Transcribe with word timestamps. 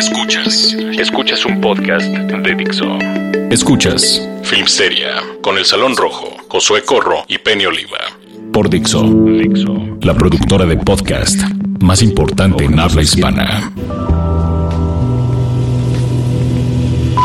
Escuchas. 0.00 0.74
Escuchas 0.98 1.44
un 1.44 1.60
podcast 1.60 2.06
de 2.06 2.54
Dixo. 2.54 2.86
Escuchas 3.50 4.26
Filmsteria 4.42 5.22
con 5.42 5.58
El 5.58 5.66
Salón 5.66 5.94
Rojo, 5.94 6.34
Josué 6.48 6.82
Corro 6.86 7.26
y 7.28 7.36
Penny 7.36 7.66
Oliva. 7.66 7.98
Por 8.50 8.70
Dixo. 8.70 9.02
Dixo. 9.02 9.98
La 10.00 10.14
productora 10.14 10.64
de 10.64 10.78
podcast 10.78 11.38
más 11.80 12.00
importante 12.00 12.64
en 12.64 12.80
habla 12.80 13.02
hispana. 13.02 13.70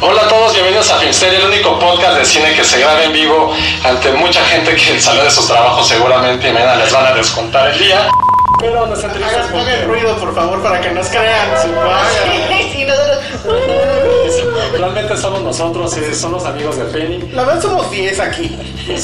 Hola 0.01 0.23
a 0.23 0.27
todos, 0.27 0.53
bienvenidos 0.53 0.91
a 0.91 0.99
Filmsteria, 0.99 1.39
el 1.39 1.45
único 1.45 1.79
podcast 1.79 2.17
de 2.19 2.25
cine 2.25 2.53
que 2.57 2.65
se 2.65 2.81
graba 2.81 3.05
en 3.05 3.13
vivo 3.13 3.53
ante 3.85 4.11
mucha 4.11 4.43
gente 4.43 4.75
que 4.75 4.99
salió 4.99 5.23
de 5.23 5.31
sus 5.31 5.47
trabajos 5.47 5.87
seguramente 5.87 6.49
y 6.49 6.51
mañana 6.51 6.75
les 6.75 6.91
van 6.91 7.05
a 7.05 7.15
descontar 7.15 7.71
el 7.71 7.79
día. 7.79 8.09
Pero 8.59 8.85
nuestra 8.87 9.09
entrevista 9.09 9.39
es 9.41 9.47
Hagan 9.49 9.59
hagan 9.67 9.87
ruido, 9.87 10.17
por 10.17 10.33
favor, 10.35 10.61
para 10.61 10.81
que 10.81 10.91
nos 10.91 11.07
crean. 11.07 11.49
Si. 11.61 11.67
Sí, 12.73 12.85
nosotros. 12.85 13.19
Realmente 14.77 15.17
somos 15.17 15.41
nosotros, 15.41 15.95
eh, 15.97 16.13
son 16.13 16.31
los 16.33 16.45
amigos 16.45 16.77
de 16.77 16.85
Penny. 16.85 17.29
La 17.31 17.43
verdad 17.43 17.61
somos 17.61 17.91
10 17.91 18.19
aquí. 18.19 18.57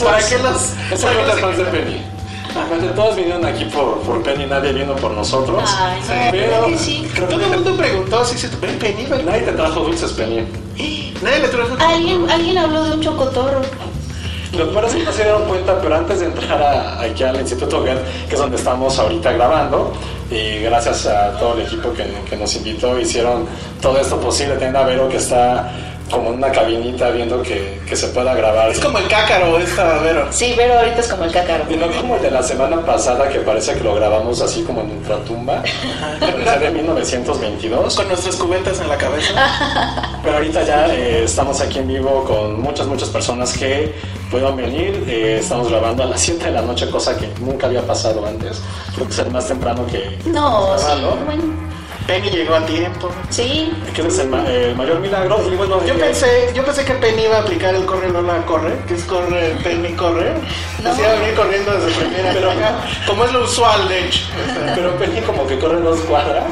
¿Para 0.04 0.18
qué 0.20 0.38
los.? 0.40 0.56
Eso 0.92 1.08
para 1.08 1.12
es 1.12 1.18
qué 1.20 1.26
los 1.26 1.28
los- 1.28 1.40
fans 1.42 1.58
de 1.58 1.64
Penny. 1.66 2.02
Realmente 2.54 2.88
todos 2.94 3.16
vinieron 3.16 3.46
aquí 3.46 3.64
por, 3.66 4.00
por 4.02 4.22
Penny, 4.24 4.46
nadie 4.46 4.74
vino 4.74 4.94
por 4.98 5.12
nosotros. 5.12 5.70
Ay, 5.78 6.02
no, 6.02 6.32
pero 6.32 6.78
sí. 6.78 7.10
creo 7.14 7.28
que 7.30 7.34
Todo 7.36 7.46
el 7.46 7.52
mundo 7.52 7.78
preguntó 7.78 8.26
si 8.26 8.38
se 8.38 8.50
te 8.50 8.58
ven 8.66 8.78
Penny, 8.78 9.06
¿verdad? 9.06 9.24
nadie 9.26 9.42
te 9.44 9.52
trajo 9.54 9.80
dulces, 9.82 10.12
Penny. 10.12 10.46
Nadie 11.22 11.40
le 11.40 11.48
trajo. 11.50 11.76
Alguien, 11.80 12.30
alguien 12.32 12.58
habló 12.58 12.84
de 12.84 12.94
un 12.94 13.02
chocotorro. 13.02 13.62
Lo 14.58 14.68
que 14.68 14.74
pasa 14.76 14.88
es 14.88 14.94
que 14.96 15.04
no 15.04 15.12
se 15.14 15.24
dieron 15.24 15.44
cuenta, 15.46 15.80
pero 15.82 15.96
antes 15.96 16.20
de 16.20 16.26
entrar 16.26 16.62
a- 16.62 17.02
aquí 17.02 17.24
al 17.24 17.40
Instituto 17.40 17.84
GET, 17.84 17.98
que 18.28 18.34
es 18.36 18.40
donde 18.40 18.58
estamos 18.58 18.98
ahorita 19.00 19.32
grabando, 19.32 19.94
y 20.30 20.60
gracias 20.60 21.06
a 21.08 21.38
todo 21.40 21.54
el 21.56 21.62
equipo 21.62 21.94
que, 21.94 22.04
que 22.30 22.36
nos 22.36 22.54
invitó, 22.56 23.00
hicieron 23.00 23.46
todo 23.82 23.98
esto 24.00 24.18
posible. 24.20 24.56
Tienen 24.58 24.76
a 24.76 24.84
Vero 24.84 25.08
que 25.08 25.18
está 25.18 25.72
como 26.12 26.30
en 26.30 26.36
una 26.36 26.52
cabinita 26.52 27.10
viendo 27.10 27.42
que, 27.42 27.80
que 27.88 27.96
se 27.96 28.08
pueda 28.08 28.34
grabar. 28.34 28.70
Es 28.70 28.80
como 28.80 28.98
el 28.98 29.08
cácaro 29.08 29.58
esta, 29.58 30.00
Vero. 30.00 30.28
Sí, 30.32 30.54
pero 30.56 30.78
ahorita 30.78 31.00
es 31.00 31.08
como 31.08 31.24
el 31.24 31.32
cácaro. 31.32 31.66
Y 31.70 31.76
no 31.76 31.88
como 31.88 32.18
el 32.18 32.22
de 32.22 32.32
la 32.32 32.44
semana 32.44 32.86
pasada 32.86 33.30
que 33.30 33.40
parece 33.40 33.74
que 33.74 33.84
lo 33.84 33.96
grabamos 33.96 34.42
así 34.42 34.64
como 34.64 34.82
en 34.82 34.92
ultratumba, 34.92 35.64
de 36.60 36.72
1922. 36.72 37.96
Con 37.96 38.08
nuestras 38.08 38.36
cubetas 38.36 38.80
en 38.80 38.90
la 38.90 38.98
cabeza. 38.98 39.34
Pero 40.24 40.36
ahorita 40.38 40.64
ya 40.64 40.88
eh, 40.94 41.24
estamos 41.24 41.60
aquí 41.62 41.80
en 41.80 41.88
vivo 41.88 42.24
con 42.26 42.62
muchas, 42.62 42.88
muchas 42.88 43.10
personas 43.10 43.58
que 43.58 43.94
puedan 44.30 44.56
venir. 44.56 45.04
Eh, 45.08 45.38
estamos 45.40 45.70
grabando 45.70 46.04
a 46.04 46.08
las 46.08 46.22
7 46.22 46.46
de 46.46 46.52
la 46.52 46.62
noche, 46.62 46.90
cosa 46.90 47.18
que 47.18 47.28
nunca 47.40 47.68
había 47.68 47.82
pasado 47.82 48.26
antes. 48.26 48.62
Creo 48.94 49.08
que 49.08 49.14
es 49.14 49.20
el 49.20 49.32
más 49.32 49.48
temprano 49.48 49.86
que... 49.88 50.18
No, 50.26 50.78
sí. 50.78 50.86
Penny 52.08 52.30
llegó 52.30 52.56
a 52.56 52.66
tiempo. 52.66 53.12
Sí. 53.30 53.72
Que 53.94 54.02
es 54.02 54.20
el, 54.20 54.28
ma- 54.30 54.46
el 54.50 54.76
mayor 54.76 55.00
milagro. 55.00 55.40
Y 55.52 55.56
bueno, 55.56 55.84
Yo 55.86 55.98
pensé, 55.98 56.52
yo 56.54 56.64
pensé 56.66 56.84
que 56.84 56.94
Penny 56.96 57.24
iba 57.24 57.38
a 57.38 57.42
aplicar 57.42 57.74
el 57.76 57.86
corre 57.86 58.10
Lola 58.10 58.38
corre, 58.46 58.74
que 58.88 58.96
es 58.96 59.04
corre 59.06 59.56
Penny 59.64 59.94
corre. 59.94 60.32
No. 60.84 60.94
Se 60.96 61.02
iba 61.02 61.12
a 61.12 61.16
venir 61.16 61.36
corriendo 61.36 61.72
desde 61.72 61.92
primera, 62.00 62.32
pero 62.34 62.52
acá, 62.52 62.76
como 63.08 63.24
es 63.26 63.32
lo 63.32 63.44
usual, 63.44 63.88
de 63.88 64.06
hecho. 64.08 64.22
Pero 64.76 64.96
Penny 64.98 65.22
como 65.22 65.46
que 65.48 65.58
corre 65.60 65.80
dos 65.80 66.00
cuadras, 66.02 66.44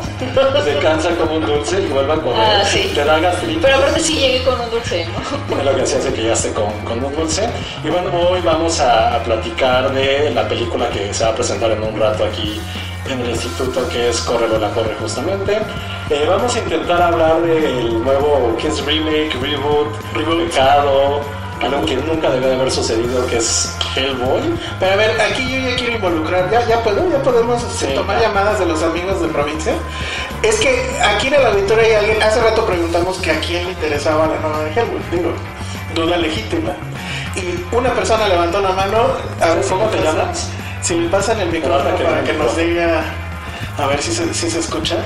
se 0.63 0.77
cansa 0.77 1.09
como 1.15 1.35
un 1.35 1.45
dulce 1.45 1.81
y 1.81 1.88
vuelve 1.88 2.13
a 2.13 2.17
correr. 2.17 2.39
Ah, 2.39 2.63
sí. 2.65 2.91
Te 2.93 3.03
da 3.03 3.19
gastritis. 3.19 3.59
Pero 3.61 3.77
aparte 3.77 3.99
sí 3.99 4.13
llegué 4.17 4.43
con 4.43 4.59
un 4.61 4.69
dulce, 4.69 5.05
¿no? 5.07 5.57
Es 5.59 5.65
lo 5.65 5.75
que 5.75 5.81
hacía 5.81 5.97
hace 5.97 6.13
que 6.13 6.21
llegaste 6.21 6.53
con, 6.53 6.71
con 6.85 7.03
un 7.03 7.15
dulce. 7.15 7.49
Y 7.83 7.89
bueno, 7.89 8.11
hoy 8.29 8.39
vamos 8.41 8.79
a, 8.79 9.15
a 9.15 9.23
platicar 9.23 9.91
de 9.93 10.29
la 10.31 10.47
película 10.47 10.89
que 10.89 11.13
se 11.13 11.23
va 11.23 11.31
a 11.31 11.35
presentar 11.35 11.71
en 11.71 11.81
un 11.83 11.99
rato 11.99 12.23
aquí 12.25 12.61
en 13.09 13.21
el 13.21 13.29
instituto, 13.31 13.87
que 13.89 14.09
es 14.09 14.19
Corre 14.21 14.47
la 14.47 14.69
Corre 14.71 14.95
justamente. 14.99 15.59
Eh, 16.09 16.25
vamos 16.27 16.55
a 16.55 16.59
intentar 16.59 17.01
hablar 17.01 17.41
del 17.41 18.03
nuevo, 18.03 18.55
que 18.59 18.67
es 18.67 18.83
remake, 18.85 19.33
reboot, 19.41 19.87
pecado, 20.13 21.21
algo 21.61 21.85
que 21.85 21.95
nunca 21.97 22.29
debe 22.29 22.47
de 22.47 22.55
haber 22.55 22.71
sucedido, 22.71 23.25
que 23.27 23.37
es 23.37 23.75
Hellboy. 23.95 24.41
Pero 24.79 24.93
a 24.93 24.95
ver, 24.95 25.21
aquí 25.21 25.43
yo 25.51 25.69
ya 25.69 25.75
quiero 25.75 25.93
involucrar, 25.95 26.49
ya, 26.49 26.65
ya 26.67 26.81
puedo, 26.83 27.09
ya 27.11 27.21
podemos 27.21 27.61
Sí. 27.77 27.87
tomar 27.95 28.19
llamadas 28.21 28.59
de 28.59 28.65
los 28.65 28.81
amigos 28.81 29.21
de 29.21 29.27
provincia. 29.27 29.73
Es 30.41 30.55
que 30.59 30.89
aquí 31.03 31.27
en 31.27 31.33
el 31.35 31.45
auditorio 31.45 31.83
hay 31.85 31.93
alguien, 31.93 32.23
hace 32.23 32.41
rato 32.41 32.65
preguntamos 32.65 33.17
que 33.17 33.31
a 33.31 33.39
quién 33.41 33.65
le 33.65 33.71
interesaba 33.71 34.27
la 34.27 34.39
nueva 34.39 34.63
de 34.63 34.71
Hellboy, 34.71 35.01
digo, 35.11 35.31
duda 35.93 36.17
legítima. 36.17 36.71
Y 37.35 37.75
una 37.75 37.93
persona 37.93 38.27
levantó 38.27 38.59
la 38.61 38.71
mano, 38.71 38.97
a 39.41 39.53
ver 39.53 39.65
¿Cómo 39.65 39.85
te 39.87 40.01
llamas? 40.01 40.49
Si 40.81 40.95
me 40.95 41.09
pasan 41.09 41.40
el 41.41 41.50
micrófono 41.50 41.95
que 41.97 42.03
para 42.03 42.23
que 42.23 42.34
nos 42.34 42.56
diga, 42.57 43.03
a 43.78 43.85
ver 43.88 44.01
si 44.01 44.12
se, 44.13 44.34
si 44.34 44.50
se 44.50 44.59
escucha. 44.59 44.97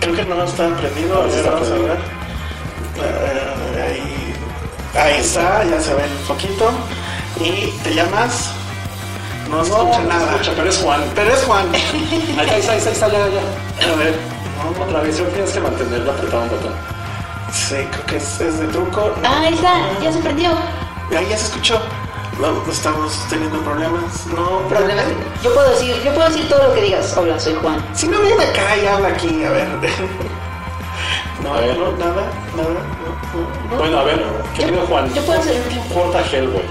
Creo 0.00 0.14
que 0.14 0.24
no 0.24 0.42
está 0.44 0.68
prendido, 0.76 1.20
a 1.22 1.26
No, 1.26 1.30
sí 1.30 1.36
ver, 1.36 1.38
está 1.44 1.50
vamos 1.50 1.70
a 1.70 1.74
ver. 1.74 1.98
Eh, 3.00 3.82
ahí, 3.86 4.34
ahí 5.00 5.20
está, 5.20 5.64
ya 5.64 5.80
se 5.80 5.94
ve 5.94 6.04
el 6.04 6.18
foquito. 6.26 6.70
Y 7.40 7.70
te 7.82 7.94
llamas. 7.94 8.50
No 9.50 9.62
escucha 9.62 10.00
no 10.02 10.08
nada. 10.08 10.32
escucha, 10.32 10.52
pero 10.56 10.68
es 10.68 10.78
Juan. 10.78 11.00
Pero 11.14 11.32
es 11.32 11.42
Juan. 11.44 11.66
Ahí 11.74 12.60
está, 12.60 12.72
ahí 12.72 12.78
está, 12.78 12.90
ahí 12.90 12.94
está, 12.94 13.08
ya, 13.08 13.18
ya. 13.28 13.92
A 13.92 13.96
ver. 13.96 14.14
Otra 14.86 15.00
vez, 15.00 15.14
siempre 15.14 15.34
tienes 15.36 15.52
que 15.52 15.60
mantenerlo 15.60 16.10
apretado 16.12 16.42
un 16.42 16.48
botón. 16.50 16.72
Sí, 17.52 17.76
creo 17.76 18.06
que 18.06 18.16
es, 18.16 18.40
es 18.40 18.58
de 18.58 18.66
truco. 18.66 19.14
Ah, 19.24 19.40
ahí 19.46 19.54
está, 19.54 19.72
ya 20.02 20.12
se 20.12 20.18
prendió. 20.18 20.50
Ahí 21.16 21.26
ya 21.30 21.36
se 21.38 21.44
escuchó. 21.44 21.80
No, 22.40 22.62
estamos 22.70 23.12
teniendo 23.28 23.58
problemas. 23.62 24.26
No, 24.26 24.60
Problemas. 24.68 25.04
Yo 25.42 25.52
puedo 25.54 25.70
decir, 25.70 25.94
yo 26.04 26.14
puedo 26.14 26.28
decir 26.28 26.48
todo 26.48 26.68
lo 26.68 26.74
que 26.74 26.82
digas. 26.82 27.16
Hola, 27.16 27.38
soy 27.40 27.54
Juan. 27.60 27.84
Si 27.94 28.06
no 28.06 28.20
viene 28.20 28.44
acá 28.44 28.76
y 28.76 28.86
habla 28.86 29.08
aquí, 29.08 29.44
a 29.44 29.50
ver. 29.50 29.68
No, 31.42 31.54
A 31.54 31.60
ver. 31.60 31.78
no, 31.78 31.92
nada, 31.92 32.32
nada. 32.56 32.68
no, 33.04 33.40
no, 33.40 33.70
no. 33.70 33.76
Bueno, 33.78 33.98
a 34.00 34.02
ver, 34.02 34.20
querido 34.56 34.80
Juan, 34.86 35.14
yo 35.14 35.22
puedo 35.24 35.38
hacer- 35.38 35.62
¿qué 35.68 35.74
importa 35.76 36.20
Hellboy? 36.32 36.62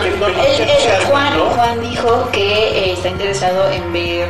Que 0.00 0.10
no, 0.18 0.26
el- 0.26 0.34
que 0.56 0.62
el 0.62 0.78
sea, 0.82 1.00
Juan. 1.06 1.38
Juan 1.54 1.80
dijo 1.80 2.28
que 2.32 2.68
eh, 2.68 2.92
está 2.92 3.08
interesado 3.08 3.68
en 3.70 3.92
ver 3.92 4.28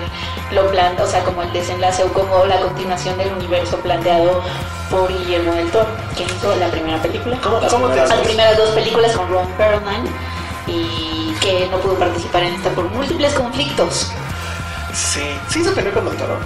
lo 0.53 0.71
plan, 0.71 0.97
o 1.01 1.07
sea, 1.07 1.23
como 1.25 1.43
el 1.43 1.53
desenlace 1.53 2.03
o 2.05 2.13
como 2.13 2.45
la 2.47 2.59
continuación 2.61 3.17
del 3.19 3.33
universo 3.33 3.77
planteado 3.79 4.43
por 4.91 5.09
Guillermo 5.09 5.53
del 5.53 5.71
Toro, 5.71 5.87
que 6.17 6.25
hizo 6.25 6.55
la 6.57 6.69
primera 6.69 7.01
película. 7.03 7.39
¿Cómo, 7.43 7.61
Las 7.61 7.73
cómo 7.73 7.87
te 7.89 7.93
primeras 7.93 8.17
Las 8.17 8.27
primeras 8.27 8.57
dos 8.57 8.71
películas 8.71 9.13
con 9.17 9.29
Ron 9.31 9.47
Perlman 9.59 10.05
y 10.67 11.35
que 11.41 11.69
no 11.71 11.79
pudo 11.79 11.95
participar 11.95 12.43
en 12.45 12.55
esta 12.55 12.71
por 12.71 12.85
múltiples 12.91 13.33
conflictos. 13.35 14.11
Sí, 14.95 15.23
sí 15.49 15.63
se 15.65 15.71
peleó 15.73 15.93
con 15.93 16.07
el 16.09 16.17
toro. 16.17 16.39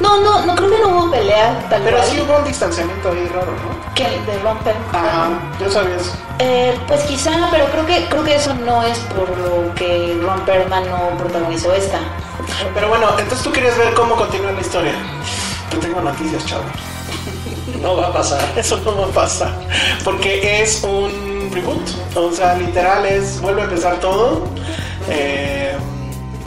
No, 0.00 0.20
no, 0.20 0.44
no 0.44 0.56
creo 0.56 0.70
que 0.70 0.78
no 0.78 0.88
hubo 0.88 1.10
pelea 1.12 1.64
tal 1.70 1.80
Pero 1.82 1.98
cual. 1.98 2.08
sí 2.08 2.20
hubo 2.20 2.36
un 2.36 2.44
distanciamiento 2.44 3.10
ahí 3.12 3.26
raro, 3.28 3.52
¿no? 3.52 3.94
que 3.94 4.02
de 4.02 4.38
Ron 4.42 4.58
Perlman. 4.58 5.06
Ajá, 5.06 5.28
yo 5.60 5.70
sabía 5.70 5.94
eso. 5.94 6.12
Eh, 6.40 6.76
pues 6.88 7.02
quizá, 7.04 7.30
pero 7.52 7.66
creo 7.66 7.86
que 7.86 8.08
creo 8.08 8.24
que 8.24 8.34
eso 8.34 8.52
no 8.54 8.82
es 8.82 8.98
por 8.98 9.28
lo 9.38 9.72
que 9.76 10.18
Ron 10.20 10.40
Perlman 10.40 10.90
no 10.90 11.16
protagonizó 11.16 11.72
esta. 11.72 12.00
Pero 12.74 12.88
bueno, 12.88 13.08
entonces 13.18 13.42
tú 13.42 13.52
querías 13.52 13.76
ver 13.78 13.94
cómo 13.94 14.16
continúa 14.16 14.52
la 14.52 14.60
historia. 14.60 14.94
Te 15.70 15.76
tengo 15.78 16.00
noticias, 16.00 16.44
chavo. 16.46 16.64
No 17.80 17.96
va 17.96 18.08
a 18.08 18.12
pasar. 18.12 18.40
Eso 18.56 18.78
no 18.84 18.96
va 18.96 19.06
a 19.06 19.10
pasar. 19.10 19.52
Porque 20.04 20.62
es 20.62 20.82
un 20.84 21.50
reboot. 21.52 21.82
O 22.14 22.32
sea, 22.32 22.54
literal 22.54 23.04
es, 23.06 23.40
vuelve 23.40 23.62
a 23.62 23.64
empezar 23.64 24.00
todo. 24.00 24.48
Eh, 25.08 25.74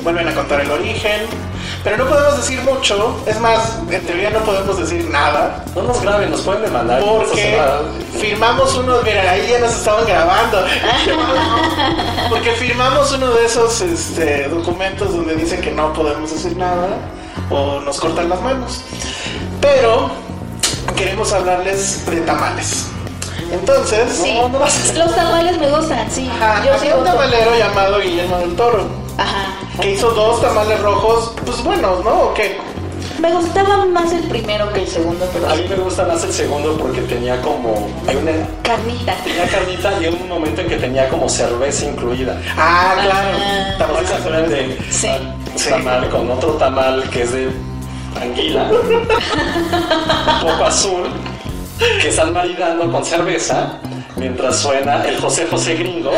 vuelven 0.04 0.28
a 0.28 0.34
contar 0.34 0.62
el 0.62 0.72
origen. 0.72 1.22
Pero 1.84 1.98
no 1.98 2.06
podemos 2.10 2.38
decir 2.38 2.62
mucho. 2.64 3.18
Es 3.26 3.40
más, 3.40 3.78
en 3.90 4.06
teoría 4.06 4.30
no 4.30 4.40
podemos 4.40 4.78
decir 4.78 5.06
nada. 5.10 5.64
No 5.76 5.84
nos 5.84 6.02
graben, 6.02 6.32
nos 6.32 6.42
pueden 6.42 6.64
demandar. 6.64 7.02
Porque 7.02 7.60
firmamos 8.20 8.76
uno, 8.76 8.98
mira, 9.04 9.30
ahí 9.32 9.48
ya 9.50 9.60
nos 9.60 9.72
estaban 9.74 10.06
grabando. 10.06 10.66
Porque 12.30 12.52
firmamos 12.54 13.12
uno 13.14 13.28
de 13.32 13.46
esos 13.46 13.82
este, 13.82 14.48
documentos 14.50 15.14
donde 15.16 15.36
dice 15.36 15.60
que 15.60 15.72
no 15.72 15.94
podemos 15.94 16.32
decir 16.32 16.58
nada 16.58 16.88
o 17.50 17.80
nos 17.80 18.00
cortan 18.00 18.30
las 18.30 18.42
manos. 18.42 18.82
Pero 19.62 20.10
queremos 20.96 21.32
hablarles 21.32 22.06
de 22.06 22.22
tamales. 22.22 22.86
Entonces, 23.52 24.20
Sí, 24.22 24.34
No, 24.34 24.50
no 24.50 24.60
vas 24.60 24.90
a- 24.90 24.94
los 24.94 25.16
tamales 25.16 25.58
me 25.58 25.70
gustan, 25.70 26.12
sí. 26.12 26.30
ajá, 26.42 26.66
Yo 26.66 26.74
había 26.74 26.96
un 26.98 27.06
tamalero 27.06 27.56
llamado 27.58 28.00
Guillermo 28.02 28.38
del 28.40 28.56
Toro 28.58 28.86
Ajá. 29.18 29.54
Que 29.82 29.94
hizo 29.94 30.12
dos 30.12 30.42
tamales 30.42 30.82
rojos, 30.82 31.34
pues 31.46 31.64
buenos, 31.64 32.04
¿no? 32.04 32.24
¿O 32.24 32.34
qué? 32.34 32.58
Me 33.20 33.32
gustaba 33.32 33.86
más 33.86 34.12
el 34.12 34.24
primero 34.24 34.72
que 34.74 34.82
el 34.82 34.88
segundo, 34.88 35.28
pero 35.34 35.50
A 35.50 35.56
mí 35.56 35.66
me 35.68 35.76
gusta 35.76 36.06
más 36.06 36.24
el 36.24 36.34
segundo 36.34 36.78
porque 36.78 37.02
tenía 37.02 37.42
como. 37.42 37.90
Hay 38.08 38.16
una, 38.16 38.32
carnita. 38.62 39.16
tenía 39.24 39.48
carnita 39.48 40.02
y 40.02 40.08
un 40.08 40.28
momento 40.28 40.62
en 40.62 40.68
que 40.68 40.78
tenía 40.78 41.10
como 41.10 41.28
cerveza 41.28 41.86
incluida. 41.86 42.40
Ah, 42.56 42.96
claro. 43.02 43.38
Ah. 43.40 43.72
¿No 43.72 43.78
Tamales 43.86 44.10
se 44.10 44.16
acuerdan 44.16 44.50
de. 44.50 44.78
Sí. 44.92 45.70
tamal 45.70 46.10
con 46.10 46.30
otro 46.30 46.52
tamal 46.54 47.10
que 47.10 47.24
es 47.24 47.32
de 47.32 47.50
anguila, 48.22 48.70
un 50.42 50.50
poco 50.50 50.66
azul, 50.66 51.04
que 52.02 52.10
están 52.10 52.34
maridando 52.34 52.92
con 52.92 53.04
cerveza 53.04 53.80
mientras 54.18 54.58
suena 54.60 55.04
el 55.06 55.18
José 55.20 55.46
José 55.50 55.76
gringo, 55.76 56.12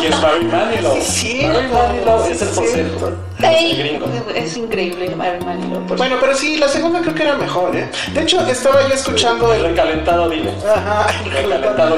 que 0.00 0.08
es 0.08 0.20
Barry 0.20 0.44
Manilow. 0.44 0.98
Sí, 1.02 1.42
Barry 1.46 1.68
Manilow 1.68 2.24
es 2.30 2.42
el 2.42 2.48
José, 2.48 2.72
cierto. 2.74 3.12
José 3.40 3.74
gringo. 3.78 4.06
es 4.34 4.56
increíble, 4.56 5.14
Mary 5.16 5.44
Manilow, 5.44 5.86
por 5.86 5.96
Bueno, 5.96 6.16
pero 6.20 6.34
sí, 6.34 6.56
la 6.58 6.68
segunda 6.68 7.00
creo 7.00 7.14
que 7.14 7.22
era 7.22 7.36
mejor, 7.36 7.76
¿eh? 7.76 7.88
De 8.12 8.22
hecho, 8.22 8.40
estaba 8.46 8.86
yo 8.88 8.94
escuchando 8.94 9.52
El 9.54 9.60
el... 9.64 9.70
recalentado, 9.70 10.28
dile. 10.28 10.52
Ajá, 10.66 11.06
Recalentado. 11.24 11.96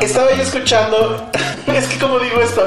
Estaba 0.00 0.32
yo 0.32 0.42
escuchando, 0.42 1.28
es 1.74 1.86
que 1.86 1.98
como 1.98 2.18
digo 2.20 2.40
esto, 2.40 2.64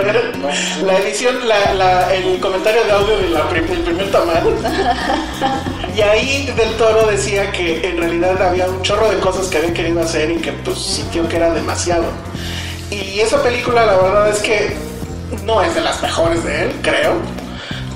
la 0.86 0.98
edición, 1.00 1.48
la, 1.48 1.74
la- 1.75 2.13
el 2.13 2.40
comentario 2.40 2.84
de 2.84 2.92
audio 2.92 3.18
del 3.18 3.81
primer 3.84 4.12
tamal, 4.12 4.44
y 5.95 6.01
ahí 6.01 6.45
del 6.55 6.75
toro 6.75 7.07
decía 7.07 7.51
que 7.51 7.88
en 7.88 7.97
realidad 7.97 8.41
había 8.41 8.67
un 8.67 8.81
chorro 8.81 9.09
de 9.09 9.19
cosas 9.19 9.47
que 9.47 9.57
había 9.57 9.73
querido 9.73 10.01
hacer 10.01 10.31
y 10.31 10.38
que 10.38 10.51
pues 10.51 10.77
sintió 10.79 11.27
que 11.27 11.38
era 11.38 11.53
demasiado. 11.53 12.05
Y 12.89 13.19
esa 13.19 13.41
película 13.41 13.85
la 13.85 13.97
verdad 13.97 14.29
es 14.29 14.39
que 14.39 14.75
no 15.43 15.61
es 15.61 15.73
de 15.75 15.81
las 15.81 16.01
mejores 16.01 16.43
de 16.43 16.63
él, 16.63 16.71
creo, 16.81 17.13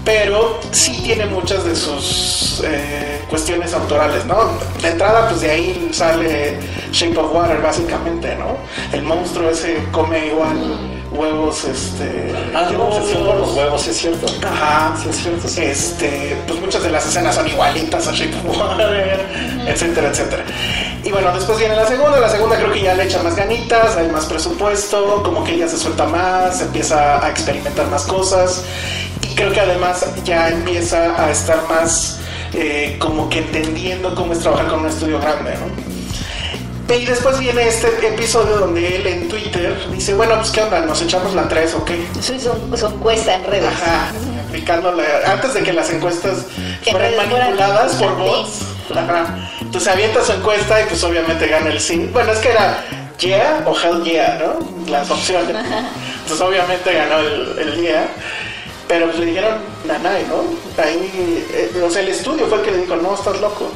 pero 0.03 0.59
sí 0.71 1.01
tiene 1.03 1.25
muchas 1.25 1.65
de 1.65 1.75
sus 1.75 2.62
eh, 2.65 3.21
cuestiones 3.30 3.74
autorales, 3.74 4.25
¿no? 4.25 4.51
De 4.81 4.89
entrada, 4.89 5.27
pues 5.27 5.42
de 5.42 5.51
ahí 5.51 5.89
sale 5.92 6.57
Shape 6.92 7.18
of 7.18 7.33
Water, 7.33 7.62
básicamente, 7.62 8.36
¿no? 8.36 8.57
El 8.94 9.03
monstruo 9.03 9.50
ese 9.50 9.77
come 9.92 10.27
igual 10.27 10.94
huevos, 11.16 11.64
este... 11.64 12.34
Ah, 12.54 12.66
tiene 12.68 12.84
obsesión 12.84 13.26
por 13.26 13.36
los 13.36 13.56
huevos, 13.56 13.82
sí 13.82 13.90
es 13.90 13.98
cierto. 13.98 14.26
Ajá, 14.46 14.96
Sí 15.02 15.10
es 15.10 15.16
cierto, 15.16 15.48
sí. 15.48 15.64
este, 15.64 16.38
pues 16.48 16.60
muchas 16.60 16.84
de 16.84 16.92
las 16.92 17.06
escenas 17.08 17.36
son 17.36 17.48
igualitas 17.48 18.08
a 18.10 18.12
Shape 18.12 18.36
of 18.36 18.58
Water, 18.58 19.26
etcétera, 19.68 20.10
etcétera. 20.10 20.44
Y 21.04 21.12
bueno, 21.12 21.32
después 21.34 21.60
viene 21.60 21.76
la 21.76 21.88
segunda, 21.88 22.20
la 22.20 22.30
segunda 22.30 22.56
creo 22.56 22.72
que 22.72 22.82
ya 22.82 22.94
le 22.94 23.04
echa 23.04 23.22
más 23.22 23.36
ganitas, 23.36 23.96
hay 23.96 24.08
más 24.10 24.26
presupuesto, 24.26 25.22
como 25.24 25.44
que 25.44 25.54
ella 25.54 25.68
se 25.68 25.78
suelta 25.78 26.06
más, 26.06 26.62
empieza 26.62 27.24
a 27.24 27.30
experimentar 27.30 27.88
más 27.88 28.06
cosas 28.06 28.64
y 29.22 29.36
creo 29.36 29.52
que 29.52 29.60
además 29.60 30.06
ya 30.24 30.50
empieza 30.50 31.24
a 31.24 31.30
estar 31.30 31.62
más 31.70 32.20
eh, 32.54 32.96
como 33.00 33.30
que 33.30 33.40
entendiendo 33.40 34.16
cómo 34.16 34.34
es 34.34 34.40
trabajar 34.40 34.68
con 34.68 34.80
un 34.80 34.88
estudio 34.88 35.20
grande, 35.20 35.54
¿no? 35.58 35.85
Y 36.88 37.06
después 37.06 37.40
viene 37.40 37.68
este 37.68 37.88
episodio 38.08 38.60
donde 38.60 38.96
él 38.96 39.08
en 39.08 39.28
Twitter 39.28 39.76
dice, 39.92 40.14
bueno, 40.14 40.36
pues 40.36 40.52
qué 40.52 40.62
onda, 40.62 40.82
nos 40.82 41.02
echamos 41.02 41.34
la 41.34 41.48
3 41.48 41.74
o 41.76 41.86
qué. 41.86 42.06
Eso 42.18 42.34
hizo 42.36 42.56
su 42.78 42.86
encuesta 42.86 43.36
en 43.36 43.44
redes. 43.46 43.68
Ajá, 43.68 44.12
aplicándole 44.48 45.04
antes 45.26 45.56
de 45.56 45.64
que 45.64 45.74
las 45.74 45.90
encuestas 45.90 46.46
fueran 46.84 47.14
en 47.14 47.18
manipuladas 47.18 47.96
por 47.96 48.16
bots. 48.18 48.60
Ajá. 48.96 49.50
Entonces 49.62 49.92
avienta 49.92 50.24
su 50.24 50.32
encuesta 50.34 50.82
y 50.82 50.86
pues 50.86 51.04
obviamente 51.04 51.48
gana 51.48 51.72
el 51.72 51.80
sí. 51.80 52.10
Bueno, 52.14 52.32
es 52.32 52.40
que 52.40 52.50
era 52.50 52.84
yeah 53.18 53.64
o 53.66 53.76
hell 53.76 54.04
yeah, 54.04 54.40
¿no? 54.40 54.92
Las 54.92 55.10
opciones. 55.10 55.56
Entonces 56.22 56.42
obviamente 56.42 56.94
ganó 56.94 57.20
el, 57.20 57.60
el 57.60 57.81
yeah. 57.81 58.08
Pero 58.88 59.08
pues 59.08 59.18
le 59.18 59.26
dijeron 59.26 59.58
nanay, 59.88 60.26
¿no? 60.30 60.44
Ahí, 60.81 61.44
eh, 61.52 61.81
o 61.84 61.90
sea, 61.90 62.04
el 62.04 62.10
estudio 62.10 62.46
fue 62.46 62.60
el 62.60 62.64
que 62.64 62.72
le 62.72 62.78
dijo, 62.80 62.96
no, 62.96 63.16
estás 63.16 63.42
loco. 63.42 63.72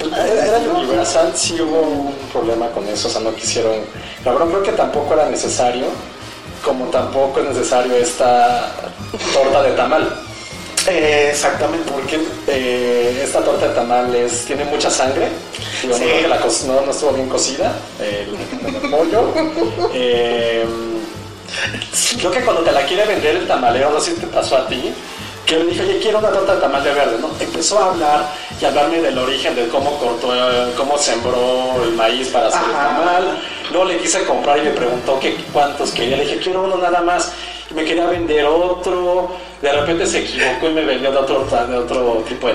Era, 0.00 0.46
era 0.46 0.58
Universal, 0.58 1.32
sí 1.34 1.60
hubo 1.60 1.80
un 1.82 2.14
problema 2.32 2.68
con 2.70 2.86
eso, 2.88 3.08
o 3.08 3.10
sea, 3.10 3.20
no 3.20 3.34
quisieron. 3.34 3.72
La 4.24 4.32
verdad, 4.32 4.46
creo 4.48 4.62
que 4.62 4.72
tampoco 4.72 5.14
era 5.14 5.28
necesario, 5.28 5.86
como 6.64 6.86
tampoco 6.86 7.40
es 7.40 7.48
necesario 7.48 7.94
esta 7.96 8.72
torta 9.32 9.62
de 9.62 9.72
tamal. 9.72 10.20
Eh, 10.88 11.28
exactamente. 11.30 11.90
Porque 11.92 12.18
eh, 12.48 13.20
esta 13.24 13.40
torta 13.40 13.68
de 13.68 13.74
tamal 13.74 14.12
es- 14.14 14.44
tiene 14.44 14.64
mucha 14.64 14.90
sangre. 14.90 15.28
Digo, 15.82 15.96
Sí. 15.96 16.04
no, 16.22 16.28
la 16.28 16.38
no, 16.38 16.80
no 16.86 16.90
estuvo 16.90 17.12
bien 17.12 17.28
cocida, 17.28 17.72
el, 18.00 18.74
el 18.74 18.90
pollo. 18.90 19.32
Eh, 19.94 20.64
creo 22.18 22.30
que 22.30 22.40
cuando 22.40 22.62
te 22.62 22.72
la 22.72 22.82
quiere 22.86 23.04
vender 23.04 23.36
el 23.36 23.46
tamalero, 23.46 23.90
no 23.90 24.00
sé 24.00 24.12
si 24.14 24.20
te 24.20 24.26
pasó 24.26 24.56
a 24.56 24.66
ti, 24.66 24.92
que 25.46 25.56
le 25.56 25.64
dije, 25.66 25.82
oye, 25.82 25.98
quiero 26.00 26.18
una 26.18 26.30
torta 26.30 26.54
de 26.54 26.60
tamal 26.60 26.84
de 26.84 26.92
verde, 26.92 27.18
¿no? 27.20 27.30
Empezó 27.38 27.78
a 27.78 27.90
hablar 27.90 28.28
y 28.60 28.64
a 28.64 28.68
hablarme 28.68 29.00
del 29.00 29.18
origen, 29.18 29.54
de 29.54 29.68
cómo 29.68 29.98
cortó, 29.98 30.34
eh, 30.34 30.72
cómo 30.76 30.96
sembró 30.98 31.82
el 31.82 31.92
maíz 31.92 32.28
para 32.28 32.48
hacer 32.48 32.62
el 32.64 32.72
tamal. 32.72 33.38
Luego 33.70 33.86
le 33.86 33.98
quise 33.98 34.24
comprar 34.24 34.58
y 34.58 34.62
me 34.62 34.70
preguntó 34.70 35.18
que 35.18 35.34
cuántos 35.52 35.90
quería. 35.92 36.16
Le 36.16 36.24
dije, 36.24 36.38
quiero 36.38 36.62
uno 36.64 36.76
nada 36.76 37.00
más. 37.00 37.32
Me 37.74 37.84
quería 37.84 38.06
vender 38.06 38.44
otro. 38.44 39.30
De 39.62 39.70
repente 39.72 40.06
se 40.06 40.18
equivocó 40.18 40.68
y 40.68 40.72
me 40.72 40.84
vendió 40.84 41.12
de 41.12 41.18
otro, 41.18 41.44
de 41.44 41.76
otro 41.76 42.24
tipo 42.28 42.48
de 42.48 42.54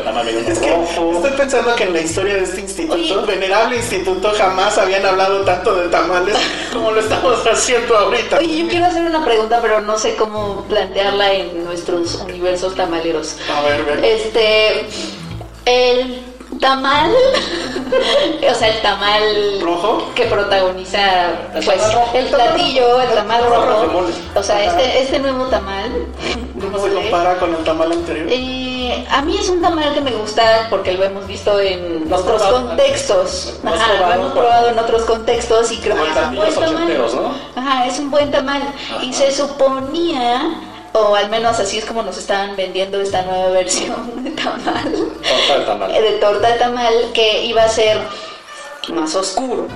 Es 0.52 0.60
que 0.60 0.70
rojo. 0.70 1.14
estoy 1.16 1.32
pensando 1.38 1.74
que 1.76 1.84
en 1.86 1.94
la 1.94 2.02
historia 2.02 2.34
de 2.36 2.44
este 2.44 2.60
instituto, 2.60 2.96
Oye. 3.22 3.26
venerable 3.26 3.78
instituto, 3.78 4.34
jamás 4.38 4.78
habían 4.78 5.06
hablado 5.06 5.46
tanto 5.46 5.74
de 5.76 5.88
tamales 5.88 6.36
como 6.74 6.92
lo 6.92 7.00
estamos 7.00 7.48
haciendo 7.48 7.98
ahorita. 7.98 8.40
Oye, 8.40 8.58
yo 8.64 8.68
quiero 8.68 8.88
hacer 8.88 9.04
una 9.04 9.24
pregunta, 9.24 9.60
pero 9.62 9.80
no 9.80 9.98
sé 9.98 10.16
cómo 10.16 10.66
plantearla 10.68 11.34
en 11.34 11.64
nuestros 11.64 12.16
universos 12.16 12.76
tamaleros. 12.76 13.38
A 13.56 13.62
ver, 13.62 13.84
ver. 13.86 14.04
Este, 14.04 14.86
el 15.66 16.22
tamal, 16.60 17.12
o 18.50 18.54
sea, 18.56 18.68
el 18.70 18.82
tamal 18.82 19.62
¿Rojo? 19.62 20.12
que 20.16 20.26
protagoniza 20.26 21.30
El 21.56 21.64
pues 21.66 21.94
rojo. 21.94 22.12
el 22.14 22.26
platillo, 22.28 23.02
el 23.02 23.10
tamal 23.10 23.44
rojo. 23.48 24.06
O 24.36 24.44
sea, 24.44 24.64
este, 24.64 25.02
este 25.02 25.20
nuevo 25.20 25.46
tamal, 25.46 25.92
¿Cómo 26.62 26.80
se 26.80 26.94
compara 26.94 27.38
con 27.38 27.54
el 27.56 27.64
tamal 27.64 27.92
anterior? 27.92 28.28
eh, 28.30 29.06
a 29.12 29.22
mí 29.22 29.38
es 29.38 29.50
un 29.50 29.62
tamal 29.62 29.94
que 29.94 30.02
me 30.02 30.12
gusta 30.12 30.68
porque 30.70 30.94
lo 30.94 31.04
hemos 31.04 31.28
visto 31.28 31.60
en 31.60 32.10
¿Lo 32.10 32.16
has 32.16 32.22
otros 32.22 32.42
probado? 32.42 32.68
contextos. 32.68 33.54
¿Lo 33.64 34.14
hemos 34.14 34.32
probado 34.32 34.70
en 34.70 34.80
otros 34.80 35.04
contextos 35.04 35.72
y 35.72 35.78
creo 35.78 35.96
que 35.96 36.10
es 36.10 36.16
un 36.18 36.36
buen 36.36 36.54
tamal. 36.56 36.98
¿no? 36.98 37.34
Ajá, 37.62 37.86
es 37.86 38.00
un 38.00 38.10
buen 38.12 38.32
tamal. 38.32 38.62
Y 39.02 39.12
se 39.14 39.32
suponía, 39.32 40.42
o 41.00 41.16
al 41.16 41.30
menos 41.30 41.60
así 41.60 41.78
es 41.78 41.86
como 41.86 42.02
nos 42.04 42.18
estaban 42.18 42.56
vendiendo 42.56 43.00
esta 43.02 43.22
nueva 43.24 43.50
versión 43.50 44.24
de 44.24 44.32
tamal, 44.32 44.92
Torta 44.94 45.60
de 45.60 45.66
tamal. 45.66 45.92
de 45.94 46.12
torta 46.20 46.48
de 46.52 46.60
tamal, 46.60 46.94
que 47.14 47.44
iba 47.46 47.64
a 47.64 47.70
ser 47.70 48.00
más 48.90 49.14
oscuro, 49.16 49.68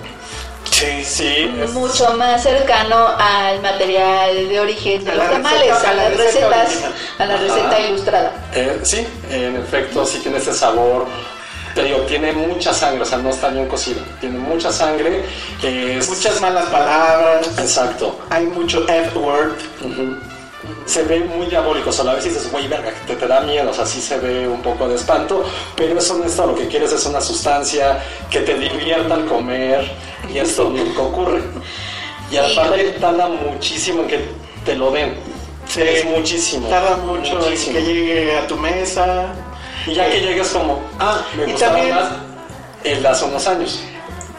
Sí, 0.72 1.04
Sí, 1.04 1.52
es- 1.62 1.72
mucho 1.72 2.12
más 2.16 2.42
cercano 2.44 3.08
al 3.20 3.62
material 3.62 4.48
de 4.50 4.60
origen 4.60 5.04
de 5.04 5.12
A 5.12 5.16
los 5.16 5.30
tamales, 5.32 5.62
receta- 5.70 5.88
a 5.88 5.92
a 5.92 5.94
la 5.94 6.04
las 6.10 6.18
receta 6.18 6.48
recetas, 6.48 6.68
original. 6.68 6.94
a 7.20 7.26
la 7.26 7.34
Ajá. 7.34 7.44
receta 7.44 7.80
ilustrada. 7.80 8.32
Eh, 8.54 8.80
sí, 8.84 9.08
en 9.30 9.56
efecto, 9.58 10.06
sí 10.06 10.20
tiene 10.20 10.38
ese 10.38 10.54
sabor. 10.54 11.06
Te 11.76 11.84
digo, 11.84 12.00
tiene 12.02 12.32
mucha 12.34 12.74
sangre, 12.74 13.04
o 13.04 13.06
sea, 13.06 13.18
no 13.18 13.30
está 13.30 13.50
bien 13.50 13.68
cocido. 13.68 14.02
Tiene 14.20 14.40
mucha 14.40 14.72
sangre. 14.72 15.24
es- 15.64 16.10
Muchas 16.10 16.40
malas 16.42 16.66
palabras. 16.66 17.48
Exacto. 17.60 18.20
Hay 18.30 18.46
mucho 18.46 18.86
F-word. 18.88 19.52
Se 20.86 21.04
ve 21.04 21.20
muy 21.22 21.48
diabólico, 21.48 21.90
o 21.90 21.94
sea, 21.94 22.10
a 22.12 22.16
veces 22.16 22.34
dices, 22.36 22.52
güey, 22.52 22.68
verga, 22.68 22.92
te, 23.08 23.16
te 23.16 23.28
da 23.28 23.42
miedo, 23.42 23.70
o 23.72 23.74
sea, 23.74 23.86
sí 23.86 24.02
se 24.02 24.18
ve 24.20 24.48
un 24.48 24.62
poco 24.62 24.88
de 24.88 24.96
espanto, 24.96 25.44
pero 25.76 25.98
eso 25.98 26.16
no 26.18 26.46
lo 26.48 26.56
que 26.56 26.68
quieres 26.68 26.92
es 26.92 27.06
una 27.06 27.20
sustancia 27.22 28.00
que 28.30 28.42
te 28.42 28.54
divierta 28.56 29.16
al 29.16 29.26
comer, 29.26 29.92
y 30.34 30.38
esto 30.38 30.70
nunca 30.70 31.02
ocurre. 31.02 31.42
Y 32.32 32.38
aparte 32.38 32.82
Híjole. 32.84 32.84
tarda 33.00 33.28
muchísimo 33.28 34.04
en 34.04 34.08
que 34.08 34.26
te 34.66 34.76
lo 34.76 34.92
den. 34.92 35.16
Sí. 35.68 35.82
Es 35.82 36.06
muchísimo. 36.06 36.68
Tarda 36.68 36.98
mucho 36.98 37.32
en 37.34 37.38
Muchísimo. 37.40 37.76
que 37.78 37.82
llegue 37.86 38.38
a 38.38 38.48
tu 38.48 38.58
mesa. 38.58 39.28
Y 39.88 39.94
ya 39.94 40.10
que 40.10 40.20
llegues 40.22 40.50
como, 40.50 40.82
ah, 41.00 41.22
me 41.36 41.48
Y 41.48 41.52
gustaba 41.52 41.74
también- 41.78 41.96
más 41.96 42.10
el 42.84 43.06
hace 43.06 43.26
unos 43.26 43.48
años. 43.48 43.80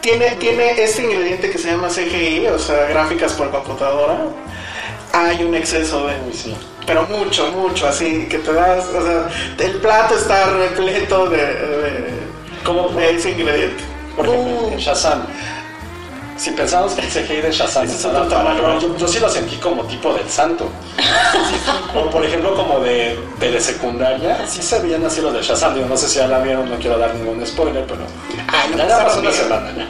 tiene, 0.00 0.30
tiene 0.36 0.82
este 0.82 1.02
ingrediente 1.02 1.50
que 1.50 1.58
se 1.58 1.70
llama 1.70 1.88
CGI, 1.88 2.46
o 2.48 2.58
sea, 2.58 2.86
gráficas 2.88 3.32
por 3.32 3.50
computadora. 3.50 4.18
Hay 5.12 5.44
un 5.44 5.54
exceso 5.54 6.06
de... 6.06 6.14
Pero 6.86 7.06
mucho, 7.06 7.50
mucho, 7.52 7.86
así, 7.86 8.26
que 8.28 8.38
te 8.38 8.52
das... 8.52 8.86
O 8.88 9.02
sea, 9.02 9.28
el 9.58 9.72
plato 9.78 10.14
está 10.16 10.46
repleto 10.46 11.28
de, 11.28 11.38
de, 11.38 12.04
¿Cómo? 12.64 12.88
de 12.88 13.10
ese 13.10 13.30
ingrediente. 13.30 13.82
Por 14.16 14.26
ejemplo, 14.26 14.68
en 14.72 14.78
Shazam. 14.78 15.22
Si 16.36 16.50
pensamos 16.50 16.92
que 16.94 17.02
el 17.02 17.08
CGI 17.08 17.40
de 17.40 17.52
Shazam 17.52 17.84
es 17.84 18.02
tamaño. 18.02 18.80
yo, 18.80 18.96
yo 18.96 19.06
sí 19.06 19.20
lo 19.20 19.28
sentí 19.28 19.56
como 19.56 19.84
tipo 19.84 20.12
del 20.14 20.28
santo. 20.28 20.68
o 21.94 22.10
por 22.10 22.24
ejemplo 22.24 22.54
como 22.56 22.80
de, 22.80 23.18
de, 23.38 23.60
secundaria, 23.60 24.44
sí 24.48 24.60
se 24.62 24.80
veían 24.80 25.04
así 25.04 25.20
los 25.20 25.32
de 25.32 25.42
Shazam. 25.42 25.74
Digo, 25.74 25.86
no 25.86 25.96
sé 25.96 26.08
si 26.08 26.18
ya 26.18 26.26
la 26.26 26.40
vieron, 26.40 26.68
no 26.68 26.76
quiero 26.76 26.98
dar 26.98 27.14
ningún 27.14 27.46
spoiler, 27.46 27.86
pero 27.86 28.00
Ay, 28.48 28.70
no 28.70 28.78
ya 28.78 28.88
pasaron 28.88 29.06
pasó 29.06 29.20
una 29.20 29.32
semana 29.32 29.72
ya. 29.76 29.86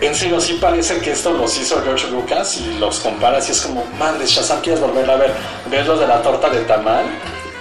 En 0.00 0.14
serio, 0.14 0.40
sí 0.40 0.58
parece 0.60 0.98
que 0.98 1.12
esto 1.12 1.32
los 1.32 1.56
hizo 1.58 1.82
George 1.82 2.08
Lucas 2.10 2.58
y 2.58 2.78
los 2.78 3.00
comparas 3.00 3.48
y 3.48 3.52
es 3.52 3.62
como, 3.62 3.82
madre, 3.98 4.26
Shazam, 4.26 4.60
¿quieres 4.60 4.80
volver 4.80 5.10
a 5.10 5.16
ver? 5.16 5.32
¿Ves 5.70 5.86
los 5.86 5.98
de 5.98 6.06
la 6.06 6.20
torta 6.20 6.50
de 6.50 6.60
tamal? 6.64 7.06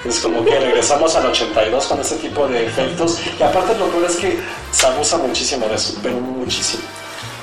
Es 0.04 0.20
como 0.20 0.44
que 0.44 0.60
regresamos 0.60 1.16
al 1.16 1.28
82 1.28 1.86
con 1.86 2.00
este 2.00 2.16
tipo 2.18 2.48
de 2.48 2.66
efectos. 2.66 3.22
Y 3.40 3.42
aparte 3.42 3.78
lo 3.78 3.88
peor 3.88 4.06
es 4.06 4.18
que 4.18 4.38
se 4.72 4.86
abusa 4.86 5.18
muchísimo 5.18 5.66
de 5.68 5.76
eso, 5.76 5.98
pero 6.04 6.18
muchísimo. 6.18 6.84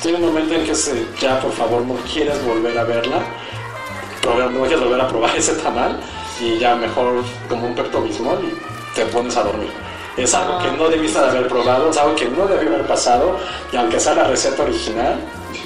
Tiene 0.03 0.19
un 0.19 0.27
momento 0.27 0.55
en 0.55 0.65
que 0.65 0.75
ya 1.21 1.41
por 1.41 1.53
favor 1.53 1.83
no 1.83 1.95
quieres 2.13 2.45
volver 2.45 2.79
a 2.79 2.85
verla, 2.85 3.23
no 4.25 4.61
quieres 4.61 4.81
volver 4.81 5.01
a 5.01 5.09
probar 5.09 5.35
ese 5.37 5.55
tamal 5.55 5.99
y 6.41 6.59
ya 6.59 6.77
mejor 6.77 7.25
como 7.49 7.67
un 7.67 7.75
pepto 7.75 8.03
bismol 8.03 8.45
y 8.45 8.95
te 8.95 9.07
pones 9.07 9.37
a 9.37 9.43
dormir. 9.45 9.71
Es 10.17 10.35
algo 10.35 10.59
que 10.59 10.71
no 10.73 10.89
debiste 10.89 11.19
de 11.19 11.27
haber 11.27 11.49
probado, 11.49 11.91
es 11.91 11.97
algo 11.97 12.15
que 12.15 12.27
no 12.27 12.47
debió 12.47 12.69
haber 12.75 12.87
pasado 12.87 13.37
y 13.73 13.77
aunque 13.77 13.99
sea 13.99 14.15
la 14.15 14.25
receta 14.25 14.63
original, 14.63 15.17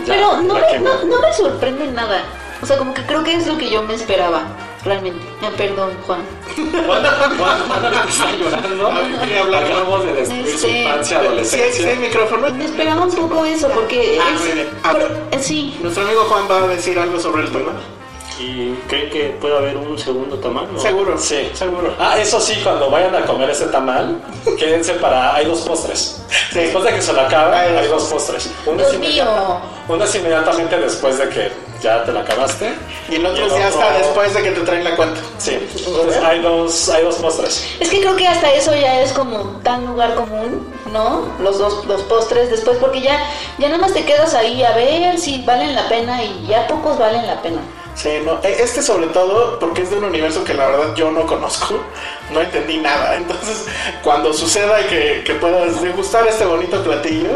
ya 0.07 0.15
Pero 0.15 0.37
no, 0.43 0.55
me- 0.55 0.79
no, 0.79 1.05
no 1.05 1.21
me 1.21 1.33
sorprende 1.33 1.87
nada. 1.89 2.23
O 2.63 2.67
sea, 2.67 2.79
como 2.79 2.95
que 2.95 3.03
creo 3.05 3.23
que 3.25 3.35
es 3.35 3.47
lo 3.47 3.59
que 3.59 3.69
yo 3.69 3.83
me 3.83 3.95
esperaba, 3.95 4.43
realmente. 4.85 5.21
Eh, 5.43 5.51
perdón, 5.59 5.91
Juan. 6.07 6.21
Juan, 6.87 7.03
Juan, 7.39 7.69
Juan 7.69 7.95
está 8.09 8.33
llorando. 8.33 9.19
quería 9.21 9.41
hablar. 9.43 9.65
Acabamos 9.65 10.05
de 10.07 10.13
destruir 10.15 10.47
su 10.47 10.67
Este, 10.67 10.79
infancia, 10.83 11.19
Sí, 11.19 11.23
sí, 11.23 11.27
adolescencia. 11.27 11.89
hay 11.91 11.97
micrófono. 11.99 12.49
Me 12.55 12.65
esperaba 12.65 13.03
un 13.03 13.15
poco 13.15 13.45
eso, 13.45 13.69
porque 13.69 14.19
Ah, 14.23 14.31
es- 14.35 14.41
muy 14.41 14.53
bien. 14.53 14.69
A 14.85 14.93
pero- 14.93 15.09
ver. 15.09 15.19
eh, 15.33 15.39
sí. 15.43 15.77
Nuestro 15.83 16.05
amigo 16.05 16.23
Juan 16.25 16.45
va 16.51 16.65
a 16.65 16.69
decir 16.69 16.99
algo 16.99 17.21
sobre 17.21 17.43
el 17.43 17.51
tema. 17.51 17.73
¿Y 18.39 18.73
creen 18.89 19.09
que 19.11 19.37
puede 19.41 19.57
haber 19.57 19.77
un 19.79 19.99
segundo 19.99 20.37
tamal? 20.37 20.67
o? 20.77 20.79
Seguro. 20.81 21.17
Sí, 21.19 21.51
seguro. 21.55 21.95
Ah, 21.99 22.17
eso 22.19 22.39
sí, 22.41 22.61
cuando 22.63 22.91
vayan 22.91 23.15
a 23.15 23.23
comer 23.23 23.49
ese 23.51 23.67
tamal, 23.67 24.21
quédense 24.59 24.93
para. 24.95 25.35
Hay 25.35 25.47
dos 25.47 25.61
postres. 25.61 26.23
Sí. 26.53 26.59
Después 26.61 26.85
de 26.85 26.95
que 26.95 27.03
se 27.03 27.13
lo 27.13 27.21
acabe, 27.23 27.57
Hay 27.57 27.73
dos 27.73 27.81
hay 27.83 27.89
dos 27.89 28.05
postres. 28.05 28.51
Uno 28.67 28.83
es, 28.83 28.93
inmediata- 28.95 29.61
uno 29.89 30.05
es 30.05 30.15
inmediatamente 30.15 30.77
después 30.79 31.19
de 31.19 31.29
que 31.31 31.53
ya 31.83 32.05
te 32.05 32.13
lo 32.13 32.21
acabaste. 32.21 32.75
Y 33.09 33.15
el 33.17 33.27
otro 33.27 33.47
ya 33.57 33.69
está 33.69 33.93
después 33.99 34.35
de 34.35 34.43
que 34.43 34.51
te 34.51 34.61
traen 34.63 34.85
la 34.85 34.97
cuenta. 34.97 35.21
Sí, 35.39 35.59
entonces 35.87 36.23
hay 36.23 36.41
dos, 36.41 36.89
hay 36.91 37.05
dos 37.05 37.15
postres. 37.17 37.67
Es 37.81 37.89
que 37.89 38.01
creo 38.01 38.17
que 38.17 38.27
hasta 38.27 38.53
eso 38.53 38.75
ya 38.75 39.01
es 39.01 39.13
como 39.13 39.39
tan 39.63 39.87
lugar 39.87 40.15
común, 40.15 40.67
¿no? 40.93 41.27
Los 41.41 41.59
dos, 41.59 41.87
los 41.87 42.03
postres 42.03 42.51
después, 42.51 42.77
porque 42.79 43.01
ya, 43.01 43.19
ya 43.59 43.69
nada 43.69 43.81
más 43.81 43.93
te 43.95 44.05
quedas 44.05 44.35
ahí 44.35 44.63
a 44.63 44.73
ver 44.73 45.19
si 45.19 45.43
valen 45.45 45.75
la 45.75 45.89
pena 45.89 46.23
y 46.25 46.47
ya 46.49 46.67
pocos 46.67 46.99
valen 46.99 47.27
la 47.27 47.41
pena. 47.43 47.61
Sí, 47.97 48.11
no, 48.25 48.39
e- 48.43 48.63
este 48.63 48.83
sobre 48.83 49.07
todo 49.07 49.59
porque 49.59 49.81
es 49.83 49.91
de 49.91 49.97
un 49.97 50.05
universo 50.05 50.45
que 50.45 50.53
la 50.53 50.67
verdad 50.67 50.95
yo 50.95 51.11
no 51.11 51.27
conozco, 51.27 51.81
no 52.31 52.41
entendí 52.43 52.77
nada. 52.77 53.17
Entonces, 53.17 53.65
cuando 54.03 54.35
suceda 54.35 54.87
que, 54.87 55.23
que 55.25 55.35
puedas 55.35 55.81
degustar 55.83 56.27
este 56.29 56.45
bonito 56.45 56.83
platillo, 56.85 57.31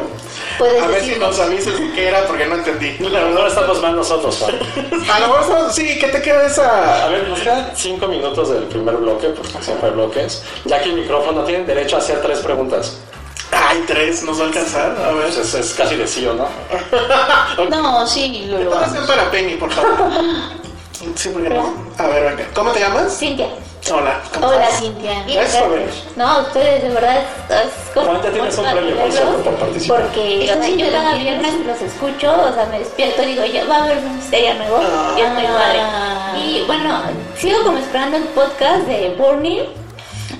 Puedes 0.59 0.83
a 0.83 0.89
ver 0.89 1.03
si 1.03 1.15
nos 1.19 1.39
avises 1.41 1.73
qué 1.95 2.09
era 2.09 2.27
porque 2.27 2.45
no 2.45 2.57
entendí. 2.57 2.95
La 2.99 3.21
Ahora 3.21 3.31
verdad, 3.31 3.47
estamos 3.49 3.81
mal 3.81 3.97
nosotros, 3.97 4.37
Juan. 4.37 4.59
a 5.11 5.21
lo 5.21 5.27
mejor 5.29 5.41
estamos- 5.43 5.75
sí, 5.75 5.99
que 5.99 6.09
te 6.09 6.21
quede 6.21 6.43
A 6.43 6.47
esa. 6.47 7.09
ver, 7.09 7.27
nos 7.29 7.41
quedan 7.41 7.71
cinco 7.75 8.07
minutos 8.09 8.51
del 8.51 8.65
primer 8.65 8.97
bloque, 8.97 9.29
porque 9.29 9.53
siempre 9.65 9.89
hay 9.89 9.95
bloques. 9.95 10.43
Ya 10.67 10.83
que 10.83 10.91
el 10.91 10.97
micrófono 10.97 11.43
tienen 11.45 11.67
derecho 11.67 11.97
a 11.97 12.01
hacer 12.01 12.21
tres 12.21 12.41
preguntas. 12.41 12.99
Ay, 13.53 13.85
tres, 13.87 14.23
nos 14.23 14.39
va 14.39 14.45
a 14.45 14.47
alcanzar. 14.49 14.91
A 15.05 15.13
ver. 15.13 15.25
Pues 15.25 15.37
es, 15.39 15.55
es 15.55 15.75
casi 15.75 15.97
de 15.97 16.07
sí 16.07 16.27
o 16.27 16.35
no. 16.35 16.47
No, 17.71 18.07
sí, 18.07 18.47
lo 18.49 18.63
lo 18.63 18.77
Atención 18.77 19.07
para 19.07 19.31
Penny, 19.31 19.55
por 19.57 19.73
favor. 19.73 19.97
Sí, 21.15 21.31
porque 21.31 21.49
no. 21.49 21.73
A 21.97 22.07
ver, 22.09 22.37
venga. 22.37 22.51
¿Cómo 22.55 22.73
te 22.73 22.81
llamas? 22.81 23.17
Cintia. 23.19 23.47
Hola. 23.91 24.21
¿cómo 24.35 24.49
Hola, 24.49 24.65
estás? 24.65 24.81
Cintia. 24.81 25.25
Joven. 25.59 25.87
No, 26.15 26.41
ustedes 26.41 26.83
de 26.83 26.89
verdad 26.91 27.23
es 27.49 27.95
como- 27.95 28.23
ya 28.23 28.31
tienes 28.31 28.59
un 28.59 28.65
premio, 28.71 28.97
por 29.43 29.55
participar. 29.55 30.03
Porque 30.03 30.41
o 30.43 30.45
sea, 30.45 30.55
Estás 30.69 30.77
yo 30.77 30.93
cada 30.93 31.15
viernes 31.15 31.55
los 31.67 31.81
escucho, 31.81 32.33
o 32.33 32.53
sea, 32.53 32.67
me 32.71 32.81
despierto 32.81 33.23
y 33.23 33.27
digo, 33.29 33.47
ya 33.47 33.65
va 33.65 33.77
a 33.77 33.85
haber 33.85 33.97
un 33.97 34.17
misterio 34.17 34.55
nuevo. 34.57 34.77
Ah. 34.83 35.15
y 35.17 35.21
es 35.23 35.31
muy 35.31 35.43
padre. 35.45 35.81
Y 36.45 36.65
bueno, 36.67 37.01
sigo 37.39 37.63
como 37.65 37.79
esperando 37.79 38.19
el 38.19 38.25
podcast 38.25 38.83
de 38.87 39.15
Burning. 39.17 39.63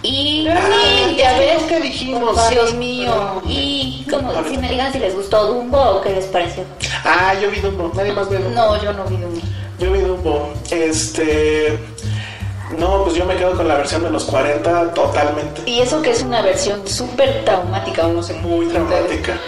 Y, 0.03 0.47
Ay, 0.49 1.17
ya 1.17 1.39
ves 1.39 1.63
que 1.65 1.81
dijimos. 1.81 2.49
Dios 2.51 2.75
mío. 2.75 3.43
y 3.47 4.07
como 4.11 4.33
si 4.49 4.57
me 4.57 4.71
digan 4.71 4.93
si 4.93 4.99
les 4.99 5.15
gustó 5.15 5.47
Dumbo 5.47 5.79
o 5.79 6.01
qué 6.01 6.11
les 6.11 6.25
pareció. 6.27 6.65
Ah, 7.05 7.35
yo 7.41 7.51
vi 7.51 7.61
Dumbo. 7.61 7.91
Nadie 7.95 8.13
más 8.13 8.29
ve 8.29 8.39
Dumbo. 8.39 8.51
No, 8.55 8.83
yo 8.83 8.93
no 8.93 9.05
vi 9.05 9.17
Dumbo. 9.17 9.41
Yo 9.79 9.93
vi 9.93 10.01
Dumbo. 10.01 10.53
Este. 10.71 11.79
No, 12.79 13.03
pues 13.03 13.17
yo 13.17 13.25
me 13.27 13.37
quedo 13.37 13.57
con 13.57 13.67
la 13.67 13.77
versión 13.77 14.03
de 14.03 14.11
los 14.11 14.25
40 14.25 14.95
totalmente. 14.95 15.63
Y 15.67 15.81
eso 15.81 16.01
que 16.03 16.11
es 16.11 16.23
una 16.23 16.41
versión 16.41 16.87
súper 16.87 17.45
traumática, 17.45 18.07
o 18.07 18.13
no 18.13 18.23
sé. 18.23 18.35
Muy 18.35 18.67
traumática. 18.67 19.39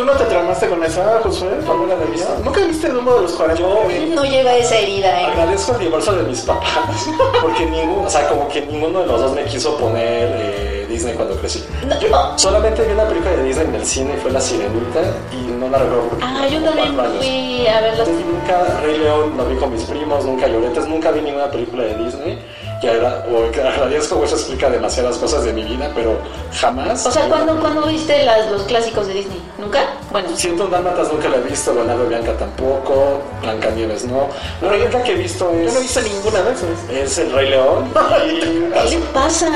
¿Tú 0.00 0.06
no 0.06 0.12
te 0.12 0.24
traumaste 0.24 0.66
con 0.66 0.82
esa, 0.82 1.20
Josué? 1.22 1.58
¿No 1.66 1.86
la 1.86 1.94
de 1.94 2.06
¿Nunca 2.42 2.60
viste 2.60 2.88
Dumbo 2.88 3.16
de 3.16 3.20
los 3.20 3.32
40? 3.32 3.60
Yo 3.60 3.84
No 4.14 4.24
lleva 4.24 4.54
esa 4.54 4.78
herida, 4.78 5.20
¿eh? 5.20 5.26
agradezco 5.26 5.72
el 5.72 5.78
divorcio 5.80 6.14
de 6.14 6.22
mis 6.22 6.40
papás, 6.40 7.06
porque 7.42 7.66
ninguno, 7.66 8.06
o 8.06 8.08
sea, 8.08 8.26
como 8.26 8.48
que 8.48 8.62
ninguno 8.62 9.00
de 9.00 9.06
los 9.08 9.20
dos 9.20 9.32
me 9.34 9.44
quiso 9.44 9.76
poner 9.76 10.32
eh, 10.36 10.86
Disney 10.88 11.12
cuando 11.12 11.36
crecí. 11.36 11.62
No, 11.86 12.00
Yo 12.00 12.08
no. 12.08 12.38
solamente 12.38 12.82
vi 12.82 12.94
una 12.94 13.04
película 13.08 13.32
de 13.32 13.44
Disney 13.44 13.66
en 13.66 13.74
el 13.74 13.84
cine, 13.84 14.16
fue 14.22 14.30
La 14.30 14.40
Sirenita, 14.40 15.00
y 15.32 15.50
no 15.52 15.68
la 15.68 15.76
recuerdo 15.76 16.08
porque 16.08 16.24
Ah, 16.26 16.48
yo 16.48 16.62
también 16.62 16.96
fui 17.18 17.66
a 17.66 17.80
ver 17.82 17.98
los... 17.98 18.08
Entonces 18.08 18.24
nunca, 18.24 18.80
Rey 18.82 18.96
León 18.96 19.34
lo 19.36 19.44
vi 19.44 19.56
con 19.56 19.70
mis 19.70 19.82
primos, 19.82 20.24
nunca 20.24 20.46
lloré, 20.48 20.68
entonces 20.68 20.90
nunca 20.90 21.10
vi 21.10 21.20
ninguna 21.20 21.50
película 21.50 21.82
de 21.82 21.94
Disney. 22.04 22.38
Que 22.80 22.88
agra- 22.88 23.24
o 23.30 23.50
que 23.50 23.60
agradezco, 23.60 24.16
o 24.16 24.24
eso 24.24 24.36
explica 24.36 24.70
demasiadas 24.70 25.18
cosas 25.18 25.44
de 25.44 25.52
mi 25.52 25.64
vida, 25.64 25.90
pero 25.94 26.18
jamás. 26.58 27.04
O 27.04 27.10
sea, 27.10 27.28
¿cuándo, 27.28 27.60
¿cuándo 27.60 27.82
viste 27.86 28.24
las, 28.24 28.50
los 28.50 28.62
clásicos 28.62 29.06
de 29.06 29.14
Disney? 29.14 29.38
¿Nunca? 29.58 29.80
Bueno, 30.10 30.28
Siento 30.34 30.66
Dálmatas 30.66 31.12
nunca 31.12 31.28
la 31.28 31.36
he 31.36 31.40
visto, 31.42 31.74
Leonardo 31.74 32.06
Bianca 32.06 32.32
tampoco, 32.38 33.20
Blancanieves 33.42 34.04
no. 34.06 34.28
Yo 34.62 34.68
única 34.68 35.02
que 35.02 35.12
he 35.12 35.16
visto 35.16 35.50
es. 35.50 35.66
Yo 35.66 35.72
no 35.72 35.78
he 35.78 35.82
visto 35.82 36.00
ninguna 36.00 36.40
de 36.40 36.52
esas. 36.52 36.90
Es 36.90 37.18
el 37.18 37.32
Rey 37.32 37.50
León. 37.50 37.92
y- 38.26 38.40
¿qué 38.40 38.46
le 38.46 39.06
pasa? 39.12 39.50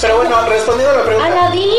Pero 0.00 0.16
bueno, 0.16 0.36
respondiendo 0.48 0.94
a 0.94 0.98
la 0.98 1.04
pregunta. 1.04 1.26
Aladdin, 1.32 1.70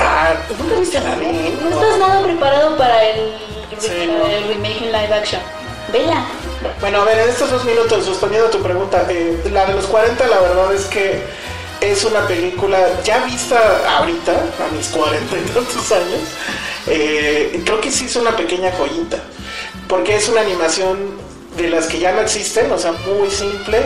Ah, 0.00 0.32
¿nunca 0.58 0.80
viste 0.80 0.96
Aladdin? 0.98 1.58
no 1.62 1.68
estás 1.68 1.98
nada 1.98 2.22
preparado 2.22 2.76
para 2.78 3.04
el, 3.04 3.32
Sí, 3.78 3.88
para 3.88 4.06
no. 4.18 4.26
el 4.26 4.48
remake 4.48 4.78
en 4.78 4.92
live 4.92 5.14
action. 5.14 5.40
Vela. 5.90 6.24
Bueno, 6.80 7.02
a 7.02 7.04
ver, 7.04 7.18
en 7.18 7.28
estos 7.28 7.50
dos 7.50 7.64
minutos, 7.64 8.06
respondiendo 8.06 8.48
a 8.48 8.50
tu 8.50 8.62
pregunta, 8.62 9.06
eh, 9.08 9.42
la 9.52 9.66
de 9.66 9.74
los 9.74 9.86
40, 9.86 10.26
la 10.26 10.40
verdad 10.40 10.72
es 10.74 10.84
que 10.86 11.22
es 11.80 12.04
una 12.04 12.26
película 12.26 12.78
ya 13.04 13.24
vista 13.24 13.58
ahorita, 13.98 14.32
a 14.32 14.74
mis 14.74 14.88
40 14.88 15.36
y 15.36 15.40
tantos 15.50 15.92
años. 15.92 16.20
eh, 16.86 17.62
creo 17.64 17.80
que 17.80 17.90
sí 17.90 18.06
es 18.06 18.16
una 18.16 18.36
pequeña 18.36 18.70
joyita, 18.72 19.18
porque 19.88 20.16
es 20.16 20.28
una 20.28 20.40
animación 20.42 21.20
de 21.56 21.68
las 21.68 21.86
que 21.86 21.98
ya 21.98 22.12
no 22.12 22.20
existen, 22.20 22.70
o 22.72 22.78
sea, 22.78 22.92
muy 22.92 23.30
simple, 23.30 23.78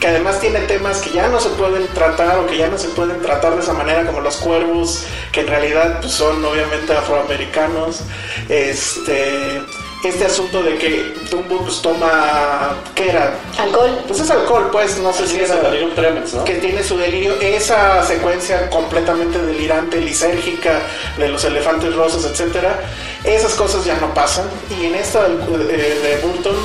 que 0.00 0.06
además 0.06 0.40
tiene 0.40 0.60
temas 0.60 0.98
que 1.00 1.10
ya 1.10 1.28
no 1.28 1.38
se 1.40 1.50
pueden 1.50 1.86
tratar 1.88 2.38
o 2.38 2.46
que 2.46 2.56
ya 2.56 2.68
no 2.68 2.78
se 2.78 2.88
pueden 2.88 3.20
tratar 3.20 3.56
de 3.56 3.62
esa 3.62 3.74
manera, 3.74 4.06
como 4.06 4.20
los 4.20 4.36
cuervos, 4.36 5.04
que 5.32 5.40
en 5.40 5.48
realidad 5.48 6.00
pues, 6.00 6.12
son 6.12 6.42
obviamente 6.44 6.92
afroamericanos. 6.94 8.00
Este, 8.48 9.60
este 10.04 10.24
asunto 10.24 10.62
de 10.62 10.76
que 10.78 11.12
Dumbo 11.30 11.58
pues 11.58 11.82
toma, 11.82 12.74
¿qué 12.94 13.10
era? 13.10 13.34
Alcohol. 13.58 13.98
Pues 14.08 14.20
es 14.20 14.30
alcohol, 14.30 14.68
pues, 14.72 14.96
no 14.98 15.12
sé 15.12 15.26
si 15.26 15.38
era 15.40 15.54
el 15.56 15.62
Delirium 15.62 15.94
Tremens, 15.94 16.34
¿no? 16.34 16.44
que 16.44 16.54
tiene 16.54 16.82
su 16.82 16.96
delirio, 16.96 17.34
esa 17.40 18.02
secuencia 18.06 18.70
completamente 18.70 19.38
delirante, 19.38 19.98
lisérgica 20.00 20.80
de 21.18 21.28
los 21.28 21.44
elefantes 21.44 21.94
rosas, 21.94 22.24
etcétera, 22.24 22.80
esas 23.24 23.52
cosas 23.54 23.84
ya 23.84 23.96
no 23.98 24.12
pasan 24.14 24.46
y 24.80 24.86
en 24.86 24.94
esta 24.94 25.24
del- 25.28 25.68
de, 25.68 25.76
de 25.76 26.16
Burton 26.22 26.56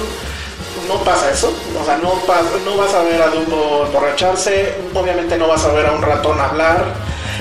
no 0.87 0.95
pasa 1.03 1.31
eso, 1.31 1.51
o 1.81 1.85
sea, 1.85 1.97
no, 1.97 2.11
pa- 2.25 2.43
no 2.63 2.77
vas 2.77 2.93
a 2.93 3.01
ver 3.03 3.21
a 3.21 3.27
Dumbo 3.27 3.85
emborracharse, 3.87 4.75
obviamente 4.93 5.35
no 5.37 5.47
vas 5.47 5.65
a 5.65 5.73
ver 5.73 5.87
a 5.87 5.91
un 5.91 6.01
ratón 6.01 6.39
hablar, 6.39 6.85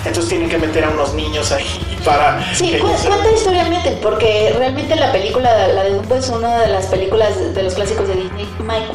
entonces 0.04 0.28
tienen 0.28 0.48
que 0.48 0.58
meter 0.58 0.84
a 0.84 0.90
unos 0.90 1.14
niños 1.14 1.50
ahí 1.52 1.66
para... 2.04 2.54
Sí, 2.54 2.70
que 2.70 2.78
¿cu- 2.78 2.88
ellos 2.88 3.00
se- 3.00 3.08
¿cuánta 3.08 3.30
historia 3.30 3.64
meten? 3.64 3.98
Porque 4.02 4.54
realmente 4.56 4.94
la 4.96 5.10
película, 5.12 5.68
la 5.68 5.82
de 5.84 5.90
Dumbo 5.94 6.14
es 6.16 6.28
una 6.28 6.60
de 6.60 6.68
las 6.68 6.86
películas 6.86 7.54
de 7.54 7.62
los 7.62 7.74
clásicos 7.74 8.06
de 8.08 8.14
Disney 8.14 8.48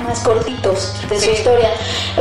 más 0.03 0.19
cortitos 0.19 0.93
de 1.09 1.19
su 1.19 1.31
historia. 1.31 1.69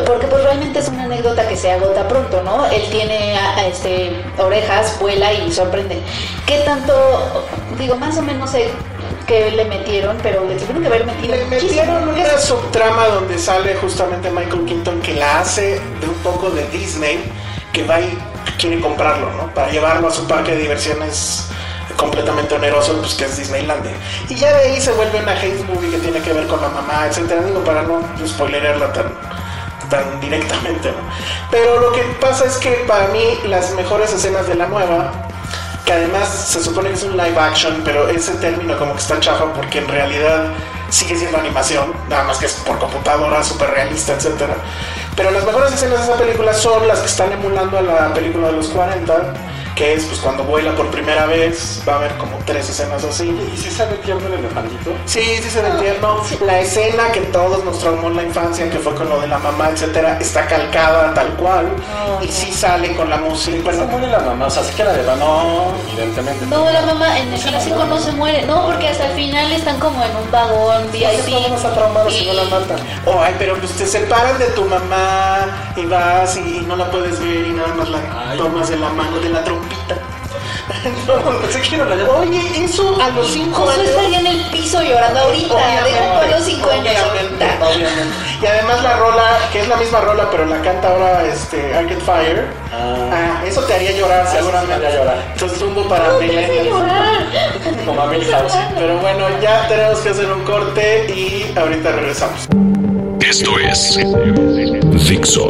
Porque 0.06 0.26
pues 0.26 0.42
realmente 0.42 0.78
es 0.78 0.88
una 0.88 1.04
anécdota 1.04 1.46
que 1.48 1.56
se 1.56 1.70
agota 1.72 2.06
pronto, 2.08 2.42
¿no? 2.42 2.66
Él 2.66 2.82
tiene 2.90 3.36
a- 3.38 3.56
a, 3.58 3.66
este, 3.66 4.12
orejas, 4.38 4.98
vuela 5.00 5.32
y 5.32 5.50
sorprende. 5.52 6.00
¿Qué 6.46 6.58
tanto, 6.64 7.44
digo, 7.78 7.96
más 7.96 8.16
o 8.18 8.22
menos 8.22 8.50
sé 8.50 8.68
que 9.26 9.50
le 9.50 9.66
metieron, 9.66 10.16
pero 10.22 10.46
le 10.48 10.54
tuvieron 10.54 10.80
que 10.80 10.88
haber 10.88 11.04
metido 11.04 11.36
Le 11.36 11.44
metieron 11.44 12.08
una 12.08 12.38
subtrama 12.38 13.08
donde 13.08 13.38
sale 13.38 13.74
justamente 13.76 14.30
Michael 14.30 14.64
Keaton 14.64 15.02
que 15.02 15.14
la 15.14 15.40
hace 15.40 15.72
de 16.00 16.06
un 16.06 16.14
poco 16.24 16.48
de 16.50 16.66
Disney, 16.68 17.18
que 17.72 17.84
va 17.84 18.00
y 18.00 18.18
quiere 18.58 18.80
comprarlo, 18.80 19.30
¿no? 19.32 19.54
Para 19.54 19.70
llevarlo 19.70 20.08
a 20.08 20.10
su 20.10 20.26
parque 20.26 20.52
de 20.52 20.62
diversiones 20.62 21.48
completamente 21.96 22.54
oneroso, 22.54 22.96
pues 22.98 23.14
que 23.14 23.24
es 23.24 23.36
Disneylandia. 23.36 23.92
Y 24.28 24.34
ya 24.34 24.52
de 24.52 24.68
ahí 24.68 24.80
se 24.80 24.92
vuelve 24.92 25.20
una 25.20 25.32
hate 25.32 25.64
movie 25.64 25.90
que 25.90 25.98
tiene 25.98 26.20
que 26.20 26.32
ver 26.32 26.46
con 26.46 26.60
la 26.60 26.68
mamá, 26.68 27.06
etcétera. 27.06 27.42
Digo, 27.42 27.62
para 27.64 27.82
no 27.82 28.02
spoilerarla 28.26 28.92
tan, 28.92 29.12
tan 29.88 30.20
directamente, 30.20 30.90
¿no? 30.90 30.98
Pero 31.50 31.80
lo 31.80 31.92
que 31.92 32.02
pasa 32.20 32.44
es 32.44 32.56
que 32.58 32.70
para 32.86 33.08
mí 33.08 33.38
las 33.44 33.72
mejores 33.72 34.12
escenas 34.12 34.46
de 34.46 34.54
la 34.54 34.66
nueva 34.66 35.12
que 35.84 35.94
además 35.94 36.28
se 36.28 36.62
supone 36.62 36.90
que 36.90 36.96
es 36.96 37.02
un 37.02 37.16
live 37.16 37.38
action, 37.38 37.80
pero 37.82 38.08
ese 38.08 38.32
término 38.32 38.76
como 38.78 38.92
que 38.92 39.00
está 39.00 39.18
chafa 39.20 39.50
porque 39.54 39.78
en 39.78 39.88
realidad 39.88 40.52
sigue 40.90 41.16
siendo 41.16 41.38
animación, 41.38 41.94
nada 42.10 42.24
más 42.24 42.36
que 42.36 42.44
es 42.44 42.52
por 42.66 42.78
computadora, 42.78 43.42
súper 43.42 43.70
realista, 43.70 44.12
etcétera. 44.12 44.54
Pero 45.18 45.32
las 45.32 45.44
mejores 45.44 45.72
escenas 45.72 45.98
de 45.98 46.12
esa 46.12 46.16
película 46.16 46.54
son 46.54 46.86
las 46.86 47.00
que 47.00 47.06
están 47.06 47.32
emulando 47.32 47.76
a 47.76 47.82
la 47.82 48.14
película 48.14 48.46
de 48.46 48.52
los 48.52 48.68
40, 48.68 49.34
que 49.78 49.94
es 49.94 50.04
pues 50.06 50.18
cuando 50.18 50.42
vuela 50.42 50.74
por 50.74 50.88
primera 50.90 51.26
vez, 51.26 51.80
va 51.88 51.92
a 51.94 51.96
haber 51.98 52.12
como 52.16 52.36
tres 52.44 52.68
escenas 52.68 53.04
así. 53.04 53.28
¿Y 53.54 53.56
si 53.56 53.70
sabe 53.70 53.94
tierno 53.98 54.26
el 54.26 54.34
elefantito? 54.34 54.90
Sí, 55.06 55.20
sí 55.40 55.48
se 55.48 55.62
ve 55.62 55.70
tierno. 55.78 56.20
La 56.44 56.58
escena 56.58 57.12
que 57.12 57.20
todos 57.20 57.64
nos 57.64 57.78
traumó 57.78 58.08
en 58.08 58.16
la 58.16 58.22
infancia, 58.24 58.68
que 58.68 58.78
fue 58.78 58.92
con 58.96 59.08
lo 59.08 59.20
de 59.20 59.28
la 59.28 59.38
mamá, 59.38 59.70
etcétera, 59.70 60.18
está 60.20 60.46
calcada 60.46 61.14
tal 61.14 61.28
cual. 61.34 61.68
Y 62.20 62.26
sí 62.26 62.50
sale 62.52 62.96
con 62.96 63.08
la 63.08 63.18
música. 63.18 63.56
¿Se 63.56 63.62
Bueno, 63.62 63.84
muere 63.86 64.08
la 64.08 64.18
mamá? 64.18 64.46
O 64.46 64.50
sea, 64.50 64.64
sí 64.64 64.74
que 64.74 64.82
la 64.82 64.92
de 64.92 65.04
no, 65.16 65.72
evidentemente. 65.92 66.46
No, 66.46 66.68
la 66.70 66.82
mamá 66.82 67.18
en 67.20 67.32
el 67.32 67.40
clásico 67.40 67.84
no 67.84 67.98
se 68.00 68.10
muere. 68.12 68.44
No, 68.46 68.66
porque 68.66 68.88
hasta 68.88 69.06
el 69.06 69.12
final 69.12 69.52
están 69.52 69.78
como 69.78 70.02
en 70.02 70.16
un 70.16 70.30
vagón 70.32 70.90
VIP. 70.90 71.34
¿Cómo 71.34 71.48
no 71.50 71.56
está 71.56 71.72
traumado 71.72 72.10
si 72.10 72.26
no 72.26 72.32
la 72.32 72.44
matan? 72.44 72.78
Oh, 73.06 73.20
ay, 73.22 73.34
pero 73.38 73.54
pues 73.58 73.72
te 73.72 73.86
separan 73.86 74.38
de 74.40 74.46
tu 74.46 74.64
mamá 74.64 75.72
y 75.76 75.86
vas 75.86 76.36
y, 76.36 76.58
y 76.58 76.60
no 76.66 76.74
la 76.74 76.90
puedes 76.90 77.20
ver 77.20 77.46
y 77.46 77.52
nada 77.52 77.74
más 77.74 77.88
la 77.88 77.98
Ay. 78.30 78.38
tomas 78.38 78.68
de 78.68 78.76
la 78.76 78.88
mano, 78.88 79.18
de 79.20 79.28
la 79.28 79.44
trompita. 79.44 79.67
no, 81.06 81.40
pensé 81.40 81.60
que 81.62 81.76
no 81.78 81.84
la 81.86 81.94
Oye, 82.10 82.64
eso 82.64 82.96
a 83.00 83.08
los 83.10 83.26
cinco 83.30 83.62
José 83.62 83.80
años. 83.80 83.88
estaría 83.90 84.20
en 84.20 84.26
el 84.26 84.40
piso 84.50 84.82
llorando 84.82 85.20
ahorita. 85.20 85.54
Deja 85.84 86.20
a 86.20 86.26
los 86.26 86.44
cinco 86.44 86.70
años 86.70 86.94
obviamente, 87.10 87.44
ahorita. 87.44 87.66
obviamente. 87.68 88.14
Y 88.42 88.46
además 88.46 88.82
la 88.82 88.96
rola, 88.98 89.38
que 89.52 89.60
es 89.60 89.68
la 89.68 89.76
misma 89.76 90.00
rola, 90.00 90.28
pero 90.30 90.44
la 90.46 90.60
canta 90.60 90.88
ahora 90.88 91.26
este, 91.26 91.74
Arcade 91.74 92.00
Fire. 92.00 92.46
Ah. 92.72 93.10
Ah, 93.12 93.44
eso 93.46 93.62
te 93.62 93.74
haría 93.74 93.92
llorar 93.92 94.24
Ah, 94.26 94.30
seguramente. 94.30 94.78
te 94.80 94.86
haría 94.86 94.98
llorar. 95.00 95.18
Entonces 95.32 95.58
tumbo 95.58 95.88
para 95.88 96.12
millennials. 96.18 96.66
llorar. 96.68 97.26
Como 97.86 98.00
a 98.02 98.06
Milhouse. 98.06 98.52
Pero 98.76 98.98
bueno, 98.98 99.26
ya 99.40 99.66
tenemos 99.68 99.98
que 100.00 100.08
hacer 100.10 100.30
un 100.30 100.44
corte 100.44 101.06
y 101.12 101.52
ahorita 101.58 101.92
regresamos. 101.92 102.46
Esto 103.20 103.58
es 103.58 103.98
Dixo. 105.08 105.48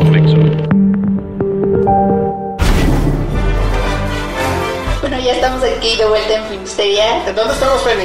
Aquí 5.78 5.96
de 5.96 6.04
vuelta 6.04 6.34
en 6.34 6.44
Filmsteria. 6.48 7.24
¿En 7.26 7.34
dónde 7.34 7.54
estamos, 7.54 7.80
Penny? 7.82 8.04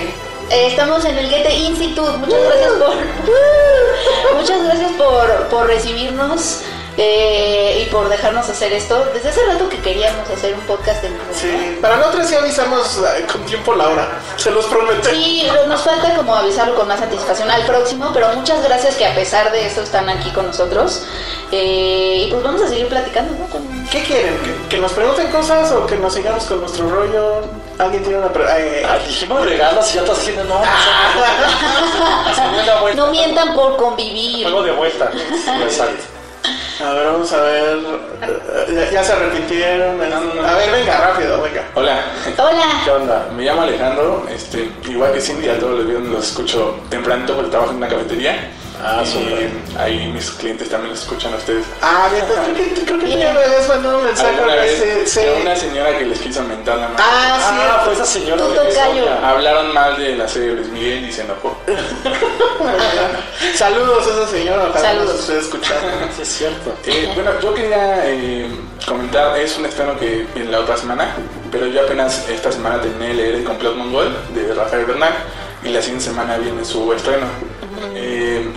Eh, 0.50 0.68
estamos 0.68 1.04
en 1.06 1.18
el 1.18 1.30
Goethe 1.30 1.54
Institute. 1.56 2.18
Muchas 2.18 2.40
gracias 2.44 2.72
por 2.74 2.94
muchas 4.36 4.64
gracias 4.64 4.92
por, 4.94 5.48
por 5.48 5.68
recibirnos 5.68 6.62
eh, 6.98 7.82
y 7.82 7.90
por 7.90 8.08
dejarnos 8.10 8.48
hacer 8.50 8.72
esto. 8.74 9.04
Desde 9.14 9.30
hace 9.30 9.42
rato 9.46 9.68
que 9.70 9.78
queríamos 9.80 10.30
hacer 10.30 10.54
un 10.54 10.60
podcast 10.62 11.04
en 11.06 11.14
vivo. 11.14 11.24
¿no? 11.32 11.40
Sí, 11.40 11.78
para 11.82 11.98
la 11.98 12.08
otra 12.10 12.24
sí 12.26 12.36
avisamos 12.36 13.00
eh, 13.18 13.26
con 13.32 13.44
tiempo 13.46 13.74
la 13.74 13.90
hora, 13.90 14.20
se 14.38 14.52
los 14.52 14.66
prometo. 14.66 15.10
Sí, 15.10 15.48
pero 15.50 15.66
nos 15.68 15.82
falta 15.82 16.14
como 16.16 16.36
avisarlo 16.36 16.76
con 16.76 16.88
más 16.88 17.02
anticipación 17.02 17.50
al 17.50 17.66
próximo, 17.66 18.12
pero 18.14 18.28
muchas 18.36 18.62
gracias 18.64 18.96
que 18.96 19.06
a 19.08 19.16
pesar 19.16 19.52
de 19.52 19.66
esto 19.66 19.82
están 19.82 20.08
aquí 20.10 20.30
con 20.32 20.46
nosotros. 20.48 21.04
Eh, 21.52 22.26
y 22.28 22.32
pues 22.32 22.44
vamos 22.44 22.62
a 22.62 22.68
seguir 22.68 22.88
platicando, 22.88 23.34
¿no? 23.40 23.48
Con- 23.48 23.64
¿Qué 23.90 24.04
quieren? 24.04 24.38
¿Que, 24.40 24.70
que 24.76 24.78
nos 24.82 24.92
pregunten 24.92 25.28
cosas 25.32 25.72
o 25.72 25.86
que 25.88 25.96
nos 25.96 26.14
sigamos 26.14 26.44
con 26.46 26.60
nuestro 26.62 26.90
rollo? 26.90 27.42
¿Alguien 27.80 28.04
tiene 28.04 28.20
una 28.20 28.30
pregunta? 28.32 28.56
Ah, 28.88 28.98
dijimos 29.06 29.46
regalos 29.46 29.92
y 29.92 29.96
ya 29.96 30.02
estás 30.02 30.18
diciendo 30.20 30.44
no. 30.44 30.60
no, 30.60 32.36
Segunda 32.36 32.82
vuelta. 32.82 33.02
No 33.06 33.12
mientan 33.12 33.54
por 33.56 33.78
convivir. 33.78 34.44
Juego 34.44 34.64
de 34.64 34.72
vuelta. 34.72 35.10
Exacto. 35.64 36.04
a 36.86 36.94
ver, 36.94 37.06
vamos 37.08 37.32
a 37.34 37.42
ver. 37.42 37.78
eh, 38.22 38.74
Ya, 38.76 38.92
ya 38.92 39.04
se 39.04 39.14
arrepintieron. 39.14 40.02
A 40.02 40.54
ver, 40.56 40.72
venga, 40.72 40.98
rápido, 40.98 41.42
venga. 41.42 41.64
Hola, 41.76 42.02
¿qué 42.36 42.42
Hola. 42.42 42.96
onda? 42.96 43.28
Me 43.36 43.44
llamo 43.44 43.62
Alejandro, 43.64 44.26
este, 44.30 44.70
igual 44.88 45.12
que 45.14 45.22
Cindy, 45.22 45.50
a 45.50 45.58
todos 45.60 45.80
los 45.80 45.88
viernes 45.88 46.10
los 46.12 46.28
escucho 46.28 46.76
tempranito 46.90 47.34
porque 47.36 47.50
trabajo 47.50 47.72
en 47.72 47.78
una 47.78 47.88
cafetería. 47.88 48.52
Ah, 48.82 49.02
y 49.04 49.08
súper. 49.08 49.50
ahí 49.78 50.08
mis 50.12 50.32
clientes 50.32 50.70
también 50.70 50.92
los 50.92 51.02
escuchan 51.02 51.34
a 51.34 51.38
ustedes. 51.38 51.66
Ah, 51.82 52.10
bien, 52.12 52.26
creo 52.26 52.56
que, 52.56 52.86
creo 52.86 53.00
que 53.00 53.10
ya 53.10 53.34
me 53.34 53.44
habías 53.44 53.68
mandado 53.68 54.00
un 54.00 54.06
mensaje. 54.06 54.30
Alguna 54.30 54.56
vez 54.56 54.84
sí, 55.06 55.20
sí. 55.20 55.20
de 55.26 55.42
una 55.42 55.56
señora 55.56 55.98
que 55.98 56.06
les 56.06 56.20
quiso 56.20 56.44
mentar 56.44 56.78
la 56.78 56.88
mano. 56.90 57.00
Ah, 57.00 57.40
sí. 57.40 57.56
Ah, 57.60 57.82
fue 57.84 57.94
esa 57.94 58.06
señora. 58.06 58.44
Hablaron 59.30 59.74
mal 59.74 59.98
de 59.98 60.16
la 60.16 60.28
serie 60.28 60.54
Luis 60.54 60.68
Miguel 60.70 61.06
y 61.06 61.12
se 61.12 61.22
enojó. 61.22 61.58
Saludos 63.56 64.08
a 64.08 64.10
esa 64.10 64.28
señora. 64.28 64.74
Saludos. 64.80 65.20
esté 65.20 65.40
escuchando. 65.40 65.88
Sí, 66.16 66.22
es 66.22 66.28
cierto. 66.28 66.74
Eh, 66.86 67.12
bueno, 67.16 67.32
yo 67.42 67.54
quería 67.54 68.10
eh, 68.10 68.48
comentar, 68.86 69.38
es 69.40 69.58
un 69.58 69.66
estreno 69.66 69.98
que 69.98 70.26
viene 70.34 70.52
la 70.52 70.60
otra 70.60 70.78
semana, 70.78 71.16
pero 71.52 71.68
yo 71.68 71.82
apenas 71.82 72.28
esta 72.30 72.52
semana 72.52 72.82
terminé 72.82 73.08
de 73.10 73.14
leer 73.14 73.36
El 73.36 73.44
complot 73.44 73.76
mongol 73.76 74.16
de 74.34 74.54
Rafael 74.54 74.86
Bernal 74.86 75.14
y 75.64 75.70
la 75.70 75.82
siguiente 75.82 76.06
semana 76.06 76.38
viene 76.38 76.66
su 76.66 76.92
estreno. 76.94 77.28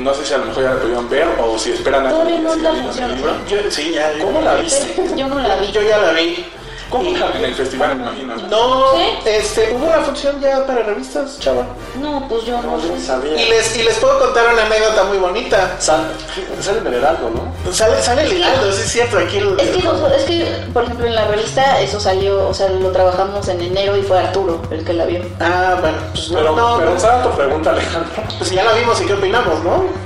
No 0.07 0.15
sé 0.15 0.25
si 0.25 0.35
a 0.35 0.39
lo 0.39 0.45
mejor 0.45 0.63
ya 0.63 0.71
la 0.71 0.81
pudieron 0.81 1.11
ver 1.11 1.27
o 1.41 1.59
si 1.59 1.73
esperan 1.73 2.07
a 2.07 2.11
no 2.11 2.25
que 2.25 2.31
la 2.63 3.09
libro. 3.09 3.45
Yo, 3.49 3.57
sí, 3.69 3.91
ya. 3.93 4.13
¿Cómo 4.21 4.41
la 4.41 4.55
viste? 4.55 4.95
Yo 5.17 5.27
no 5.27 5.37
la 5.41 5.57
vi. 5.57 5.73
Yo 5.73 5.83
ya 5.83 5.99
la 5.99 6.13
vi. 6.13 6.47
¿Cómo 6.91 7.11
la 7.17 7.27
En 7.37 7.45
el 7.45 7.55
festival, 7.55 7.97
me 7.97 8.03
imagino. 8.05 8.37
No, 8.49 8.93
¿Sí? 8.97 9.03
este, 9.27 9.73
hubo 9.75 9.87
una 9.87 9.99
función 10.03 10.41
ya 10.41 10.65
para 10.67 10.85
revistas, 10.85 11.39
chava. 11.41 11.67
No, 12.01 12.27
pues 12.29 12.45
yo 12.45 12.57
no 12.63 12.63
No, 12.63 12.77
no 12.77 13.01
sabía. 13.05 13.35
Y 13.43 13.49
les, 13.49 13.77
y 13.77 13.83
les 13.83 13.95
puedo 13.97 14.19
contar 14.21 14.53
una 14.53 14.65
anécdota 14.67 15.05
muy 15.05 15.19
bonita. 15.19 15.75
Sal- 15.81 16.13
Sale 16.61 16.79
en 16.79 16.87
el 16.87 16.95
Heraldo, 16.95 17.31
¿no? 17.31 17.73
Sale, 17.73 18.01
sale 18.01 18.23
el 18.23 18.41
Heraldo, 18.41 18.73
sí 18.73 18.83
es 18.83 18.93
cierto, 18.93 19.19
aquí 19.19 19.39
el- 19.39 19.59
Es 19.59 19.69
que, 19.71 19.79
es 20.17 20.25
que, 20.25 20.67
por 20.73 20.85
ejemplo, 20.85 21.07
en 21.07 21.15
la 21.17 21.27
revista 21.27 21.81
eso 21.81 21.99
salió, 21.99 22.49
o 22.49 22.55
sea, 22.55 22.69
lo 22.69 22.91
trabajamos 22.93 23.49
en 23.49 23.61
enero 23.61 23.97
y 23.97 24.03
fue 24.03 24.19
Arturo 24.21 24.63
el 24.71 24.85
que 24.85 24.93
la 24.93 25.07
vio. 25.07 25.23
Ah, 25.41 25.79
bueno, 25.81 25.97
pues 26.13 26.31
no, 26.31 26.39
Pero, 26.39 26.55
no, 26.57 26.77
pero 26.79 26.97
esa 26.97 27.07
era 27.17 27.23
tu 27.25 27.31
pregunta, 27.37 27.71
Alejandro. 27.71 28.23
pues 28.39 28.51
ya 28.51 28.63
la 28.63 28.73
vimos 28.75 29.01
y 29.01 29.07
qué 29.07 29.15
opinamos, 29.15 29.63
¿no? 29.65 30.06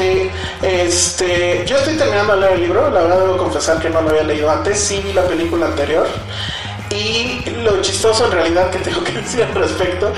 Sí, 0.00 0.30
este, 0.62 1.62
yo 1.66 1.76
estoy 1.76 1.94
terminando 1.98 2.32
de 2.32 2.40
leer 2.40 2.52
el 2.54 2.60
libro, 2.62 2.88
la 2.88 3.02
verdad 3.02 3.20
debo 3.20 3.36
confesar 3.36 3.78
que 3.82 3.90
no 3.90 4.00
lo 4.00 4.08
había 4.08 4.22
leído 4.22 4.50
antes, 4.50 4.80
sí 4.80 5.02
vi 5.04 5.12
la 5.12 5.26
película 5.26 5.66
anterior 5.66 6.06
y 6.88 7.50
lo 7.62 7.82
chistoso 7.82 8.24
en 8.24 8.32
realidad 8.32 8.70
que 8.70 8.78
tengo 8.78 9.04
que 9.04 9.12
decir 9.20 9.42
al 9.42 9.54
respecto 9.54 10.10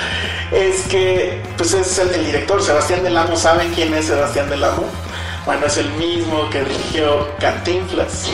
es 0.52 0.82
que 0.82 1.42
pues 1.56 1.74
es 1.74 1.98
el, 1.98 2.26
director 2.26 2.62
Sebastián 2.62 3.02
Del 3.02 3.16
Amo, 3.16 3.34
¿saben 3.34 3.74
quién 3.74 3.92
es 3.92 4.04
Sebastián 4.06 4.48
Del 4.48 4.62
Amo? 4.62 4.84
Bueno, 5.46 5.66
es 5.66 5.76
el 5.78 5.90
mismo 5.94 6.48
que 6.50 6.62
dirigió 6.62 7.28
Cantinflas. 7.40 8.30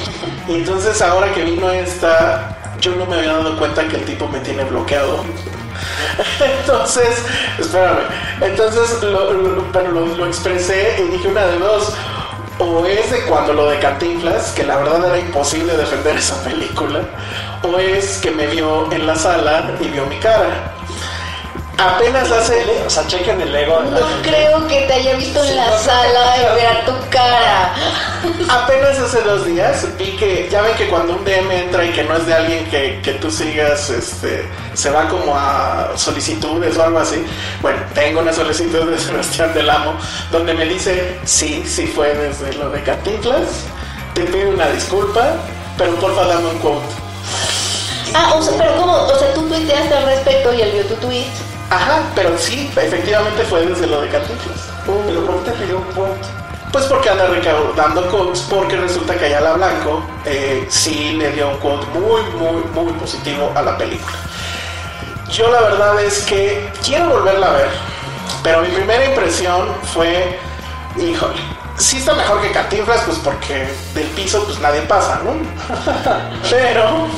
Y 0.49 0.57
entonces 0.57 1.01
ahora 1.01 1.33
que 1.33 1.45
vino 1.45 1.71
esta, 1.71 2.59
yo 2.79 2.95
no 2.95 3.07
me 3.07 3.17
había 3.17 3.33
dado 3.33 3.59
cuenta 3.59 3.89
que 3.89 3.97
el 3.97 4.05
tipo 4.05 4.29
me 4.29 4.41
tiene 4.41 4.65
bloqueado. 4.65 5.25
Entonces, 6.61 7.25
espérame. 7.59 7.99
Entonces, 8.41 9.03
lo, 9.03 9.33
lo- 9.33 9.83
lo, 9.91 10.07
lo 10.17 10.27
expresé 10.27 10.97
y 10.99 11.13
dije 11.13 11.29
una 11.29 11.47
de 11.47 11.59
dos. 11.59 11.93
O 12.61 12.85
es 12.87 13.11
de 13.13 13.23
cuando 13.27 13.53
lo 13.53 13.71
de 13.71 13.79
Cantinflas, 13.79 14.51
que 14.51 14.65
la 14.65 14.79
verdad 14.79 15.07
era 15.07 15.19
imposible 15.21 15.77
defender 15.77 16.17
esa 16.17 16.43
película, 16.43 17.03
o 17.63 17.79
es 17.79 18.19
que 18.19 18.33
me 18.33 18.49
vio 18.49 18.91
en 18.91 19.07
la 19.07 19.15
sala 19.15 19.71
y 19.81 19.87
vio 19.87 20.05
mi 20.07 20.17
cara. 20.17 20.73
Apenas 21.79 22.31
hace... 22.31 22.65
O 22.85 22.91
sea, 22.91 23.07
chequen 23.07 23.41
el 23.41 23.55
ego. 23.55 23.81
No 23.81 24.23
creo 24.23 24.67
que 24.67 24.81
te 24.83 24.95
haya 24.95 25.15
visto 25.15 25.43
en 25.45 25.57
la 25.57 25.79
sala 25.79 26.37
y 26.37 26.55
ver 26.57 26.85
tu 26.85 26.93
cara. 27.09 27.73
Apenas 28.49 28.99
hace 28.99 29.23
dos 29.23 29.47
días 29.47 29.87
vi 29.97 30.17
que, 30.17 30.49
ya 30.51 30.63
ven 30.63 30.75
que 30.75 30.89
cuando 30.89 31.15
un 31.15 31.25
DM 31.25 31.51
entra 31.53 31.85
y 31.85 31.91
que 31.93 32.03
no 32.03 32.17
es 32.17 32.27
de 32.27 32.35
alguien 32.35 32.65
que, 32.69 33.01
que 33.03 33.13
tú 33.15 33.31
sigas, 33.31 33.91
este, 33.91 34.49
se 34.75 34.91
va 34.91 35.09
como 35.09 35.37
a 35.37 35.93
solicitudes 35.95 36.77
o 36.77 36.83
algo 36.83 36.99
así. 36.99 37.25
Bueno, 37.63 37.79
tengo 37.95 38.21
una 38.21 38.33
solicitud 38.33 38.91
de 38.91 38.99
Sebastián 38.99 39.55
del 39.55 39.71
Amo 39.71 39.95
donde 40.33 40.55
me 40.55 40.65
dice, 40.65 41.19
sí, 41.25 41.63
sí 41.65 41.87
fue 41.87 42.13
desde 42.15 42.55
lo 42.55 42.71
de 42.71 42.83
Cantinflas, 42.83 43.67
te 44.15 44.23
pido 44.25 44.51
una 44.51 44.69
disculpa, 44.69 45.35
pero 45.77 45.95
porfa 45.97 46.27
dame 46.27 46.49
un 46.49 46.59
quote. 46.59 47.09
Ah, 48.15 48.35
o 48.35 48.43
sea, 48.43 48.57
pero 48.57 48.77
¿cómo? 48.77 49.07
Tuiteaste 49.59 49.93
al 49.93 50.05
respecto 50.05 50.55
y 50.55 50.61
él 50.61 50.71
vio 50.71 50.85
tu 50.85 50.95
tweet. 51.07 51.27
Ajá, 51.69 52.03
pero 52.15 52.39
sí, 52.39 52.71
efectivamente 52.77 53.43
fue 53.43 53.67
desde 53.67 53.89
lo 53.89 54.03
de 54.03 54.09
Cantinflas. 54.09 54.69
Pero 54.87 55.27
¿por 55.27 55.43
qué 55.43 55.51
te 55.51 55.57
pidió 55.57 55.79
un 55.79 55.85
quote? 55.95 56.29
Pues 56.71 56.85
porque 56.85 57.11
anda 57.11 57.27
recaudando 57.27 58.09
quotes, 58.09 58.43
porque 58.43 58.77
resulta 58.77 59.17
que 59.17 59.25
Ayala 59.25 59.55
Blanco 59.55 60.01
eh, 60.25 60.65
sí 60.69 61.15
le 61.15 61.33
dio 61.33 61.49
un 61.49 61.57
quote 61.57 61.85
muy, 61.87 62.23
muy, 62.39 62.63
muy 62.73 62.93
positivo 62.93 63.51
a 63.57 63.63
la 63.63 63.77
película. 63.77 64.15
Yo 65.29 65.51
la 65.51 65.61
verdad 65.63 66.01
es 66.05 66.23
que 66.23 66.71
quiero 66.85 67.09
volverla 67.09 67.49
a 67.49 67.53
ver, 67.55 67.71
pero 68.45 68.63
mi 68.63 68.69
primera 68.69 69.07
impresión 69.07 69.75
fue, 69.93 70.39
híjole, 70.97 71.41
sí 71.77 71.97
está 71.97 72.15
mejor 72.15 72.41
que 72.43 72.53
Cantinflas, 72.53 73.03
pues 73.07 73.19
porque 73.19 73.67
del 73.93 74.07
piso 74.11 74.45
pues 74.45 74.61
nadie 74.61 74.83
pasa, 74.83 75.21
¿no? 75.25 75.33
pero 76.49 77.09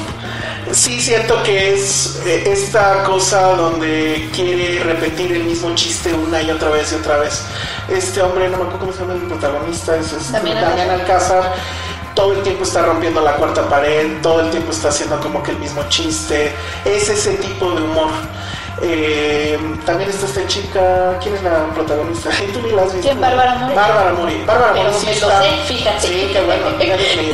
sí 0.72 1.00
siento 1.00 1.42
que 1.42 1.74
es 1.74 2.20
eh, 2.26 2.44
esta 2.46 3.04
cosa 3.04 3.56
donde 3.56 4.28
quiere 4.34 4.82
repetir 4.82 5.32
el 5.32 5.44
mismo 5.44 5.74
chiste 5.74 6.12
una 6.12 6.42
y 6.42 6.50
otra 6.50 6.70
vez 6.70 6.92
y 6.92 6.96
otra 6.96 7.18
vez. 7.18 7.44
Este 7.88 8.22
hombre, 8.22 8.48
no 8.48 8.58
me 8.58 8.64
acuerdo 8.64 8.80
cómo 8.80 8.92
se 8.92 9.00
llama 9.00 9.14
el 9.14 9.20
protagonista, 9.22 9.96
es 9.96 10.12
este, 10.12 10.32
Damián 10.32 10.60
Damián 10.60 10.90
Alcázar. 10.90 11.54
Todo 12.14 12.34
el 12.34 12.42
tiempo 12.42 12.64
está 12.64 12.82
rompiendo 12.82 13.20
la 13.20 13.36
cuarta 13.36 13.68
pared, 13.68 14.20
todo 14.20 14.40
el 14.40 14.50
tiempo 14.50 14.72
está 14.72 14.88
haciendo 14.88 15.20
como 15.20 15.42
que 15.42 15.52
el 15.52 15.58
mismo 15.58 15.82
chiste. 15.88 16.52
Es 16.84 17.08
ese 17.08 17.34
tipo 17.34 17.70
de 17.72 17.82
humor. 17.82 18.10
Eh, 18.82 19.58
también 19.84 20.08
está 20.10 20.26
esta 20.26 20.46
chica, 20.46 21.18
¿quién 21.22 21.34
es 21.34 21.42
la 21.42 21.66
protagonista? 21.74 22.30
Tú 22.52 22.62
ni 22.62 22.70
la 22.72 22.82
has 22.82 22.92
visto. 22.94 23.08
¿Quién? 23.08 23.20
Bárbara 23.20 23.54
Mori. 23.56 23.74
Bárbara 23.74 24.12
Mori. 24.12 24.42
Bárbara 24.46 24.74
Mori 24.74 24.94
sí 24.98 25.10
está- 25.10 25.42
sé, 25.42 25.50
fíjate. 25.66 26.06
Sí, 26.06 26.30
qué 26.32 26.40
bueno. 26.40 26.66
Eres 26.80 27.16
mi, 27.16 27.28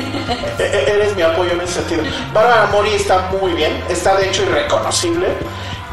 e- 0.59 0.65
e- 0.65 0.91
eres 0.93 1.17
mi 1.17 1.23
apoyo 1.23 1.53
en 1.53 1.61
ese 1.61 1.75
sentido. 1.75 2.03
Bárbara 2.33 2.67
Mori 2.73 2.95
está 2.95 3.31
muy 3.41 3.53
bien, 3.53 3.83
está 3.89 4.17
de 4.17 4.29
hecho 4.29 4.43
irreconocible. 4.43 5.29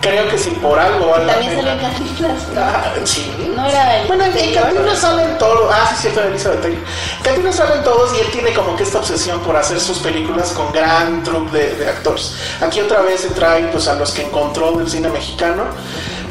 Creo 0.03 0.29
que 0.29 0.37
si 0.37 0.49
por 0.51 0.77
algo 0.77 1.11
vale 1.11 1.31
También 1.31 1.55
salió 1.55 1.71
en 1.71 1.79
Cantinflas. 1.79 2.43
Ah, 2.57 2.93
sí. 3.05 3.33
No 3.55 3.65
era 3.65 4.01
el. 4.01 4.07
Bueno, 4.07 4.25
en 4.25 4.53
Cantinflas 4.53 4.99
salen 4.99 5.37
todos. 5.37 5.73
Ah, 5.73 5.87
sí, 5.89 6.01
cierto, 6.01 6.23
Elizabeth 6.23 6.61
Taylor. 6.61 6.81
Cantinflas 7.23 7.55
salen 7.55 7.83
todos 7.83 8.13
y 8.13 8.19
él 8.19 8.27
tiene 8.31 8.53
como 8.53 8.75
que 8.75 8.83
esta 8.83 8.99
obsesión 8.99 9.39
por 9.39 9.55
hacer 9.55 9.79
sus 9.79 9.99
películas 9.99 10.51
con 10.51 10.73
gran 10.73 11.23
troupe 11.23 11.57
de, 11.57 11.75
de 11.75 11.89
actores. 11.89 12.35
Aquí 12.59 12.81
otra 12.81 13.01
vez 13.01 13.21
se 13.21 13.29
trae 13.29 13.63
pues, 13.67 13.87
a 13.87 13.95
los 13.95 14.11
que 14.11 14.23
encontró 14.23 14.73
del 14.73 14.89
cine 14.89 15.07
mexicano. 15.07 15.63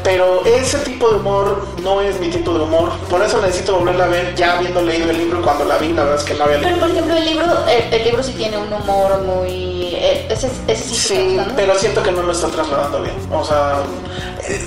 Pero 0.03 0.43
ese 0.45 0.79
tipo 0.79 1.09
de 1.09 1.15
humor 1.17 1.65
no 1.81 2.01
es 2.01 2.19
mi 2.19 2.27
tipo 2.29 2.53
de 2.53 2.59
humor. 2.63 2.89
Por 3.09 3.21
eso 3.21 3.41
necesito 3.41 3.77
volverla 3.77 4.05
a 4.05 4.07
ver 4.07 4.35
ya 4.35 4.57
habiendo 4.57 4.81
leído 4.81 5.09
el 5.11 5.17
libro. 5.17 5.41
Cuando 5.41 5.63
la 5.65 5.77
vi, 5.77 5.93
la 5.93 6.03
verdad 6.03 6.19
es 6.19 6.25
que 6.25 6.33
no 6.33 6.43
había 6.43 6.57
Pero 6.57 6.69
leído. 6.71 6.81
por 6.81 6.89
ejemplo, 6.91 7.15
el 7.17 7.25
libro, 7.25 7.45
el, 7.67 7.93
el 7.93 8.03
libro 8.03 8.23
sí 8.23 8.33
tiene 8.33 8.57
un 8.57 8.71
humor 8.73 9.21
muy. 9.21 9.95
eh, 9.95 10.27
Ese, 10.29 10.49
ese 10.67 10.83
sí, 10.83 10.95
Sí, 10.95 11.37
pero 11.55 11.75
siento 11.79 12.03
que 12.03 12.11
no 12.11 12.21
lo 12.23 12.31
está 12.33 12.47
trasladando 12.47 13.01
bien. 13.01 13.15
O 13.31 13.43
sea, 13.45 13.77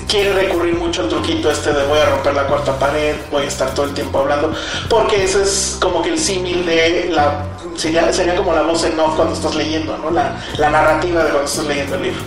quiere 0.08 0.32
recurrir 0.32 0.74
mucho 0.74 1.02
al 1.02 1.08
truquito 1.08 1.50
este 1.50 1.72
de 1.72 1.84
voy 1.84 1.98
a 1.98 2.06
romper 2.06 2.34
la 2.34 2.46
cuarta 2.46 2.78
pared, 2.78 3.16
voy 3.30 3.44
a 3.44 3.48
estar 3.48 3.74
todo 3.74 3.86
el 3.86 3.92
tiempo 3.94 4.18
hablando, 4.20 4.52
porque 4.88 5.22
ese 5.24 5.42
es 5.42 5.76
como 5.80 6.02
que 6.02 6.10
el 6.10 6.18
símil 6.18 6.64
de 6.64 7.10
la. 7.12 7.44
Sería, 7.76 8.10
sería 8.10 8.34
como 8.36 8.54
la 8.54 8.62
voz 8.62 8.84
en 8.84 8.98
off 8.98 9.16
cuando 9.16 9.34
estás 9.34 9.54
leyendo, 9.54 9.98
¿no? 9.98 10.10
La, 10.10 10.34
la 10.56 10.70
narrativa 10.70 11.22
de 11.24 11.28
cuando 11.28 11.46
estás 11.46 11.66
leyendo 11.66 11.96
el 11.96 12.04
libro. 12.04 12.20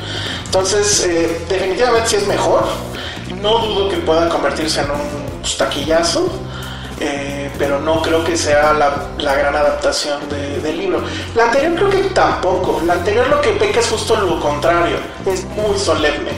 Entonces, 0.49 1.05
eh, 1.05 1.45
definitivamente 1.47 2.09
sí 2.09 2.15
es 2.15 2.27
mejor. 2.27 2.63
No 3.39 3.59
dudo 3.59 3.87
que 3.89 3.97
pueda 3.97 4.27
convertirse 4.29 4.81
en 4.81 4.89
un 4.91 5.41
taquillazo. 5.57 6.27
Eh, 7.01 7.49
pero 7.57 7.79
no 7.79 8.01
creo 8.01 8.25
que 8.25 8.35
sea 8.35 8.73
la, 8.73 8.91
la 9.19 9.33
gran 9.35 9.55
adaptación 9.55 10.27
de- 10.27 10.59
del 10.59 10.77
libro. 10.79 11.01
La 11.33 11.45
anterior 11.45 11.73
creo 11.75 11.89
que 11.89 11.97
tampoco. 12.09 12.81
La 12.85 12.93
anterior 12.93 13.27
lo 13.27 13.39
que 13.39 13.51
peca 13.51 13.79
es 13.79 13.87
justo 13.87 14.17
lo 14.17 14.37
contrario, 14.41 14.97
es 15.25 15.45
muy 15.45 15.77
solemne, 15.79 16.31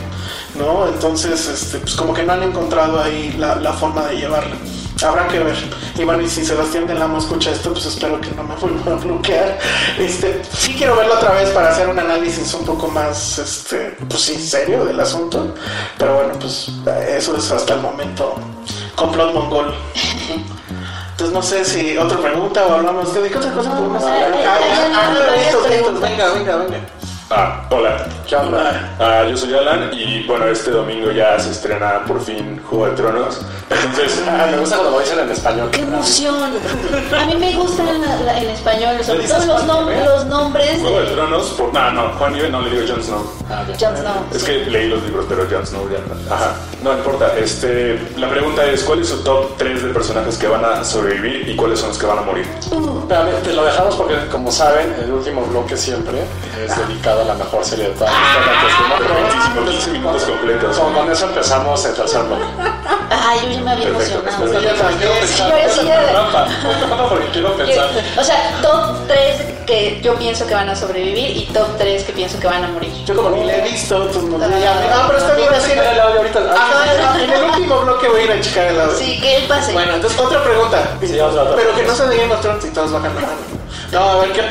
¿no? 0.55 0.87
Entonces, 0.87 1.47
este, 1.47 1.79
pues 1.79 1.95
como 1.95 2.13
que 2.13 2.21
no 2.21 2.33
han 2.33 2.43
encontrado 2.43 3.01
ahí 3.01 3.33
la, 3.39 3.55
la 3.55 3.73
forma 3.73 4.05
de 4.07 4.17
llevarla. 4.17 4.55
Habrá 5.03 5.27
que 5.27 5.39
ver. 5.39 5.55
Y 5.97 6.03
bueno, 6.03 6.21
y 6.21 6.29
si 6.29 6.45
Sebastián 6.45 6.85
del 6.85 7.01
Amo 7.01 7.17
escucha 7.17 7.51
esto, 7.51 7.71
pues 7.73 7.85
espero 7.85 8.19
que 8.21 8.29
no 8.31 8.43
me 8.43 8.55
vuelva 8.55 8.93
a 8.93 8.95
bloquear. 8.95 9.57
Este, 9.97 10.41
sí 10.53 10.75
quiero 10.77 10.95
verlo 10.95 11.15
otra 11.15 11.31
vez 11.31 11.49
para 11.49 11.69
hacer 11.69 11.87
un 11.89 11.97
análisis 11.99 12.53
un 12.53 12.65
poco 12.65 12.87
más, 12.87 13.39
este, 13.39 13.97
pues 14.07 14.21
sí, 14.21 14.35
serio 14.35 14.85
del 14.85 14.99
asunto. 14.99 15.55
Pero 15.97 16.15
bueno, 16.15 16.33
pues 16.39 16.69
eso 17.09 17.35
es 17.35 17.51
hasta 17.51 17.73
el 17.75 17.81
momento 17.81 18.35
complot 18.95 19.33
mongol. 19.33 19.73
Entonces 21.11 21.33
no 21.33 21.41
sé 21.41 21.65
si 21.65 21.97
otra 21.97 22.17
pregunta 22.17 22.65
o 22.65 22.73
hablamos 22.75 23.13
de 23.13 23.29
qué 23.29 23.37
otra 23.37 23.51
cosa 23.53 23.71
podemos 23.75 24.03
hablar. 24.03 24.31
eh, 24.33 24.45
Ah, 24.47 24.57
eh, 24.59 24.91
ah, 24.93 25.13
ah, 25.13 25.35
eh, 25.35 25.51
eh, 25.75 25.83
venga, 26.01 26.29
venga, 26.33 26.55
venga. 26.57 26.79
Ah, 27.33 27.65
hola. 27.69 28.05
¿Qué 28.27 28.35
onda? 28.35 28.93
Ah, 28.99 29.23
yo 29.29 29.37
soy 29.37 29.53
Alan 29.53 29.89
y 29.93 30.23
bueno, 30.27 30.47
este 30.47 30.71
domingo 30.71 31.11
ya 31.11 31.39
se 31.39 31.51
estrena 31.51 32.03
por 32.05 32.21
fin 32.21 32.61
Juego 32.69 32.87
de 32.87 32.91
Tronos. 32.91 33.39
Entonces, 33.69 34.21
Ah, 34.27 34.47
me 34.51 34.57
gusta 34.57 34.77
cuando 34.77 34.99
dicen 34.99 35.19
en 35.19 35.29
español. 35.31 35.69
¡Qué 35.71 35.81
emoción! 35.81 36.35
A 36.43 37.25
mí 37.25 37.35
me 37.39 37.53
gusta 37.55 37.83
en 37.89 38.49
español, 38.49 39.03
sobre 39.03 39.23
todo 39.27 39.45
los, 39.45 39.63
nom- 39.65 39.89
eh? 39.91 40.03
los 40.05 40.25
nombres 40.25 40.79
Juego 40.81 40.99
de 40.99 41.05
Tronos, 41.07 41.45
por... 41.57 41.73
no, 41.73 41.91
no, 41.91 42.09
Juan 42.17 42.35
Ibe 42.35 42.49
no 42.49 42.61
le 42.61 42.69
digo 42.69 42.83
Jon 42.93 43.01
Snow. 43.03 43.23
Ah. 43.49 43.63
Jon 43.79 43.95
Snow. 43.97 44.13
Es 44.33 44.43
que 44.43 44.65
leí 44.65 44.89
los 44.89 45.01
libros, 45.03 45.25
pero 45.29 45.45
Jon 45.49 45.65
Snow 45.65 45.89
ya 45.89 45.99
no. 45.99 46.35
Ajá, 46.35 46.51
no 46.83 46.93
importa. 46.93 47.33
Este, 47.37 47.97
la 48.17 48.29
pregunta 48.29 48.65
es, 48.65 48.83
¿cuál 48.83 48.99
es 49.01 49.07
su 49.09 49.23
top 49.23 49.57
3 49.57 49.83
de 49.83 49.89
personajes 49.93 50.37
que 50.37 50.47
van 50.47 50.63
a 50.65 50.83
sobrevivir 50.83 51.47
y 51.47 51.55
cuáles 51.55 51.79
son 51.79 51.89
los 51.89 51.97
que 51.97 52.05
van 52.05 52.17
a 52.19 52.21
morir? 52.23 52.45
Pero, 52.69 53.21
a 53.21 53.23
ver, 53.23 53.35
te 53.37 53.53
lo 53.53 53.63
dejamos 53.63 53.95
porque, 53.95 54.15
como 54.31 54.51
saben, 54.51 54.93
el 55.01 55.11
último 55.11 55.41
bloque 55.45 55.77
siempre 55.77 56.19
es 56.63 56.77
dedicado 56.87 57.20
la 57.25 57.33
mejor 57.35 57.63
serie 57.63 57.89
de 57.89 57.91
todas. 57.91 58.13
Perfectísimo, 58.97 59.65
15 59.69 59.91
minutos 59.91 60.23
completos. 60.23 60.77
Con, 60.77 60.93
con 60.93 61.11
eso 61.11 61.25
empezamos 61.25 61.85
el 61.85 61.93
tercer 61.93 62.23
bloque. 62.23 62.43
Ay, 63.09 63.39
yo 63.43 63.49
ya 63.51 63.61
me 63.61 63.71
había 63.71 63.87
Perfecto, 63.89 64.19
emocionado. 64.19 64.97
quiero 64.97 65.13
pensar. 65.13 65.69
Sí. 65.69 65.87
No, 66.89 67.09
porque 67.09 67.27
quiero 67.27 67.55
pensar. 67.55 67.89
O 68.17 68.23
sea, 68.23 68.51
top 68.61 69.07
3 69.07 69.41
que 69.67 70.01
yo 70.01 70.15
pienso 70.15 70.47
que 70.47 70.53
van 70.53 70.69
a 70.69 70.75
sobrevivir 70.75 71.37
y 71.37 71.45
top 71.53 71.77
3 71.77 72.03
que 72.03 72.13
pienso 72.13 72.39
que 72.39 72.47
van 72.47 72.63
a 72.63 72.67
morir. 72.69 72.91
Yo 73.05 73.15
como 73.15 73.29
ni 73.31 73.45
le 73.45 73.59
he 73.59 73.61
visto, 73.69 74.07
pues 74.11 74.23
no 74.23 74.37
Ah, 74.43 75.05
pero 75.07 75.17
está 75.19 75.35
bien 75.35 75.53
así. 75.53 75.69
Checar 75.69 75.93
el 75.93 75.99
audio 75.99 76.17
ahorita. 76.19 76.39
Ajá, 76.53 77.21
en 77.23 77.29
el 77.31 77.43
último 77.43 77.79
bloque 77.81 78.07
voy 78.07 78.21
a 78.21 78.23
ir 78.23 78.31
a 78.31 78.41
checar 78.41 78.65
el 78.67 78.81
audio. 78.81 78.97
Sí, 78.97 79.19
que 79.21 79.37
él 79.37 79.43
pase. 79.47 79.73
Bueno, 79.73 79.93
entonces 79.95 80.19
otra 80.19 80.43
pregunta. 80.43 80.97
Sí, 81.01 81.19
otra, 81.19 81.43
otra. 81.43 81.55
Pero 81.55 81.75
que 81.75 81.83
no 81.83 81.95
se 81.95 82.07
de 82.07 82.17
Game 82.17 82.33
of 82.33 82.41
Thrones 82.41 82.65
y 82.65 82.69
todos 82.69 82.91
bajan 82.91 83.13
la 83.15 83.21
mano. 83.21 83.33
No, 83.91 83.99
a 83.99 84.15
ver 84.21 84.31
qué. 84.31 84.41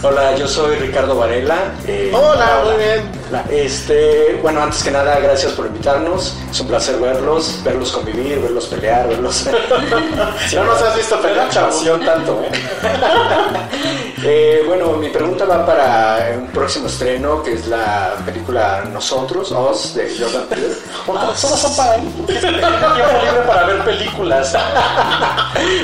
Hola, 0.00 0.36
yo 0.36 0.46
soy 0.46 0.76
Ricardo 0.76 1.16
Varela. 1.16 1.72
eh, 1.86 2.12
Hola, 2.14 2.62
muy 2.64 2.76
bien. 2.76 3.10
Este, 3.50 4.38
bueno, 4.40 4.62
antes 4.62 4.84
que 4.84 4.92
nada, 4.92 5.18
gracias 5.18 5.52
por 5.52 5.66
invitarnos. 5.66 6.36
Es 6.50 6.60
un 6.60 6.68
placer 6.68 7.00
verlos, 7.00 7.60
verlos 7.64 7.90
convivir, 7.90 8.38
verlos 8.40 8.66
pelear, 8.66 9.08
verlos. 9.08 9.46
No 10.54 10.64
nos 10.64 10.80
has 10.82 10.96
visto 10.96 11.20
pelear, 11.20 11.50
chavo. 11.50 11.98
tanto, 12.04 12.40
¿eh? 12.44 12.50
Eh, 14.24 14.62
bueno, 14.66 14.92
mi 14.94 15.08
pregunta 15.10 15.44
va 15.44 15.64
para 15.64 16.30
un 16.36 16.46
próximo 16.48 16.86
estreno, 16.88 17.42
que 17.42 17.52
es 17.54 17.66
la 17.68 18.14
película 18.26 18.84
Nosotros, 18.92 19.50
Us, 19.52 19.94
de 19.94 20.12
Jordan 20.18 20.46
Peele. 20.48 20.74
Todos 21.06 21.38
son 21.38 21.76
para. 21.76 21.94
Tiempo 21.96 22.26
libre 22.26 23.42
para 23.46 23.64
ver 23.66 23.84
películas. 23.84 24.54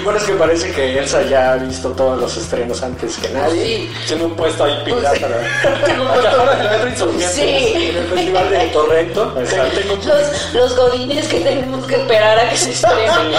Bueno, 0.04 0.18
es 0.18 0.24
que 0.24 0.32
parece 0.34 0.70
que 0.72 0.98
Elsa 0.98 1.22
ya 1.22 1.52
ha 1.52 1.56
visto 1.56 1.90
todos 1.90 2.20
los 2.20 2.36
estrenos 2.36 2.82
antes 2.82 3.16
que 3.16 3.28
nadie. 3.30 3.90
Tiene 4.06 4.24
un 4.24 4.36
puesto 4.36 4.64
ahí 4.64 4.82
pirata. 4.84 5.16
Tengo 5.84 6.02
un 6.04 6.08
puesto- 6.08 6.44
metro 6.70 6.88
insurgente. 6.88 7.28
Sí. 7.28 7.72
En 7.90 7.96
el 7.96 8.06
Festival 8.08 8.50
de 8.50 8.58
Torrento. 8.68 9.34
Los, 10.04 10.54
los 10.54 10.76
godines 10.76 11.26
que 11.28 11.40
tenemos 11.40 11.86
que 11.86 11.96
esperar 11.96 12.38
a 12.38 12.50
que 12.50 12.56
se 12.56 12.70
estrenen. 12.70 13.34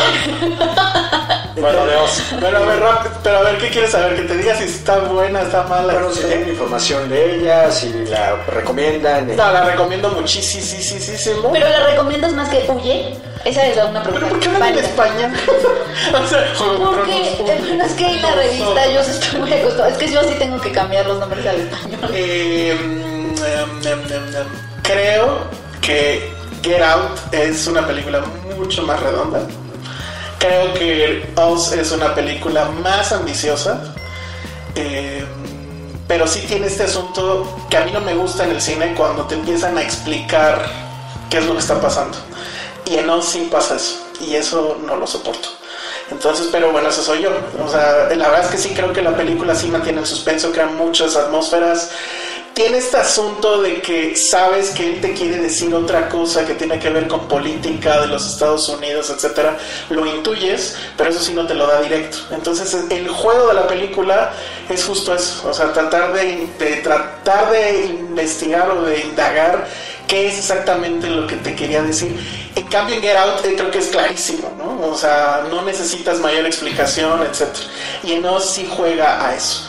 Bueno, 1.57 1.85
Dios. 1.85 2.21
Pero 2.39 2.57
a 2.57 2.59
ver, 2.61 2.79
Rock, 2.79 3.07
pero 3.23 3.37
a 3.37 3.41
ver, 3.43 3.57
¿qué 3.57 3.69
quieres 3.69 3.91
saber? 3.91 4.15
Que 4.15 4.23
te 4.23 4.35
diga 4.37 4.55
si 4.57 4.65
está 4.65 4.99
buena, 4.99 5.41
está 5.41 5.63
mala. 5.63 5.93
Bueno, 5.93 6.11
si 6.11 6.21
tienen 6.23 6.49
información 6.49 7.07
de 7.09 7.35
ella, 7.35 7.71
si 7.71 7.91
la 8.05 8.35
recomiendan. 8.47 9.29
eh, 9.29 9.35
No, 9.35 9.51
la 9.51 9.63
recomiendo 9.65 10.09
muchísimo. 10.09 11.49
Pero 11.53 11.69
la 11.69 11.85
recomiendas 11.87 12.33
más 12.33 12.49
que 12.49 12.65
huye. 12.69 13.17
Esa 13.45 13.67
es 13.67 13.77
una 13.77 14.01
pregunta. 14.03 14.27
¿Pero 14.27 14.29
por 14.29 14.39
qué 14.39 14.49
hablan 14.49 14.73
en. 14.77 14.79
España? 14.85 15.33
o 16.23 16.27
sea, 16.27 16.45
Porque 16.57 17.29
eh, 17.29 17.35
bueno, 17.67 17.83
es 17.85 17.93
que 17.93 18.05
en 18.07 18.21
la 18.21 18.31
revista 18.35 18.87
yo 18.93 19.03
sí 19.03 19.11
estoy 19.11 19.39
muy 19.39 19.53
acostumbrada. 19.53 19.91
Es 19.91 19.97
que 19.97 20.11
yo 20.11 20.21
sí 20.23 20.35
tengo 20.39 20.59
que 20.59 20.71
cambiar 20.71 21.05
los 21.05 21.19
nombres 21.19 21.45
al 21.45 21.55
español. 21.61 21.99
Eh, 22.13 22.71
em, 22.71 23.85
em, 23.85 23.99
em, 24.11 24.47
creo 24.81 25.37
que 25.81 26.33
Get 26.63 26.81
Out 26.81 27.33
es 27.33 27.67
una 27.67 27.85
película 27.85 28.21
mucho 28.57 28.81
más 28.83 28.99
redonda. 28.99 29.39
Creo 30.39 30.73
que 30.73 31.33
Us 31.49 31.71
es 31.71 31.91
una 31.91 32.13
película 32.13 32.65
más 32.65 33.11
ambiciosa. 33.11 33.93
Eh, 34.75 35.25
pero 36.07 36.27
sí 36.27 36.41
tiene 36.41 36.67
este 36.67 36.83
asunto 36.83 37.65
que 37.69 37.77
a 37.77 37.85
mí 37.85 37.91
no 37.91 38.01
me 38.01 38.13
gusta 38.13 38.43
en 38.43 38.51
el 38.51 38.61
cine 38.61 38.93
cuando 38.95 39.25
te 39.25 39.35
empiezan 39.35 39.77
a 39.77 39.81
explicar 39.81 40.65
qué 41.29 41.37
es 41.39 41.45
lo 41.45 41.53
que 41.53 41.59
está 41.59 41.81
pasando. 41.81 42.17
Y 42.85 42.95
en 42.97 43.09
Us 43.09 43.25
sí 43.25 43.47
pasa 43.51 43.75
eso. 43.75 44.05
Y 44.21 44.35
eso 44.35 44.77
no 44.85 44.95
lo 44.95 45.07
soporto. 45.07 45.49
Entonces, 46.11 46.49
pero 46.51 46.71
bueno, 46.71 46.89
eso 46.89 47.01
soy 47.01 47.23
yo. 47.23 47.31
O 47.65 47.69
sea, 47.69 48.09
la 48.15 48.29
verdad 48.29 48.45
es 48.45 48.51
que 48.51 48.57
sí 48.57 48.73
creo 48.75 48.93
que 48.93 49.01
la 49.01 49.15
película 49.15 49.55
sí 49.55 49.67
mantiene 49.67 50.01
el 50.01 50.05
suspenso, 50.05 50.51
crea 50.51 50.67
muchas 50.67 51.15
atmósferas. 51.15 51.91
Tiene 52.55 52.77
este 52.77 52.95
asunto 52.95 53.61
de 53.61 53.81
que 53.81 54.15
sabes 54.15 54.69
que 54.69 54.93
él 54.93 55.01
te 55.01 55.11
quiere 55.11 55.39
decir 55.39 55.75
otra 55.75 56.07
cosa 56.07 56.45
que 56.45 56.53
tiene 56.53 56.79
que 56.79 56.89
ver 56.89 57.05
con 57.05 57.27
política 57.27 57.99
de 57.99 58.07
los 58.07 58.25
Estados 58.25 58.69
Unidos, 58.69 59.09
etcétera. 59.09 59.57
Lo 59.89 60.05
intuyes, 60.05 60.77
pero 60.95 61.09
eso 61.09 61.19
sí 61.19 61.33
no 61.33 61.45
te 61.45 61.53
lo 61.53 61.67
da 61.67 61.81
directo. 61.81 62.17
Entonces, 62.31 62.73
el 62.89 63.09
juego 63.09 63.49
de 63.49 63.55
la 63.55 63.67
película 63.67 64.31
es 64.69 64.85
justo 64.85 65.13
eso. 65.13 65.49
O 65.49 65.53
sea, 65.53 65.73
tratar 65.73 66.13
de, 66.13 66.47
tratar 66.81 67.51
de 67.51 67.87
investigar 67.87 68.69
o 68.69 68.83
de 68.83 69.01
indagar 69.01 69.67
qué 70.07 70.29
es 70.29 70.37
exactamente 70.37 71.09
lo 71.09 71.27
que 71.27 71.35
te 71.35 71.55
quería 71.55 71.83
decir. 71.83 72.17
En 72.55 72.67
cambio, 72.67 72.95
en 72.95 73.01
Get 73.01 73.17
Out 73.17 73.43
eh, 73.43 73.55
creo 73.57 73.69
que 73.69 73.79
es 73.79 73.87
clarísimo, 73.87 74.49
¿no? 74.57 74.87
O 74.87 74.97
sea, 74.97 75.45
no 75.49 75.61
necesitas 75.63 76.19
mayor 76.19 76.45
explicación, 76.45 77.21
etc. 77.23 77.49
Y 78.01 78.13
en 78.13 78.25
sí 78.39 78.65
juega 78.77 79.27
a 79.27 79.35
eso. 79.35 79.67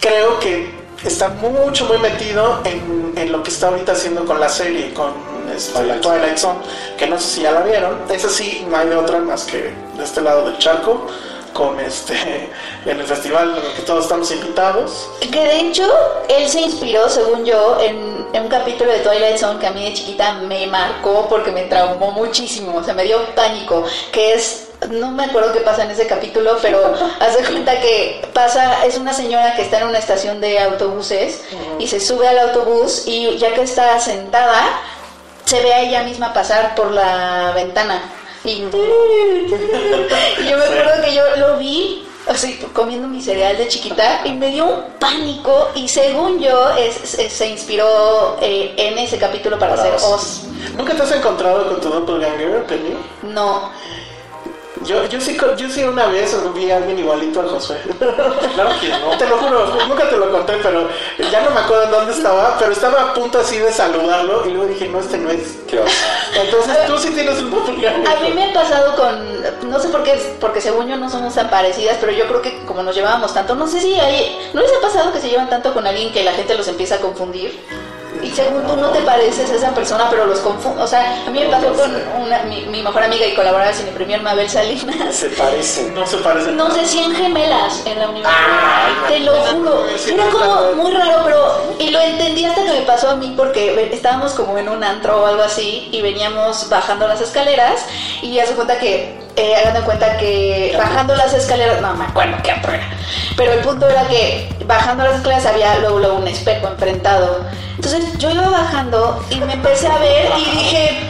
Creo 0.00 0.38
que 0.38 0.77
está 1.04 1.28
mucho, 1.28 1.86
muy 1.86 1.98
metido 1.98 2.60
en, 2.64 3.12
en 3.16 3.32
lo 3.32 3.42
que 3.42 3.50
está 3.50 3.68
ahorita 3.68 3.92
haciendo 3.92 4.24
con 4.24 4.40
la 4.40 4.48
serie, 4.48 4.92
con 4.92 5.12
este, 5.54 5.72
Twilight. 6.00 6.36
Zone, 6.36 6.60
que 6.96 7.06
no 7.06 7.18
sé 7.18 7.36
si 7.36 7.42
ya 7.42 7.52
la 7.52 7.62
vieron. 7.62 7.98
Esa 8.10 8.28
sí, 8.28 8.66
no 8.68 8.76
hay 8.76 8.88
de 8.88 8.96
otra 8.96 9.18
más 9.18 9.44
que 9.44 9.74
de 9.96 10.04
este 10.04 10.20
lado 10.20 10.46
del 10.46 10.58
charco 10.58 11.06
con 11.52 11.80
este 11.80 12.14
en 12.86 13.00
el 13.00 13.06
festival 13.06 13.50
en 13.50 13.64
el 13.64 13.72
que 13.72 13.82
todos 13.82 14.04
estamos 14.04 14.30
invitados. 14.30 15.10
Que 15.20 15.40
de 15.40 15.60
hecho 15.60 15.84
él 16.28 16.48
se 16.48 16.60
inspiró, 16.60 17.08
según 17.08 17.44
yo, 17.44 17.78
en, 17.80 18.26
en 18.32 18.42
un 18.42 18.48
capítulo 18.48 18.92
de 18.92 19.00
Twilight 19.00 19.38
Zone 19.38 19.58
que 19.58 19.66
a 19.66 19.70
mí 19.70 19.84
de 19.84 19.94
chiquita 19.94 20.34
me 20.34 20.66
marcó 20.66 21.26
porque 21.28 21.50
me 21.50 21.64
traumó 21.64 22.12
muchísimo, 22.12 22.76
o 22.76 22.84
sea, 22.84 22.94
me 22.94 23.04
dio 23.04 23.18
pánico, 23.34 23.84
que 24.12 24.34
es 24.34 24.67
no 24.90 25.10
me 25.10 25.24
acuerdo 25.24 25.52
qué 25.52 25.60
pasa 25.60 25.84
en 25.84 25.90
ese 25.90 26.06
capítulo, 26.06 26.56
pero 26.62 26.94
haz 27.20 27.36
de 27.36 27.44
cuenta 27.44 27.80
que 27.80 28.26
pasa, 28.32 28.84
es 28.86 28.96
una 28.96 29.12
señora 29.12 29.54
que 29.56 29.62
está 29.62 29.78
en 29.80 29.88
una 29.88 29.98
estación 29.98 30.40
de 30.40 30.58
autobuses 30.60 31.42
y 31.78 31.86
se 31.86 32.00
sube 32.00 32.26
al 32.28 32.38
autobús 32.38 33.02
y 33.06 33.36
ya 33.38 33.52
que 33.54 33.62
está 33.62 33.98
sentada, 34.00 34.80
se 35.44 35.60
ve 35.62 35.72
a 35.74 35.80
ella 35.80 36.02
misma 36.02 36.32
pasar 36.32 36.74
por 36.74 36.90
la 36.92 37.52
ventana. 37.54 38.02
Y, 38.44 38.50
y 38.50 38.70
yo 40.48 40.56
me 40.56 40.64
acuerdo 40.64 41.02
que 41.04 41.14
yo 41.14 41.22
lo 41.36 41.56
vi 41.58 42.04
así 42.28 42.54
comiendo 42.72 43.08
mi 43.08 43.20
cereal 43.22 43.56
de 43.56 43.66
chiquita 43.68 44.20
y 44.24 44.32
me 44.32 44.48
dio 44.50 44.66
un 44.66 44.82
pánico 45.00 45.70
y 45.74 45.88
según 45.88 46.38
yo 46.40 46.70
es, 46.76 47.14
es- 47.18 47.32
se 47.32 47.46
inspiró 47.48 48.36
eh, 48.40 48.74
en 48.76 48.98
ese 48.98 49.18
capítulo 49.18 49.58
para, 49.58 49.74
hacer 49.74 49.94
Oz. 50.04 50.42
¿Nunca 50.76 50.94
te 50.94 51.02
has 51.02 51.12
encontrado 51.12 51.66
con 51.68 51.80
tu 51.80 51.88
doppelganger, 51.88 52.64
Penny? 52.66 52.96
No. 53.22 53.70
Yo, 54.84 55.04
yo, 55.06 55.20
sí, 55.20 55.36
yo 55.56 55.68
sí 55.68 55.82
una 55.82 56.06
vez 56.06 56.36
vi 56.54 56.70
a 56.70 56.76
alguien 56.76 56.98
igualito 56.98 57.40
al 57.40 57.48
Josué. 57.48 57.78
Claro 58.54 58.70
que 58.80 58.88
no. 58.88 59.16
Te 59.16 59.26
lo 59.28 59.38
juro, 59.38 59.66
nunca 59.88 60.08
te 60.08 60.16
lo 60.16 60.30
conté, 60.30 60.54
pero 60.62 60.88
ya 61.30 61.42
no 61.42 61.50
me 61.50 61.60
acuerdo 61.60 61.84
en 61.84 61.90
dónde 61.90 62.12
estaba, 62.12 62.56
pero 62.58 62.72
estaba 62.72 63.02
a 63.02 63.14
punto 63.14 63.38
así 63.38 63.58
de 63.58 63.72
saludarlo 63.72 64.46
y 64.46 64.50
luego 64.50 64.66
dije, 64.66 64.88
no, 64.88 65.00
este 65.00 65.18
no 65.18 65.30
es. 65.30 65.58
Qué. 65.66 65.80
Entonces 66.34 66.86
tú 66.86 66.98
sí 66.98 67.10
tienes 67.10 67.38
un. 67.40 67.54
A 67.54 68.20
mí 68.20 68.32
me 68.34 68.50
ha 68.50 68.52
pasado 68.52 68.96
con, 68.96 69.70
no 69.70 69.80
sé 69.80 69.88
por 69.88 70.02
qué, 70.02 70.14
porque 70.40 70.60
según 70.60 70.88
yo 70.88 70.96
no 70.96 71.08
somos 71.08 71.34
tan 71.34 71.50
parecidas, 71.50 71.96
pero 72.00 72.12
yo 72.12 72.26
creo 72.26 72.42
que 72.42 72.64
como 72.64 72.82
nos 72.82 72.94
llevábamos 72.94 73.32
tanto, 73.34 73.54
no 73.54 73.66
sé 73.66 73.80
si 73.80 73.94
hay, 73.94 74.50
¿no 74.54 74.60
les 74.60 74.72
ha 74.72 74.80
pasado 74.80 75.12
que 75.12 75.20
se 75.20 75.28
llevan 75.28 75.48
tanto 75.48 75.72
con 75.72 75.86
alguien 75.86 76.12
que 76.12 76.24
la 76.24 76.32
gente 76.32 76.54
los 76.54 76.68
empieza 76.68 76.96
a 76.96 76.98
confundir? 76.98 77.58
Y 78.22 78.30
según 78.30 78.66
tú 78.66 78.76
no 78.76 78.88
te 78.90 79.00
pareces 79.00 79.50
a 79.50 79.54
esa 79.54 79.74
persona, 79.74 80.08
pero 80.10 80.26
los 80.26 80.40
confunde. 80.40 80.82
O 80.82 80.86
sea, 80.86 81.24
a 81.26 81.30
mí 81.30 81.40
me 81.40 81.46
pasó 81.46 81.72
con 81.72 81.90
una, 82.22 82.42
mi, 82.44 82.62
mi 82.66 82.82
mejor 82.82 83.02
amiga 83.02 83.26
y 83.26 83.34
colaboradora 83.34 83.74
sin 83.76 83.86
premier 83.88 84.20
Mabel 84.22 84.48
Salinas. 84.48 85.14
Se 85.14 85.28
parecen. 85.30 85.94
No 85.94 86.06
se 86.06 86.16
parecen. 86.18 86.56
Nos 86.56 86.74
decían 86.74 87.14
gemelas 87.14 87.82
en 87.86 87.98
la 87.98 88.08
universidad. 88.08 89.08
Te 89.08 89.20
lo 89.20 89.32
juro. 89.32 89.86
Era 90.06 90.24
no 90.24 90.30
como 90.30 90.72
muy 90.82 90.92
raro, 90.92 91.22
pero. 91.24 91.76
Y 91.78 91.90
lo 91.90 92.00
entendí 92.00 92.44
hasta 92.44 92.64
que 92.64 92.72
me 92.72 92.82
pasó 92.82 93.10
a 93.10 93.16
mí 93.16 93.34
porque 93.36 93.88
estábamos 93.92 94.32
como 94.32 94.58
en 94.58 94.68
un 94.68 94.82
antro 94.82 95.22
o 95.22 95.26
algo 95.26 95.42
así 95.42 95.88
y 95.92 96.02
veníamos 96.02 96.68
bajando 96.68 97.06
las 97.08 97.20
escaleras 97.20 97.84
y 98.22 98.34
ya 98.34 98.46
se 98.46 98.54
cuenta 98.54 98.78
que. 98.78 99.27
Eh, 99.38 99.54
hagan 99.54 99.74
de 99.74 99.80
cuenta 99.82 100.16
que 100.16 100.74
bajando 100.76 101.14
las 101.14 101.32
escaleras, 101.32 101.80
no 101.80 101.94
me 101.94 102.06
acuerdo 102.06 102.36
qué 102.42 102.50
era, 102.50 102.60
pero 103.36 103.52
el 103.52 103.60
punto 103.60 103.88
era 103.88 104.02
que 104.08 104.52
bajando 104.66 105.04
las 105.04 105.14
escaleras 105.16 105.46
había 105.46 105.76
luego, 105.78 106.00
luego 106.00 106.16
un 106.16 106.26
espejo 106.26 106.66
enfrentado. 106.66 107.44
Entonces 107.76 108.18
yo 108.18 108.30
iba 108.32 108.48
bajando 108.48 109.24
y 109.30 109.36
me 109.36 109.52
empecé 109.52 109.86
a 109.86 109.98
ver 109.98 110.32
y 110.36 110.44
dije, 110.50 111.06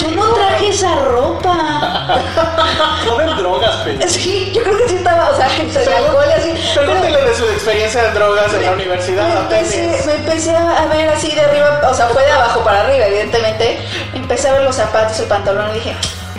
yo 0.00 0.10
no 0.10 0.24
traje 0.34 0.68
esa 0.70 0.92
ropa. 0.96 1.54
Ven 3.18 3.36
drogas, 3.36 3.76
Penny. 3.84 4.08
Sí, 4.08 4.50
yo 4.52 4.62
creo 4.64 4.78
que 4.78 4.88
sí 4.88 4.94
estaba, 4.96 5.30
o 5.30 5.36
sea, 5.36 5.46
el 5.56 5.92
alcohol 5.92 6.24
y 6.28 6.32
así. 6.32 6.54
pero- 6.74 6.86
Pregúntele 6.92 7.22
de 7.28 7.34
su 7.36 7.44
experiencia 7.44 8.02
de 8.02 8.10
drogas 8.10 8.52
en 8.54 8.62
la 8.64 8.72
universidad 8.72 9.28
me 9.28 9.40
empecé, 9.56 10.02
me 10.06 10.12
empecé 10.14 10.56
a 10.56 10.86
ver 10.86 11.08
así 11.10 11.32
de 11.32 11.40
arriba, 11.42 11.80
o 11.88 11.94
sea, 11.94 12.08
fue 12.08 12.24
de 12.24 12.32
abajo 12.32 12.60
para 12.64 12.80
arriba, 12.80 13.06
evidentemente. 13.06 13.78
Empecé 14.14 14.48
a 14.48 14.54
ver 14.54 14.62
los 14.62 14.74
zapatos, 14.74 15.20
el 15.20 15.26
pantalón 15.26 15.70
y 15.70 15.74
dije, 15.74 15.94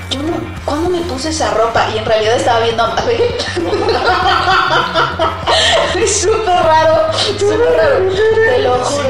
yo 0.09 0.21
no, 0.21 0.33
¿cuándo 0.65 0.89
me 0.89 0.99
puse 1.01 1.29
esa 1.29 1.51
ropa? 1.51 1.87
Y 1.93 1.97
en 1.97 2.05
realidad 2.05 2.35
estaba 2.35 2.59
viendo 2.61 2.83
a 2.83 2.95
Mabel. 2.95 3.21
es 5.95 6.21
súper 6.21 6.45
raro, 6.45 7.11
súper 7.39 7.59
raro, 7.59 8.09
te 8.09 8.59
lo 8.59 8.75
juro. 8.83 9.07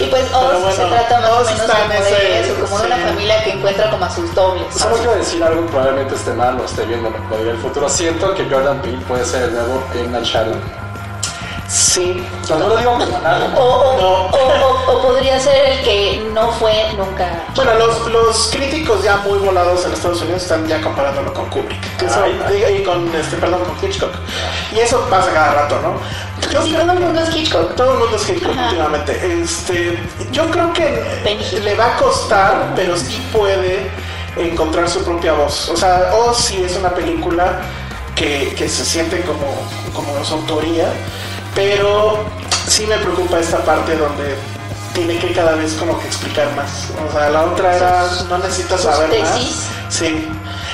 Y 0.00 0.06
pues 0.06 0.24
Oz 0.34 0.60
bueno, 0.60 0.72
se 0.72 0.84
trata 0.86 1.20
más 1.20 1.30
o 1.30 1.44
menos 1.44 1.62
como 1.62 1.82
en 1.82 1.88
de 2.02 2.40
eso, 2.40 2.54
como 2.60 2.78
de 2.78 2.86
una 2.86 2.96
familia 2.96 3.44
que 3.44 3.50
encuentra 3.52 3.90
como 3.90 4.04
a 4.04 4.10
sus 4.10 4.34
dobles. 4.34 4.66
Solo 4.74 4.96
quiero 4.96 5.14
decir 5.14 5.42
algo, 5.42 5.64
probablemente 5.66 6.14
esté 6.14 6.32
mal 6.32 6.60
o 6.60 6.64
esté 6.64 6.84
viendo 6.84 7.12
lo 7.30 7.44
del 7.44 7.56
futuro. 7.58 7.88
Siento 7.88 8.34
que 8.34 8.44
Jordan 8.44 8.82
Peele 8.82 8.98
puede 9.06 9.24
ser 9.24 9.44
el 9.44 9.54
nuevo 9.54 9.82
M. 9.94 10.08
Night 10.08 10.24
Shyamalan. 10.24 10.60
Sí. 11.74 12.24
O 12.42 12.46
sea, 12.46 12.56
no 12.56 12.68
lo 12.68 12.76
digo 12.76 12.92
como 12.92 13.18
nada. 13.18 13.52
O, 13.56 13.60
o- 13.60 13.96
No. 14.00 14.08
o- 14.26 14.30
o- 14.30 14.92
o 14.98 15.02
podría 15.02 15.40
ser 15.40 15.66
el 15.72 15.80
que 15.82 16.24
no 16.32 16.52
fue 16.52 16.72
nunca. 16.96 17.42
Bueno, 17.56 17.74
los, 17.74 18.06
los 18.12 18.48
críticos 18.52 19.02
ya 19.02 19.16
muy 19.18 19.38
volados 19.40 19.84
en 19.84 19.92
Estados 19.92 20.22
Unidos 20.22 20.42
están 20.42 20.68
ya 20.68 20.80
comparándolo 20.80 21.34
con 21.34 21.46
Kubrick. 21.50 21.96
Que 21.96 22.06
eso- 22.06 22.22
Ay. 22.22 22.78
y 22.78 22.82
con, 22.84 23.12
este, 23.16 23.36
perdón, 23.38 23.62
con 23.64 23.76
Hitchcock. 23.90 24.12
Y 24.72 24.78
eso 24.78 25.00
pasa 25.10 25.32
cada 25.32 25.54
rato, 25.62 25.80
¿no? 25.80 25.94
Yo 26.52 26.62
Sí, 26.62 26.70
creo 26.72 26.82
todo 26.82 26.92
el 26.92 27.00
mundo 27.00 27.20
es 27.22 27.34
Hitchcock. 27.34 27.74
Todo 27.74 27.92
el 27.94 27.98
mundo 27.98 28.16
es 28.16 28.28
Hitchcock 28.28 28.52
Ajá. 28.52 28.64
últimamente. 28.68 29.40
Este, 29.42 29.98
yo 30.30 30.48
creo 30.52 30.72
que 30.72 31.60
le 31.60 31.74
va 31.74 31.86
a 31.86 31.96
costar, 31.96 32.72
pero 32.76 32.96
sí 32.96 33.20
puede 33.32 33.90
encontrar 34.36 34.88
su 34.88 35.02
propia 35.04 35.32
voz. 35.32 35.70
O 35.70 35.76
sea, 35.76 36.12
o 36.14 36.32
si 36.34 36.62
es 36.62 36.76
una 36.76 36.90
película 36.90 37.62
que, 38.14 38.54
que 38.56 38.68
se 38.68 38.84
siente 38.84 39.22
como, 39.22 39.66
como 39.92 40.24
su 40.24 40.34
autoría, 40.34 40.86
pero 41.54 42.18
sí 42.68 42.86
me 42.86 42.96
preocupa 42.98 43.38
esta 43.38 43.58
parte 43.58 43.96
donde 43.96 44.36
tiene 44.92 45.18
que 45.18 45.32
cada 45.32 45.52
vez 45.52 45.72
como 45.74 45.98
que 46.00 46.06
explicar 46.06 46.46
más. 46.56 46.88
O 47.08 47.12
sea, 47.12 47.30
la 47.30 47.42
otra 47.44 47.76
era 47.76 48.06
no 48.28 48.38
necesitas 48.38 48.82
saber 48.82 49.10
tesis. 49.10 49.24
más. 49.26 49.94
Sí. 49.94 50.28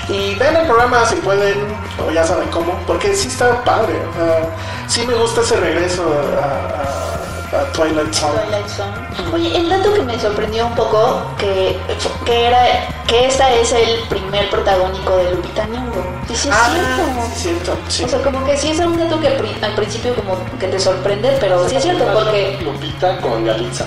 Y 0.09 0.35
vean 0.35 0.57
el 0.57 0.67
programa 0.67 1.05
si 1.07 1.17
pueden, 1.17 1.59
o 2.07 2.11
ya 2.11 2.25
saben 2.25 2.49
cómo, 2.49 2.75
porque 2.87 3.15
sí 3.15 3.29
está 3.29 3.63
padre. 3.65 3.95
O 4.11 4.15
sea, 4.15 4.43
sí 4.89 5.07
me 5.07 5.15
gusta 5.15 5.41
ese 5.43 5.57
regreso 5.57 6.03
a, 6.03 6.43
a- 6.45 7.10
a 7.53 7.73
Twilight 7.73 8.13
Zone. 8.15 8.33
Twilight 8.43 8.69
Zone. 8.69 9.33
Oye, 9.35 9.57
el 9.57 9.69
dato 9.69 9.93
que 9.93 10.03
me 10.03 10.19
sorprendió 10.21 10.67
un 10.67 10.75
poco 10.75 11.23
que, 11.39 11.79
que 12.25 12.47
era 12.47 12.59
que 13.07 13.27
esta 13.27 13.53
es 13.55 13.73
el 13.73 14.01
primer 14.09 14.49
protagónico 14.51 15.17
de 15.17 15.31
Lupita 15.33 15.67
Nyong'o. 15.67 16.05
Y 16.29 16.35
sí 16.37 16.49
es 16.49 16.55
Ah, 16.55 16.71
cierto. 16.73 17.03
sí, 17.13 17.33
es 17.35 17.43
cierto. 17.43 17.79
Sí. 17.89 18.05
O 18.05 18.09
sea, 18.09 18.23
como 18.23 18.45
que 18.45 18.57
sí 18.57 18.71
es 18.71 18.79
un 18.79 18.99
dato 18.99 19.21
que 19.21 19.31
pri- 19.31 19.57
al 19.63 19.75
principio 19.75 20.15
como 20.15 20.37
que 20.59 20.69
te 20.69 20.79
sorprende, 20.79 21.37
pero 21.41 21.69
sí 21.69 21.77
es 21.77 21.83
cierto 21.83 22.05
porque 22.13 22.59
Lupita 22.63 23.19
con 23.19 23.45
Yalitza. 23.45 23.87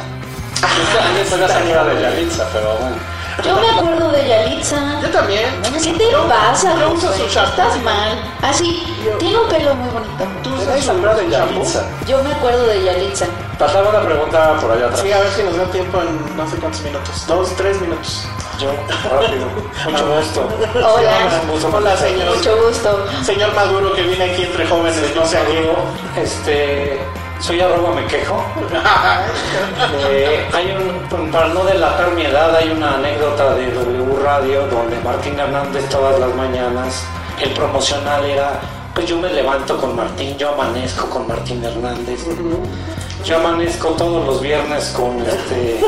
Yo 1.17 1.29
soy 1.29 1.39
la 1.39 1.47
señora 1.47 1.83
de 1.85 2.01
Yalitza, 2.01 2.47
pero 2.53 2.75
bueno. 2.77 2.95
Yo 3.43 3.55
me 3.59 3.69
acuerdo 3.69 4.11
de 4.11 4.27
Yalitza. 4.27 5.01
Yo 5.01 5.09
también. 5.09 5.45
¿Qué 5.83 5.93
te 5.93 6.11
Yo- 6.11 6.27
pasa? 6.27 6.73
Shampoo. 6.75 7.09
Estás 7.25 7.81
mal. 7.83 8.17
Así, 8.41 8.83
tiene 9.19 9.37
un 9.39 9.47
pelo 9.49 9.73
muy 9.75 9.89
bonito. 9.89 10.23
Tú 10.43 10.49
¿Era 10.49 10.57
usas 10.61 10.67
la 10.75 10.81
su 10.81 10.87
señora 10.87 11.15
de. 11.15 11.29
Yalitza? 11.29 11.85
Yo 12.07 12.23
me 12.23 12.31
acuerdo 12.31 12.65
de 12.67 12.83
Yalitza. 12.83 13.25
Faltaba 13.57 13.89
una 13.89 14.01
pregunta 14.01 14.57
por 14.59 14.71
allá 14.71 14.85
atrás. 14.85 15.01
Sí, 15.01 15.11
a 15.11 15.19
ver 15.19 15.29
si 15.31 15.43
nos 15.43 15.57
da 15.57 15.65
tiempo 15.65 15.99
en 16.01 16.37
no 16.37 16.47
sé 16.49 16.57
cuántos 16.57 16.81
minutos. 16.81 17.27
Dos, 17.27 17.49
tres 17.55 17.79
minutos. 17.81 18.27
Yo, 18.59 18.71
rápido. 19.09 19.47
Mucho 19.89 20.07
gusto. 20.15 20.47
Hola. 20.75 21.11
Gusto 21.51 21.71
Hola, 21.75 21.97
señor. 21.97 22.35
Mucho 22.35 22.55
gusto. 22.67 23.05
Señor 23.23 23.53
Maduro 23.55 23.93
que 23.93 24.03
viene 24.03 24.31
aquí 24.31 24.43
entre 24.43 24.67
jóvenes, 24.67 25.15
no 25.15 25.25
sé 25.25 25.37
a 25.37 25.45
qué. 25.45 25.71
Este, 26.21 26.99
soy 27.43 27.59
arroba 27.59 27.93
me 27.93 28.05
quejo. 28.07 28.43
Eh, 30.09 30.47
hay 30.53 30.71
un, 30.71 31.31
para 31.31 31.47
no 31.47 31.63
delatar 31.63 32.11
mi 32.11 32.23
edad, 32.23 32.55
hay 32.55 32.69
una 32.69 32.95
anécdota 32.95 33.55
de 33.55 33.71
W 33.71 34.23
Radio 34.23 34.67
donde 34.67 34.99
Martín 34.99 35.39
Hernández 35.39 35.89
todas 35.89 36.19
las 36.19 36.33
mañanas, 36.35 37.05
el 37.41 37.51
promocional 37.51 38.23
era, 38.25 38.59
pues 38.93 39.07
yo 39.07 39.17
me 39.17 39.29
levanto 39.29 39.77
con 39.77 39.95
Martín, 39.95 40.37
yo 40.37 40.53
amanezco 40.53 41.09
con 41.09 41.27
Martín 41.27 41.63
Hernández. 41.63 42.25
Yo 43.23 43.37
amanezco 43.37 43.87
todos 43.89 44.25
los 44.25 44.41
viernes 44.41 44.89
con 44.89 45.17
este 45.21 45.79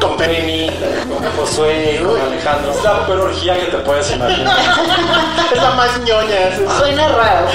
con 0.00 0.16
Penny, 0.16 0.70
con 1.08 1.32
Josué, 1.36 2.00
con 2.04 2.20
Alejandro. 2.20 2.70
Es 2.70 2.84
la 2.84 3.04
peor 3.04 3.20
orgía 3.22 3.58
que 3.58 3.66
te 3.66 3.78
puedes 3.78 4.12
imaginar. 4.12 4.56
es 5.52 5.60
la 5.60 5.70
más 5.72 5.98
ñoña. 5.98 6.78
Suena 6.78 7.08
raro. 7.08 7.48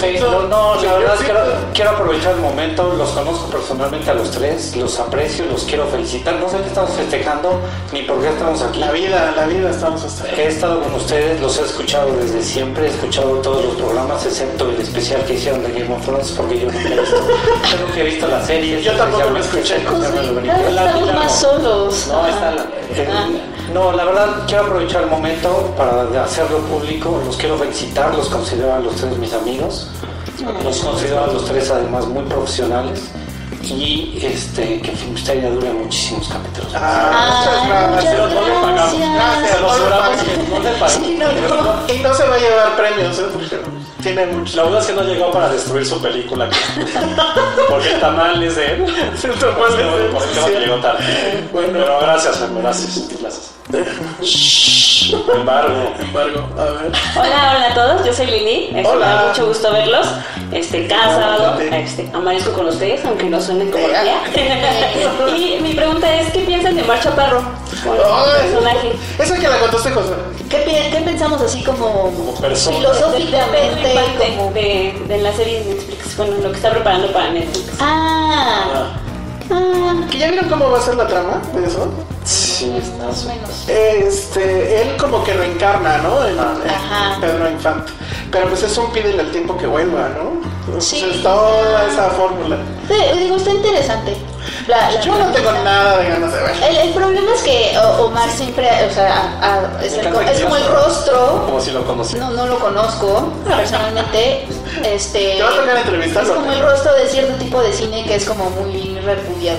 Sí, 0.00 0.16
no, 0.18 0.42
no, 0.48 0.82
la 0.82 0.94
verdad 0.94 1.14
es 1.14 1.20
que 1.20 1.26
quiero, 1.26 1.40
quiero 1.74 1.90
aprovechar 1.90 2.32
el 2.32 2.40
momento, 2.40 2.94
los 2.96 3.10
conozco 3.10 3.50
personalmente 3.50 4.10
a 4.10 4.14
los 4.14 4.30
tres, 4.30 4.74
los 4.74 4.98
aprecio, 4.98 5.44
los 5.44 5.64
quiero 5.64 5.86
felicitar. 5.88 6.36
No 6.36 6.48
sé 6.48 6.56
qué 6.62 6.68
estamos 6.68 6.92
festejando 6.92 7.60
ni 7.92 8.02
por 8.02 8.22
qué 8.22 8.30
estamos 8.30 8.62
aquí. 8.62 8.80
La 8.80 8.90
vida, 8.90 9.34
la 9.36 9.44
vida 9.44 9.70
estamos 9.70 10.00
festejando. 10.00 10.42
He 10.42 10.46
estado 10.46 10.80
con 10.80 10.94
ustedes, 10.94 11.38
los 11.42 11.58
he 11.58 11.62
escuchado 11.62 12.10
desde 12.16 12.42
siempre, 12.42 12.86
he 12.86 12.88
escuchado 12.90 13.32
todos 13.42 13.66
los 13.66 13.74
programas, 13.74 14.24
excepto 14.24 14.70
el 14.70 14.80
especial 14.80 15.22
que 15.26 15.34
hicieron 15.34 15.62
de 15.62 15.72
Game 15.78 15.94
of 15.94 16.02
Thrones, 16.06 16.30
porque 16.30 16.58
yo 16.58 16.70
nunca 16.70 16.88
he 16.88 17.00
visto, 17.00 17.16
yo 17.70 17.86
nunca 17.86 18.00
he 18.00 18.04
visto 18.04 18.26
la 18.28 18.42
serie. 18.42 18.61
Yo 18.62 18.92
tampoco 18.92 19.30
lo 19.30 19.38
escuché. 19.38 19.76
Estamos 19.76 21.14
más 21.14 21.40
solos. 21.40 22.06
No, 22.08 22.26
está 22.26 22.50
la- 22.52 22.62
eh, 22.94 23.08
no, 23.72 23.92
la 23.92 24.04
verdad 24.04 24.28
quiero 24.46 24.64
aprovechar 24.64 25.02
el 25.02 25.08
momento 25.10 25.74
para 25.76 26.02
hacerlo 26.24 26.58
público. 26.58 27.20
Los 27.24 27.36
quiero 27.36 27.56
felicitar, 27.58 28.14
los 28.14 28.28
considero 28.28 28.74
a 28.74 28.78
los 28.78 28.94
tres 28.96 29.16
mis 29.18 29.32
amigos. 29.32 29.88
Los 30.64 30.80
considero 30.80 31.24
a 31.24 31.26
los 31.28 31.44
tres 31.46 31.70
además 31.70 32.06
muy 32.06 32.24
profesionales. 32.24 33.00
Y 33.62 34.18
este, 34.20 34.80
que 34.80 34.90
Filmsteria 34.92 35.48
dure 35.50 35.72
muchísimos 35.72 36.28
capítulos. 36.28 36.72
Ah, 36.74 37.90
muchas 37.94 38.12
muchas 38.12 38.14
gracias. 38.16 39.14
gracias. 39.14 39.60
Lo 39.60 39.68
juramos 39.68 40.22
que 40.22 40.36
no 40.36 40.58
le 40.58 40.70
pagamos. 40.72 40.92
Sí, 40.92 41.18
no, 41.18 41.26
no, 41.32 41.94
y 41.94 41.98
no 42.00 42.14
se 42.14 42.24
va 42.26 42.34
a 42.34 42.38
llevar 42.38 42.76
premios, 42.76 43.18
¿eh? 43.20 43.22
Tiene 44.02 44.26
mucho. 44.26 44.56
La 44.56 44.64
verdad 44.64 44.80
es 44.80 44.86
que 44.86 44.92
no 44.94 45.02
llegó 45.04 45.30
para 45.30 45.48
destruir 45.48 45.86
su 45.86 46.00
película. 46.02 46.48
Porque 47.68 47.92
el 47.92 48.00
tamal 48.00 48.42
es 48.42 48.56
de 48.56 48.72
él. 48.72 48.82
Por 48.82 50.50
que 50.52 50.60
llegó 50.60 50.76
tarde. 50.76 51.04
Bueno, 51.52 51.68
pero 51.72 52.00
gracias, 52.00 52.40
gracias. 52.54 53.08
Gracias. 53.20 53.52
Embargo. 55.34 55.92
Embargo, 55.98 56.48
a 56.58 56.64
ver. 56.64 56.92
Hola, 57.16 57.54
hola 57.56 57.66
a 57.70 57.74
todos, 57.74 58.04
yo 58.06 58.12
soy 58.12 58.26
Lili, 58.26 58.66
este, 58.74 58.86
Hola. 58.86 59.06
me 59.06 59.12
da 59.14 59.26
mucho 59.28 59.46
gusto 59.46 59.72
verlos. 59.72 60.06
Este, 60.52 60.86
cada 60.86 61.14
sábado 61.16 61.58
este, 61.60 62.10
amanezco 62.12 62.52
con 62.52 62.66
ustedes, 62.68 63.02
aunque 63.06 63.24
no 63.30 63.40
suenen 63.40 63.70
como 63.70 63.88
ya. 63.88 64.22
y 65.36 65.58
mi 65.62 65.72
pregunta 65.74 66.14
es, 66.20 66.30
¿qué 66.32 66.40
piensan 66.40 66.76
de 66.76 66.82
Mar 66.82 67.00
Chaparro? 67.00 67.42
Con 67.82 67.94
el 67.96 68.02
Ay. 68.04 68.42
personaje. 68.50 68.92
Esa 69.18 69.38
que 69.38 69.48
la 69.48 69.58
contaste, 69.58 69.90
José. 69.90 70.12
¿Qué, 70.50 70.90
qué 70.92 71.00
pensamos 71.02 71.40
así 71.40 71.62
como 71.64 72.12
persona. 72.40 72.76
filosóficamente? 72.76 73.94
Como- 74.36 74.52
de, 74.52 75.02
de 75.08 75.18
la 75.22 75.32
serie 75.32 75.60
de 75.64 75.74
Netflix, 75.74 76.16
bueno, 76.18 76.36
lo 76.42 76.50
que 76.50 76.56
está 76.56 76.70
preparando 76.70 77.10
para 77.10 77.30
Netflix. 77.30 77.70
Ah, 77.80 78.90
ah, 79.50 79.94
¿Que 80.10 80.18
ya 80.18 80.30
vieron 80.30 80.50
cómo 80.50 80.70
va 80.70 80.78
a 80.78 80.82
ser 80.82 80.94
la 80.96 81.06
trama 81.06 81.40
de 81.54 81.66
eso? 81.66 81.90
Sí, 82.24 82.72
más 83.04 83.24
o 83.24 83.28
menos. 83.28 83.68
Este, 83.68 84.82
él 84.82 84.96
como 84.96 85.24
que 85.24 85.32
reencarna, 85.34 85.98
¿no? 85.98 86.24
En. 86.24 86.36
Pedro 87.20 87.50
Infante. 87.50 87.92
Pero 88.30 88.48
pues 88.48 88.62
es 88.62 88.76
un 88.78 88.92
pídele 88.92 89.20
al 89.20 89.30
tiempo 89.30 89.56
que 89.58 89.66
vuelva, 89.66 90.08
¿no? 90.10 90.40
Sí. 90.80 91.00
Entonces, 91.00 91.16
es 91.16 91.22
toda 91.22 91.88
esa 91.88 92.10
fórmula. 92.10 92.56
Sí, 92.88 93.18
digo, 93.18 93.36
está 93.36 93.50
interesante. 93.50 94.16
La- 94.68 94.90
la- 94.92 95.00
Yo 95.00 95.14
no 95.16 95.26
tengo 95.32 95.50
nada 95.52 95.98
de 95.98 96.08
ganas 96.08 96.32
de 96.32 96.40
ver. 96.40 96.52
El, 96.70 96.76
el 96.88 96.94
problema 96.94 97.34
es 97.34 97.42
que 97.42 97.76
Omar 98.00 98.30
siempre, 98.30 98.68
o 98.88 98.94
sea, 98.94 99.38
a- 99.40 99.54
a- 99.78 99.84
es, 99.84 99.92
el 99.94 100.08
co- 100.12 100.20
es 100.20 100.40
como 100.40 100.56
el 100.56 100.66
rostro. 100.66 101.42
Como 101.46 101.60
si 101.60 101.72
lo 101.72 101.84
conociera. 101.84 102.26
No, 102.26 102.32
no 102.32 102.46
lo 102.46 102.58
conozco 102.60 103.32
personalmente. 103.44 104.46
Este, 104.84 105.34
Te 105.36 105.42
va 105.42 105.48
a 105.50 105.56
tocar 105.56 105.76
es 105.76 105.84
entrevistarlo. 105.84 106.34
como 106.36 106.52
el 106.52 106.60
rostro 106.62 106.94
de 106.94 107.08
cierto 107.08 107.34
tipo 107.34 107.60
de 107.60 107.72
cine 107.72 108.04
que 108.04 108.14
es 108.14 108.24
como 108.24 108.48
muy 108.50 108.98
repudiado. 109.00 109.58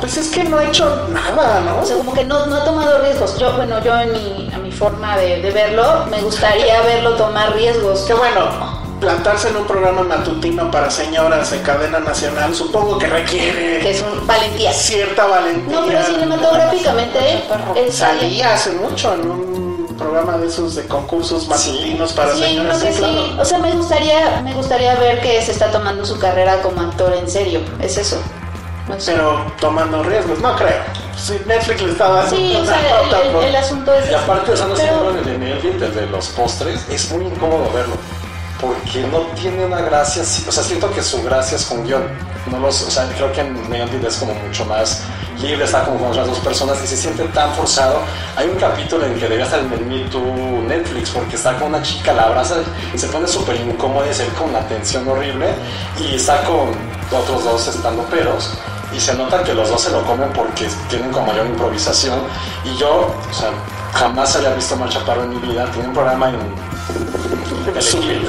Pues 0.00 0.16
es 0.16 0.28
que 0.28 0.44
no 0.44 0.58
ha 0.58 0.64
hecho 0.64 1.06
nada, 1.10 1.60
¿no? 1.60 1.80
O 1.80 1.84
sea, 1.84 1.96
como 1.96 2.12
que 2.12 2.24
no, 2.24 2.46
no 2.46 2.56
ha 2.56 2.64
tomado 2.64 2.98
riesgos. 3.02 3.38
Yo, 3.38 3.52
bueno, 3.54 3.82
yo 3.82 3.98
en 3.98 4.12
mi, 4.12 4.50
a 4.54 4.58
mi 4.58 4.70
forma 4.72 5.16
de, 5.16 5.40
de 5.40 5.50
verlo, 5.50 6.06
me 6.10 6.20
gustaría 6.20 6.80
verlo 6.82 7.14
tomar 7.16 7.54
riesgos. 7.54 8.00
Que 8.00 8.14
bueno, 8.14 8.82
plantarse 9.00 9.48
en 9.48 9.56
un 9.56 9.66
programa 9.66 10.02
matutino 10.02 10.70
para 10.70 10.90
señoras 10.90 11.52
en 11.52 11.62
cadena 11.62 12.00
nacional 12.00 12.54
supongo 12.54 12.96
que 12.98 13.06
requiere 13.06 13.80
Que 13.80 13.90
es 13.90 14.02
un 14.02 14.26
valentía. 14.26 14.72
cierta 14.72 15.26
valentía. 15.26 15.80
No, 15.80 15.86
pero 15.86 16.02
cinematográficamente 16.04 17.44
es 17.76 17.94
Salí 17.96 18.40
hace 18.42 18.70
mucho 18.72 19.14
en 19.14 19.30
un 19.30 19.96
programa 19.98 20.38
de 20.38 20.46
esos 20.48 20.74
de 20.74 20.86
concursos 20.86 21.46
matutinos 21.48 22.12
para 22.14 22.32
Sí, 22.34 22.42
señoras. 22.42 22.78
creo 22.78 22.88
que 22.90 22.96
sí, 22.96 22.98
claro. 23.00 23.24
sí. 23.26 23.36
O 23.40 23.44
sea, 23.44 23.58
me 23.58 23.72
gustaría, 23.72 24.40
me 24.42 24.52
gustaría 24.54 24.94
ver 24.96 25.20
que 25.20 25.40
se 25.42 25.52
está 25.52 25.70
tomando 25.70 26.04
su 26.04 26.18
carrera 26.18 26.62
como 26.62 26.80
actor 26.80 27.12
en 27.14 27.28
serio. 27.30 27.60
Es 27.80 27.96
eso. 27.98 28.16
Pero 29.06 29.46
tomando 29.60 30.02
riesgos, 30.02 30.38
no 30.40 30.54
creo. 30.56 30.82
Si 31.16 31.32
Netflix 31.46 31.80
le 31.82 31.92
está 31.92 32.08
dando 32.08 32.36
Sí, 32.36 32.54
o 32.60 32.64
sea, 32.66 32.78
el, 33.00 33.26
el- 33.26 33.32
por- 33.32 33.44
el 33.44 33.56
asunto 33.56 33.94
es. 33.94 34.10
Y 34.10 34.14
aparte, 34.14 34.52
o 34.52 34.56
sea, 34.56 34.66
no 34.66 34.76
se 34.76 34.82
Pero- 34.84 34.96
llaman 35.04 35.18
el 35.18 35.24
de 35.24 35.38
Melvin, 35.38 35.82
el 35.82 35.94
de 35.94 36.06
los 36.06 36.28
postres, 36.28 36.84
es 36.90 37.10
muy 37.12 37.24
incómodo 37.26 37.70
verlo. 37.72 37.94
Porque 38.60 39.00
no 39.10 39.20
tiene 39.40 39.64
una 39.64 39.80
gracia, 39.80 40.22
o 40.22 40.52
sea, 40.52 40.62
siento 40.62 40.90
que 40.92 41.02
su 41.02 41.22
gracia 41.22 41.56
es 41.56 41.64
con 41.66 41.84
guion. 41.84 42.02
No 42.50 42.58
los, 42.58 42.82
o 42.82 42.90
sea, 42.90 43.06
creo 43.16 43.32
que 43.32 43.40
en 43.40 43.68
Melvin 43.70 44.04
es 44.06 44.16
como 44.16 44.34
mucho 44.34 44.64
más 44.66 45.02
libre, 45.40 45.64
está 45.64 45.84
como 45.84 45.98
con 45.98 46.08
otras 46.10 46.26
dos 46.26 46.38
personas 46.40 46.78
y 46.84 46.86
se 46.86 46.96
siente 46.96 47.24
tan 47.28 47.52
forzado. 47.54 47.98
Hay 48.36 48.46
un 48.48 48.56
capítulo 48.56 49.04
en 49.06 49.14
que 49.18 49.28
debía 49.28 49.44
estar 49.44 49.60
en 49.60 49.72
el 49.72 49.80
Me 49.86 49.98
Too 50.10 50.62
Netflix 50.68 51.10
porque 51.10 51.36
está 51.36 51.56
con 51.56 51.68
una 51.68 51.82
chica, 51.82 52.12
la 52.12 52.24
abraza 52.24 52.56
y 52.94 52.98
se 52.98 53.08
pone 53.08 53.26
súper 53.26 53.56
incómoda 53.56 54.06
y 54.10 54.14
se 54.14 54.24
ve 54.24 54.30
con 54.38 54.50
una 54.50 54.60
tensión 54.68 55.06
horrible 55.08 55.48
y 55.98 56.14
está 56.14 56.42
con 56.44 56.70
otros 57.18 57.44
dos 57.44 57.66
estando 57.68 58.02
peros 58.04 58.50
y 58.96 59.00
se 59.00 59.14
nota 59.14 59.42
que 59.42 59.54
los 59.54 59.68
dos 59.68 59.80
se 59.80 59.90
lo 59.90 60.02
comen 60.04 60.30
porque 60.32 60.68
tienen 60.88 61.10
como 61.10 61.26
mayor 61.26 61.46
improvisación 61.46 62.20
y 62.64 62.76
yo, 62.76 63.14
o 63.30 63.34
sea, 63.34 63.50
jamás 63.92 64.36
había 64.36 64.50
visto 64.54 64.76
Mar 64.76 64.88
Chaparro 64.88 65.24
en 65.24 65.30
mi 65.30 65.36
vida, 65.36 65.66
tenía 65.72 65.88
un 65.88 65.94
programa 65.94 66.30
en 66.30 66.38
Telehit 67.72 68.28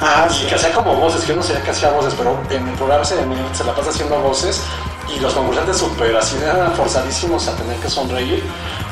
Ah, 0.00 0.26
y 0.28 0.46
que 0.46 0.54
hacía 0.56 0.72
como 0.72 0.96
voces, 0.96 1.22
que 1.22 1.28
yo 1.28 1.36
no 1.36 1.42
sabía 1.42 1.62
que 1.62 1.70
hacía 1.70 1.90
voces, 1.90 2.14
pero 2.16 2.36
en 2.50 2.66
el 2.66 2.74
programa 2.74 3.04
mí 3.04 3.36
se 3.52 3.64
la 3.64 3.72
pasa 3.72 3.90
haciendo 3.90 4.18
voces 4.18 4.60
y 5.08 5.20
los 5.20 5.32
concursantes 5.32 5.76
súper 5.76 6.16
así 6.16 6.36
eran 6.42 6.72
forzadísimos 6.72 7.46
a 7.46 7.54
tener 7.54 7.76
que 7.76 7.88
sonreír. 7.88 8.42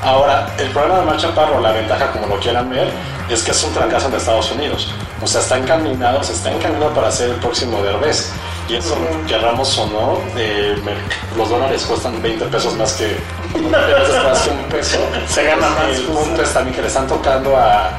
Ahora, 0.02 0.48
el 0.58 0.68
programa 0.70 1.00
de 1.00 1.06
Mar 1.06 1.16
Chaparro, 1.16 1.60
la 1.60 1.72
ventaja 1.72 2.12
como 2.12 2.26
lo 2.26 2.38
quieran 2.38 2.70
ver, 2.70 2.92
es 3.28 3.42
que 3.42 3.50
es 3.50 3.64
un 3.64 3.72
trancazo 3.72 4.08
en 4.08 4.14
Estados 4.14 4.52
Unidos. 4.52 4.88
O 5.22 5.26
sea, 5.26 5.40
está 5.40 5.58
encaminado, 5.58 6.22
se 6.22 6.32
está 6.32 6.52
encaminado 6.52 6.92
para 6.94 7.10
ser 7.10 7.30
el 7.30 7.36
próximo 7.36 7.82
Derbez. 7.82 8.30
Y 8.70 8.76
eso, 8.76 8.96
querramos 9.26 9.76
o 9.78 9.86
no, 9.86 10.18
eh, 10.36 10.80
me- 10.84 11.36
los 11.36 11.48
dólares 11.50 11.82
cuestan 11.88 12.22
20 12.22 12.44
pesos 12.46 12.74
más 12.76 12.92
que, 12.92 13.16
más 13.68 14.38
que 14.42 14.50
un 14.50 14.62
peso. 14.70 14.98
Se 15.28 15.42
gana 15.42 15.68
más, 15.70 15.96
El 15.96 16.02
punto 16.04 16.40
es 16.42 16.52
también 16.54 16.76
que 16.76 16.82
le 16.82 16.86
están 16.88 17.08
tocando 17.08 17.56
a, 17.56 17.90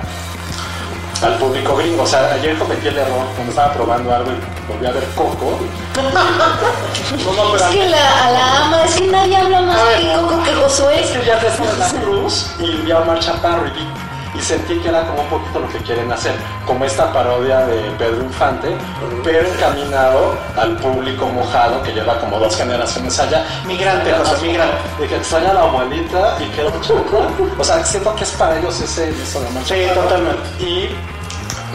al 1.23 1.33
público 1.39 1.75
gringo. 1.75 2.03
O 2.03 2.07
sea, 2.07 2.31
ayer 2.33 2.57
cometí 2.57 2.87
el 2.87 2.97
error 2.97 3.25
cuando 3.35 3.51
estaba 3.51 3.73
probando 3.73 4.15
algo 4.15 4.31
y 4.31 4.71
volví 4.71 4.85
a 4.85 4.91
ver 4.91 5.03
Coco. 5.13 5.59
No, 5.95 7.33
no, 7.33 7.51
pero 7.51 7.55
Es 7.57 7.61
a 7.63 7.69
que 7.69 7.89
la, 7.89 8.25
a 8.27 8.31
la 8.31 8.65
ama, 8.65 8.83
es 8.85 8.95
que 8.95 9.07
nadie 9.07 9.35
habla 9.37 9.61
más 9.63 9.77
que 9.99 10.13
Coco 10.13 10.43
que 10.43 10.53
Josué. 10.53 11.01
es 11.01 11.09
que 11.11 11.25
ya 11.25 11.33
a 11.37 11.77
la 11.79 11.89
cruz 12.01 12.51
y 12.59 12.71
vi 12.77 12.91
a 12.91 12.99
Omar 12.99 13.19
Chaparro 13.19 13.67
y, 13.67 13.71
vi- 13.71 13.87
y 14.33 14.41
sentí 14.41 14.79
que 14.79 14.89
era 14.89 15.05
como 15.07 15.21
un 15.21 15.29
poquito 15.29 15.59
lo 15.59 15.67
que 15.69 15.79
quieren 15.79 16.11
hacer, 16.11 16.33
como 16.65 16.85
esta 16.85 17.11
parodia 17.11 17.65
de 17.65 17.91
Pedro 17.97 18.23
Infante, 18.23 18.75
pero 19.23 19.47
encaminado 19.47 20.35
al 20.57 20.77
público 20.77 21.27
mojado 21.27 21.81
que 21.83 21.91
lleva 21.91 22.19
como 22.19 22.39
dos 22.39 22.55
generaciones 22.55 23.19
allá. 23.19 23.45
Migrante, 23.65 24.11
José, 24.13 24.45
migrante. 24.45 24.77
De 24.99 25.07
que 25.07 25.15
extraña 25.17 25.51
a 25.51 25.53
la 25.53 25.61
abuelita 25.61 26.37
y 26.39 26.45
que 26.49 26.61
O 27.59 27.63
sea, 27.63 27.83
siento 27.83 28.15
que 28.15 28.23
es 28.23 28.31
para 28.31 28.59
ellos 28.59 28.79
ese 28.79 29.09
eso 29.09 29.41
de 29.41 29.47
Sí, 29.65 29.93
totalmente. 29.93 30.63
Y 30.63 30.89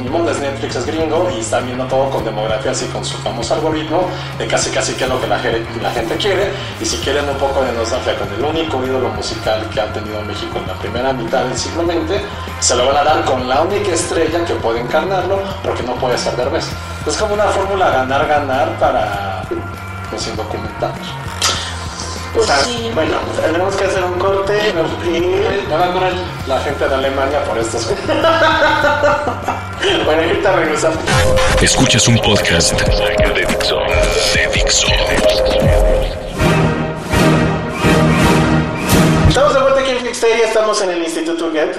mi 0.03 0.09
mundo 0.09 0.31
es 0.31 0.39
Netflix, 0.39 0.77
es 0.77 0.87
gringo 0.87 1.29
y 1.37 1.41
están 1.41 1.67
viendo 1.67 1.85
todo 1.87 2.11
con 2.11 2.25
demografías 2.25 2.83
y 2.83 2.87
con 2.87 3.05
su 3.05 3.17
famoso 3.19 3.55
algoritmo 3.55 4.09
de 4.39 4.47
casi 4.47 4.71
casi 4.71 4.93
qué 4.95 5.05
es 5.05 5.11
lo 5.11 5.21
que 5.21 5.27
la, 5.27 5.39
gente- 5.39 5.67
la 5.83 5.91
gente 5.91 6.17
quiere 6.17 6.51
y 6.81 6.85
si 6.85 6.97
quieren 6.99 7.29
un 7.29 7.37
poco 7.37 7.63
de 7.63 7.73
nostalgia 7.73 8.17
con 8.19 8.29
el 8.33 8.45
único 8.45 8.85
ídolo 8.85 9.09
musical 9.11 9.69
que 9.73 9.81
ha 9.81 9.93
tenido 9.93 10.21
México 10.23 10.59
en 10.59 10.67
la 10.67 10.75
primera 10.75 11.13
mitad 11.13 11.45
del 11.45 11.57
siglo 11.57 11.85
XX, 11.85 12.21
se 12.61 12.75
lo 12.77 12.87
van 12.87 12.97
a 12.99 13.05
dar 13.05 13.25
con 13.25 13.49
la 13.49 13.63
única 13.63 13.93
estrella 13.93 14.45
que 14.45 14.55
puede 14.55 14.81
encarnarlo 14.81 15.41
porque 15.63 15.83
no 15.83 15.95
puede 15.95 16.17
ser 16.19 16.37
Derbez. 16.37 16.67
Es 17.07 17.17
como 17.17 17.35
una 17.35 17.45
fórmula 17.45 17.89
ganar-ganar 17.91 18.79
para 18.79 19.43
los 20.13 20.27
indocumentados. 20.27 20.99
Pues 22.35 22.49
Está- 22.51 22.65
sí. 22.65 22.91
Bueno, 22.95 23.17
tenemos 23.41 23.75
que 23.77 23.85
hacer 23.85 24.05
un 24.05 24.19
corte 24.19 24.75
y... 25.07 25.65
Me 25.71 25.77
va 25.77 25.87
a 25.87 25.93
correr 25.93 26.13
la 26.47 26.61
gente 26.61 26.87
de 26.89 26.95
Alemania 26.95 27.43
por 27.45 27.57
estos 27.59 27.87
Bueno, 29.83 30.23
ahorita 30.23 30.53
regresamos. 30.53 30.99
Escuchas 31.61 32.09
un 32.09 32.19
podcast 32.19 32.73
de 32.81 33.47
Dixo. 33.47 33.79
De 34.35 34.49
Dixo. 34.55 34.87
Estamos 39.29 39.55
de 39.55 39.61
vuelta 39.61 39.76
estamos 40.11 40.81
en 40.83 40.91
el 40.91 41.03
Instituto 41.03 41.51
Get. 41.53 41.77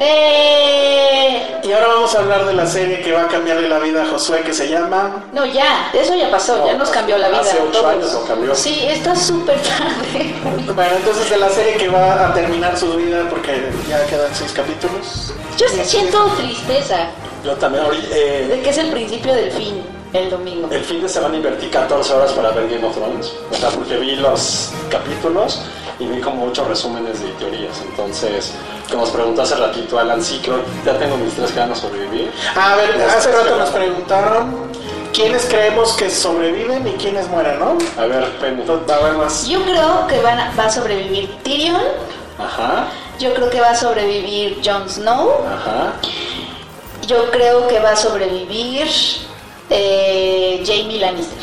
¡Eh! 0.00 1.60
Y 1.62 1.72
ahora 1.72 1.88
vamos 1.88 2.14
a 2.14 2.18
hablar 2.18 2.46
de 2.46 2.54
la 2.54 2.66
serie 2.66 3.00
que 3.00 3.12
va 3.12 3.22
a 3.22 3.28
cambiarle 3.28 3.68
la 3.68 3.78
vida 3.78 4.02
a 4.02 4.06
Josué, 4.06 4.40
que 4.42 4.52
se 4.52 4.68
llama... 4.68 5.24
No, 5.32 5.46
ya, 5.46 5.90
eso 5.92 6.14
ya 6.16 6.30
pasó, 6.30 6.66
ya 6.66 6.74
nos 6.74 6.90
cambió 6.90 7.18
la 7.18 7.28
vida. 7.28 7.40
Hace 7.40 7.58
ocho 7.60 7.86
años 7.86 8.12
lo 8.12 8.24
cambió. 8.24 8.54
Sí, 8.54 8.86
está 8.86 9.14
súper 9.14 9.56
tarde. 9.62 10.34
Bueno, 10.74 10.96
entonces 10.96 11.30
de 11.30 11.36
la 11.36 11.48
serie 11.50 11.74
que 11.74 11.88
va 11.88 12.28
a 12.28 12.34
terminar 12.34 12.76
su 12.76 12.94
vida, 12.94 13.26
porque 13.28 13.70
ya 13.88 14.04
quedan 14.06 14.34
seis 14.34 14.52
capítulos. 14.52 15.32
Yo 15.56 15.68
sí 15.68 15.80
siento 15.84 16.24
tristeza 16.36 17.10
Yo 17.44 17.54
también, 17.56 17.84
eh, 18.12 18.46
de 18.48 18.60
que 18.62 18.70
es 18.70 18.78
el 18.78 18.90
principio 18.90 19.34
del 19.34 19.50
fin, 19.52 19.82
el 20.12 20.30
domingo. 20.30 20.68
el 20.70 20.82
fin 20.82 21.02
de 21.02 21.08
semana 21.08 21.36
invertí 21.36 21.66
14 21.66 22.12
horas 22.14 22.32
para 22.32 22.50
ver 22.52 22.68
Game 22.68 22.86
of 22.86 22.94
Thrones. 22.96 23.32
O 23.50 23.54
sea, 23.54 23.68
porque 23.70 23.96
vi 23.96 24.16
los 24.16 24.70
capítulos 24.90 25.60
y 26.00 26.06
vi 26.06 26.20
como 26.20 26.46
ocho 26.46 26.64
resúmenes 26.64 27.20
de 27.22 27.28
teorías. 27.32 27.80
Entonces, 27.88 28.52
como 28.90 29.02
os 29.04 29.10
preguntó 29.10 29.42
hace 29.42 29.54
ratito 29.56 29.98
Alan, 29.98 30.22
sí, 30.22 30.40
creo 30.42 30.62
ya 30.84 30.98
tengo 30.98 31.16
mis 31.18 31.34
tres 31.34 31.52
que 31.52 31.60
van 31.60 31.70
a 31.72 31.76
sobrevivir. 31.76 32.32
A 32.56 32.74
ver, 32.76 32.96
Las 32.96 33.14
hace 33.16 33.30
rato 33.32 33.56
nos 33.56 33.70
preguntaron 33.70 34.70
quiénes 35.12 35.44
creemos 35.46 35.92
que 35.92 36.08
sobreviven 36.10 36.86
y 36.88 36.92
quiénes 36.92 37.28
mueren, 37.28 37.58
¿no? 37.58 37.76
A 38.00 38.06
ver, 38.06 38.24
Penny. 38.38 38.62
A 38.68 38.98
ver 39.04 39.12
más. 39.14 39.46
Yo 39.46 39.62
creo 39.62 40.06
que 40.08 40.20
van 40.22 40.38
a- 40.40 40.52
va 40.58 40.64
a 40.66 40.70
sobrevivir 40.70 41.30
Tyrion, 41.42 41.80
Ajá, 42.38 42.86
yo 43.18 43.34
creo 43.34 43.50
que 43.50 43.60
va 43.60 43.70
a 43.70 43.74
sobrevivir 43.76 44.62
Jon 44.64 44.88
Snow, 44.88 45.44
ajá. 45.46 45.92
yo 47.06 47.30
creo 47.30 47.68
que 47.68 47.78
va 47.80 47.90
a 47.90 47.96
sobrevivir 47.96 48.88
eh, 49.68 50.62
Jamie 50.66 50.98
Lannister. 50.98 51.38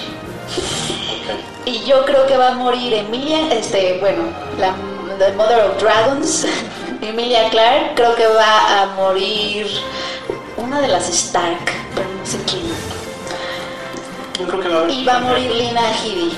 Y 1.65 1.83
yo 1.85 2.05
creo 2.05 2.25
que 2.27 2.37
va 2.37 2.49
a 2.49 2.53
morir 2.53 2.93
Emilia, 2.93 3.53
este, 3.53 3.97
bueno, 3.99 4.23
la 4.57 4.73
the 5.17 5.33
Mother 5.33 5.61
of 5.65 5.81
Dragons, 5.81 6.45
Emilia 7.01 7.49
Clark, 7.49 7.95
creo 7.95 8.15
que 8.15 8.27
va 8.27 8.83
a 8.83 8.85
morir 8.95 9.67
una 10.57 10.79
de 10.81 10.87
las 10.87 11.09
Stark, 11.09 11.65
pero 11.95 12.07
no 12.07 12.25
sé 12.25 12.37
quién. 12.49 12.63
Yo 14.39 14.47
creo 14.47 14.61
que 14.61 14.69
va 14.69 14.85
a. 14.85 14.89
Y 14.89 15.05
va 15.05 15.15
a 15.17 15.19
morir 15.19 15.51
Lina 15.51 15.81
Headey. 16.03 16.31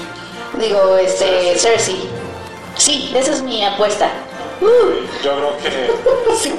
Digo, 0.60 0.98
este, 0.98 1.58
Cersei. 1.58 2.10
Sí, 2.76 3.12
esa 3.14 3.34
es 3.34 3.42
mi 3.42 3.64
apuesta. 3.66 4.10
Yo 4.62 5.36
creo 5.36 5.58
que 5.58 5.92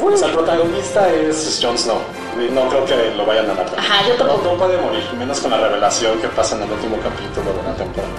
o 0.04 0.16
sea, 0.16 0.28
el 0.28 0.34
protagonista 0.34 1.12
es 1.12 1.60
Jon 1.62 1.76
Snow. 1.76 1.98
Y 2.38 2.50
no 2.52 2.68
creo 2.68 2.84
que 2.84 3.14
lo 3.16 3.26
vayan 3.26 3.50
a 3.50 3.54
matar. 3.54 3.78
Ajá, 3.78 4.06
yo 4.06 4.14
no, 4.14 4.24
tampoco. 4.24 4.52
no 4.52 4.58
puede 4.58 4.78
morir, 4.78 5.04
menos 5.18 5.40
con 5.40 5.50
la 5.50 5.58
revelación 5.58 6.18
que 6.20 6.28
pasa 6.28 6.56
en 6.56 6.62
el 6.62 6.72
último 6.72 6.96
capítulo 7.02 7.52
de 7.52 7.62
la 7.62 7.74
temporada. 7.74 8.12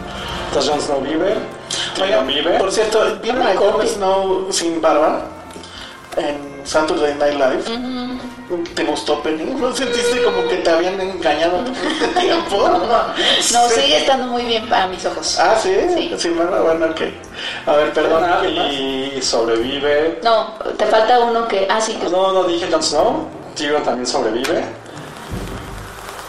Entonces 0.47 0.71
Jon 0.71 0.81
Snow 0.81 1.01
vive, 1.01 1.35
vive. 2.27 2.59
Por 2.59 2.71
cierto, 2.71 3.17
¿vieron 3.21 3.41
a 3.41 3.55
Jon 3.55 3.87
Snow 3.87 4.47
sin 4.51 4.81
barba? 4.81 5.21
En 6.17 6.61
Saturday 6.65 7.15
Night 7.15 7.33
Live. 7.33 8.20
¿Te 8.75 8.83
gustó, 8.83 9.21
Penny? 9.23 9.45
¿No 9.45 9.73
sentiste 9.73 10.23
como 10.23 10.45
que 10.47 10.57
te 10.57 10.69
habían 10.69 10.99
engañado 10.99 11.59
todo 11.59 11.73
este 11.73 12.19
tiempo? 12.19 12.67
no, 13.53 13.69
sigue 13.69 13.97
estando 13.97 14.27
muy 14.27 14.43
bien 14.43 14.67
para 14.67 14.87
mis 14.87 15.05
ojos. 15.05 15.37
Ah, 15.39 15.57
¿sí? 15.61 15.73
Sí. 15.95 16.13
Sin 16.17 16.37
barba, 16.37 16.61
bueno, 16.61 16.87
ok. 16.87 17.01
A 17.65 17.75
ver, 17.77 17.93
perdona. 17.93 18.45
y 18.47 19.21
sobrevive. 19.21 20.19
No, 20.23 20.55
te 20.77 20.85
falta 20.85 21.19
uno 21.19 21.47
que. 21.47 21.65
Ah, 21.69 21.79
sí, 21.79 21.93
que. 21.93 22.09
No, 22.09 22.33
no 22.33 22.43
dije 22.43 22.67
Jon 22.69 22.83
Snow. 22.83 23.27
Tyrion 23.55 23.83
también 23.83 24.07
sobrevive. 24.07 24.65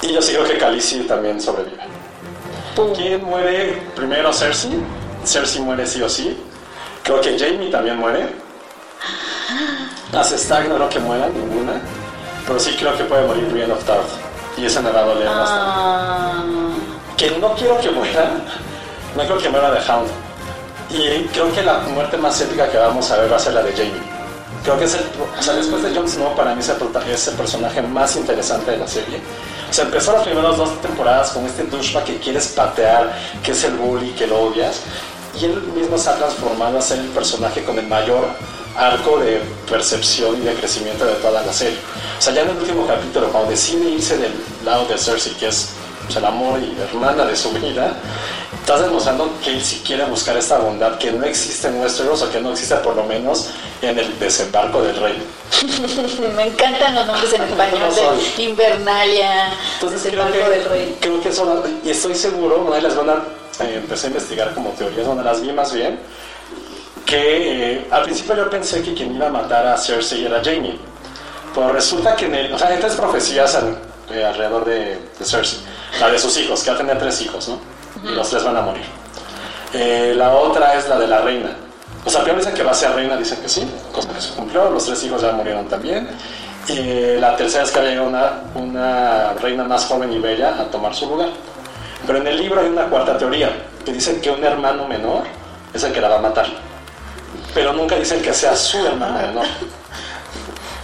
Y 0.03 0.13
yo 0.13 0.23
sí 0.23 0.33
creo 0.33 0.45
que 0.45 0.59
Khaleesi 0.59 1.01
también 1.01 1.41
sobrevive. 1.41 1.83
Pum. 2.77 2.93
¿Quién 2.95 3.25
muere 3.25 3.83
primero? 3.97 4.33
Cersei. 4.33 4.81
Cersei 5.25 5.61
muere 5.63 5.87
sí 5.87 6.01
o 6.03 6.09
sí. 6.09 6.37
Creo 7.03 7.21
que 7.21 7.37
Jamie 7.37 7.71
también 7.71 7.99
muere. 7.99 8.29
Las 10.13 10.31
Stark 10.33 10.69
no 10.69 10.77
creo 10.77 10.89
que 10.89 10.99
mueran 11.01 11.33
ninguna. 11.33 11.81
Pero 12.47 12.59
sí 12.59 12.77
creo 12.79 12.97
que 12.97 13.05
puede 13.05 13.27
morir 13.27 13.47
Brienne 13.51 13.73
of 13.73 13.85
Tarth. 13.85 14.09
Y 14.57 14.67
ese 14.67 14.81
me 14.81 14.91
va 14.91 15.01
a 15.01 15.05
doler 15.05 15.29
bastante. 15.29 15.65
Ah, 15.67 16.45
Que 17.17 17.31
no 17.39 17.55
quiero 17.55 17.79
que 17.81 17.91
muera. 17.91 18.31
No 19.17 19.23
creo 19.25 19.39
que 19.39 19.49
muera 19.49 19.71
de 19.71 19.81
Hound. 19.81 20.09
Y 20.91 21.25
creo 21.29 21.53
que 21.55 21.63
la 21.63 21.79
muerte 21.79 22.17
más 22.19 22.39
épica 22.41 22.69
que 22.71 22.77
vamos 22.77 23.11
a 23.11 23.17
ver 23.19 23.33
va 23.33 23.37
a 23.37 23.41
ser 23.41 23.55
la 23.55 23.63
de 23.63 23.73
Jamie. 23.73 24.13
Creo 24.63 24.79
que 24.79 24.85
es 24.85 24.95
el. 24.95 25.01
O 25.39 25.43
sea, 25.43 25.55
después 25.55 25.83
de 25.83 25.95
Jon 25.95 26.09
Snow, 26.09 26.35
para 26.37 26.55
mí 26.55 26.61
es 26.61 26.69
el, 26.69 26.77
es 27.11 27.29
el 27.29 27.35
personaje 27.35 27.83
más 27.83 28.15
interesante 28.17 28.73
de 28.73 28.77
la 28.79 28.87
serie. 28.87 29.21
O 29.71 29.73
sea, 29.73 29.85
empezó 29.85 30.13
las 30.13 30.23
primeras 30.23 30.57
dos 30.57 30.81
temporadas 30.83 31.31
con 31.31 31.47
este 31.47 31.65
douchebag 31.65 32.05
que 32.05 32.19
quieres 32.19 32.49
patear, 32.49 33.11
que 33.43 33.53
es 33.53 33.65
el 33.65 33.73
bully, 33.73 34.11
que 34.11 34.27
lo 34.27 34.41
odias. 34.41 34.81
Y 35.41 35.47
él 35.47 35.63
mismo 35.75 35.97
se 35.97 36.11
ha 36.11 36.17
transformado 36.17 36.79
a 36.79 36.83
ser 36.83 36.99
el 36.99 37.09
personaje 37.09 37.65
con 37.65 37.79
el 37.79 37.87
mayor 37.87 38.27
arco 38.77 39.19
de 39.19 39.41
percepción 39.69 40.37
y 40.43 40.45
de 40.47 40.55
crecimiento 40.55 41.05
de 41.05 41.15
toda 41.15 41.43
la 41.43 41.53
serie. 41.53 41.77
O 42.19 42.23
sea, 42.23 42.33
ya 42.35 42.43
en 42.43 42.51
el 42.51 42.57
último 42.57 42.87
capítulo, 42.87 43.29
cuando 43.29 43.51
decide 43.51 43.89
irse 43.91 44.17
del 44.17 44.33
lado 44.65 44.87
de 44.87 44.97
Cersei, 44.99 45.33
que 45.35 45.49
es 45.49 45.71
pues, 46.05 46.17
el 46.17 46.25
amor 46.25 46.59
y 46.61 46.77
hermana 46.81 47.25
de 47.25 47.37
su 47.37 47.51
vida, 47.53 47.95
estás 48.61 48.81
demostrando 48.83 49.31
que 49.43 49.51
él 49.51 49.63
sí 49.63 49.83
quiere 49.85 50.05
buscar 50.05 50.37
esta 50.37 50.59
bondad 50.59 50.97
que 50.99 51.11
no 51.13 51.25
existe 51.25 51.69
en 51.69 51.81
Westeros 51.81 52.23
o 52.23 52.31
que 52.31 52.41
no 52.41 52.53
existe 52.53 52.75
por 52.77 52.95
lo 52.97 53.05
menos 53.05 53.49
en 53.83 53.99
el 53.99 54.19
desembarco 54.19 54.83
del 54.83 54.97
rey. 54.97 55.23
me 56.37 56.47
encantan 56.47 56.95
los 56.95 57.07
nombres 57.07 57.33
en 57.35 57.43
español 57.43 57.91
de 58.37 58.43
Invernalia, 58.43 59.53
Entonces 59.75 60.05
el 60.07 60.13
creo 60.13 60.33
que, 60.33 60.39
del 60.51 60.65
rey. 60.65 60.97
creo 61.01 61.21
que 61.21 61.29
va- 61.31 61.63
y 61.85 61.91
estoy 61.91 62.15
seguro, 62.15 62.63
una 62.67 62.77
de 62.77 62.83
las 62.83 62.97
van 62.97 63.11
a, 63.11 63.15
eh, 63.65 63.75
empecé 63.77 64.07
a 64.07 64.11
investigar 64.11 64.55
como 64.55 64.71
teorías, 64.71 65.07
donde 65.07 65.25
las 65.25 65.41
vi 65.41 65.53
más 65.53 65.73
bien, 65.73 65.99
que 67.05 67.73
eh, 67.75 67.89
al 67.91 68.03
principio 68.03 68.35
yo 68.37 68.49
pensé 68.51 68.83
que 68.83 68.95
quien 68.95 69.15
iba 69.15 69.27
a 69.27 69.31
matar 69.31 69.67
a 69.67 69.77
Cersei 69.77 70.25
era 70.25 70.41
Jamie, 70.43 70.79
pero 71.55 71.73
resulta 71.73 72.17
que 72.17 72.27
en 72.27 72.35
el, 72.35 72.53
o 72.55 72.59
sea, 72.59 72.69
hay 72.69 72.79
tres 72.79 72.95
profecías 72.95 73.55
al- 73.55 73.79
eh, 74.11 74.25
alrededor 74.25 74.65
de, 74.65 74.99
de 75.19 75.25
Cersei, 75.25 75.61
la 76.01 76.09
de 76.11 76.19
sus 76.19 76.37
hijos, 76.39 76.63
que 76.63 76.71
va 76.71 76.77
a 76.77 76.79
tener 76.79 76.99
tres 76.99 77.21
hijos, 77.23 77.49
¿no? 77.49 77.59
Y 78.05 78.15
los 78.15 78.29
tres 78.31 78.43
van 78.45 78.57
a 78.57 78.63
morir. 78.63 78.85
Eh, 79.75 80.15
la 80.17 80.35
otra 80.35 80.75
es 80.75 80.89
la 80.89 80.99
de 80.99 81.07
la 81.07 81.21
reina. 81.21 81.57
O 82.05 82.11
sea, 82.11 82.21
primero 82.23 82.41
dicen 82.41 82.55
que 82.55 82.63
va 82.63 82.73
a 82.73 82.75
ser 82.75 82.93
reina, 82.95 83.17
dicen 83.17 83.41
que 83.41 83.49
sí, 83.49 83.67
cosa 83.93 84.09
que 84.13 84.21
se 84.21 84.31
cumplió, 84.35 84.69
los 84.71 84.85
tres 84.85 85.03
hijos 85.05 85.23
ya 85.23 85.33
murieron 85.33 85.67
también. 85.69 86.09
Eh, 86.69 87.17
la 87.21 87.37
tercera 87.37 87.65
es 87.65 87.71
que 87.71 87.79
había 87.79 88.03
una, 88.03 88.43
una 88.55 89.33
reina 89.35 89.65
más 89.65 89.85
joven 89.87 90.13
y 90.13 90.19
bella 90.19 90.61
a 90.61 90.65
tomar 90.65 90.95
su 90.95 91.07
lugar. 91.09 91.29
Pero 92.07 92.19
en 92.19 92.27
el 92.27 92.37
libro 92.37 92.61
hay 92.61 92.67
una 92.67 92.87
cuarta 92.87 93.17
teoría, 93.17 93.51
que 93.85 93.93
dice 93.93 94.21
que 94.21 94.31
un 94.31 94.43
hermano 94.45 94.87
menor 94.89 95.23
es 95.73 95.83
el 95.85 95.93
que 95.93 96.01
la 96.01 96.09
va 96.09 96.17
a 96.17 96.23
matar. 96.23 96.47
Pero 97.55 97.73
nunca 97.73 97.97
dicen 97.97 98.23
que 98.23 98.33
sea 98.33 98.57
su 98.57 98.87
hermano 98.87 99.19
menor. 99.19 99.47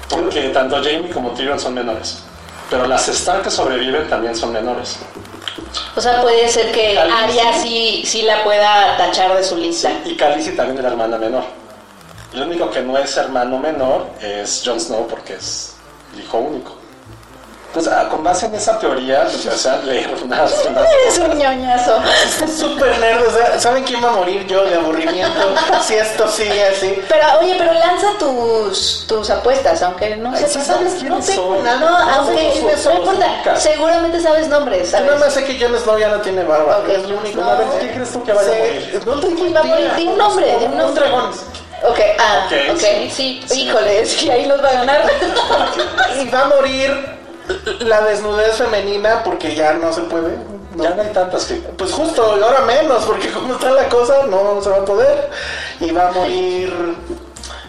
Porque 0.08 0.48
tanto 0.50 0.76
Jamie 0.76 1.10
como 1.10 1.30
Tyrion 1.32 1.58
son 1.58 1.74
menores. 1.74 2.18
Pero 2.70 2.86
las 2.86 3.08
Stark 3.08 3.42
que 3.42 3.50
sobreviven 3.50 4.08
también 4.08 4.36
son 4.36 4.52
menores. 4.52 4.96
O 5.96 6.00
sea, 6.00 6.22
puede 6.22 6.48
ser 6.48 6.72
que. 6.72 6.98
Arya 6.98 7.60
sí, 7.62 8.02
sí 8.04 8.22
la 8.22 8.44
pueda 8.44 8.96
tachar 8.96 9.36
de 9.36 9.44
su 9.44 9.56
lista. 9.56 9.90
Y 10.04 10.16
Khaleesi 10.16 10.52
también 10.52 10.78
es 10.78 10.82
la 10.82 10.90
hermana 10.90 11.18
menor. 11.18 11.44
Lo 12.34 12.44
único 12.44 12.70
que 12.70 12.82
no 12.82 12.96
es 12.98 13.16
hermano 13.16 13.58
menor 13.58 14.06
es 14.20 14.62
Jon 14.64 14.78
Snow 14.78 15.06
porque 15.08 15.34
es 15.34 15.74
el 16.14 16.20
hijo 16.20 16.38
único. 16.38 16.77
Entonces, 17.78 17.92
ah, 17.96 18.08
con 18.08 18.24
base 18.24 18.46
en 18.46 18.54
esa 18.56 18.76
teoría, 18.80 19.22
pues, 19.22 19.46
o 19.46 19.56
sea, 19.56 19.76
leer 19.84 20.10
unas, 20.24 20.52
unas 20.68 20.88
Es 21.06 21.18
un 21.18 21.38
ñoñazo. 21.38 22.00
Súper 22.58 22.98
nerd, 22.98 23.24
o 23.24 23.30
sea, 23.30 23.60
¿saben 23.60 23.84
quién 23.84 24.02
va 24.02 24.08
a 24.08 24.12
morir 24.12 24.44
yo 24.48 24.64
de 24.64 24.74
aburrimiento 24.74 25.54
si 25.86 25.94
esto 25.94 26.26
sigue 26.26 26.66
así? 26.66 27.00
Pero 27.08 27.24
oye, 27.40 27.54
pero 27.56 27.72
lanza 27.74 28.08
tus, 28.18 29.04
tus 29.06 29.30
apuestas, 29.30 29.80
aunque 29.82 30.16
no 30.16 30.30
Ay, 30.30 30.38
sepas. 30.38 30.52
sí 30.54 30.60
sabes 30.62 30.94
quiénes 30.94 31.10
no 31.20 31.24
tengo 31.24 31.54
son. 31.54 31.64
nada, 31.64 31.78
No 31.78 31.96
aunque 32.20 32.52
sé 32.76 32.88
no 32.88 32.94
importa. 32.98 33.56
Seguramente 33.56 34.20
sabes 34.20 34.48
nombres, 34.48 34.86
Yo 34.86 34.90
¿sabes? 34.90 35.06
nada 35.06 35.18
más 35.20 35.34
sé 35.34 35.44
que 35.44 35.60
Jon 35.64 35.78
Snow 35.78 35.98
ya 35.98 36.08
no 36.08 36.20
tiene 36.20 36.42
barba, 36.42 36.78
Ok, 36.78 36.88
es 36.88 37.08
lo 37.08 37.18
único. 37.18 37.40
no. 37.40 37.78
¿qué 37.78 37.92
crees 37.92 38.10
tú 38.12 38.24
que 38.24 38.32
vaya 38.32 38.50
a 38.50 38.54
morir? 38.56 39.02
No 39.06 39.12
un 39.12 40.18
nombre, 40.18 40.56
di 40.58 40.64
un 40.66 40.94
dragón. 40.96 41.30
Ok, 41.84 42.00
ah, 42.18 42.46
Ok, 42.46 42.52
ok, 42.74 42.80
sí. 43.14 43.40
sí. 43.46 43.62
Híjole, 43.62 44.00
es 44.00 44.16
que 44.16 44.32
ahí 44.32 44.46
nos 44.48 44.60
va 44.62 44.68
a 44.68 44.72
ganar. 44.72 45.02
Y 46.20 46.28
va 46.28 46.40
a 46.40 46.44
morir 46.46 47.17
la 47.80 48.02
desnudez 48.02 48.56
femenina 48.56 49.22
porque 49.24 49.54
ya 49.54 49.74
no 49.74 49.92
se 49.92 50.02
puede. 50.02 50.36
¿no? 50.76 50.84
Ya 50.84 50.94
no 50.94 51.02
hay 51.02 51.12
tantas 51.12 51.46
que. 51.46 51.54
Pues 51.54 51.92
justo, 51.92 52.36
y 52.38 52.42
ahora 52.42 52.60
menos, 52.60 53.04
porque 53.04 53.30
como 53.30 53.54
está 53.54 53.70
la 53.70 53.88
cosa, 53.88 54.26
no 54.26 54.60
se 54.62 54.70
va 54.70 54.78
a 54.78 54.84
poder. 54.84 55.30
Y 55.80 55.90
va 55.90 56.08
a 56.08 56.12
morir. 56.12 56.72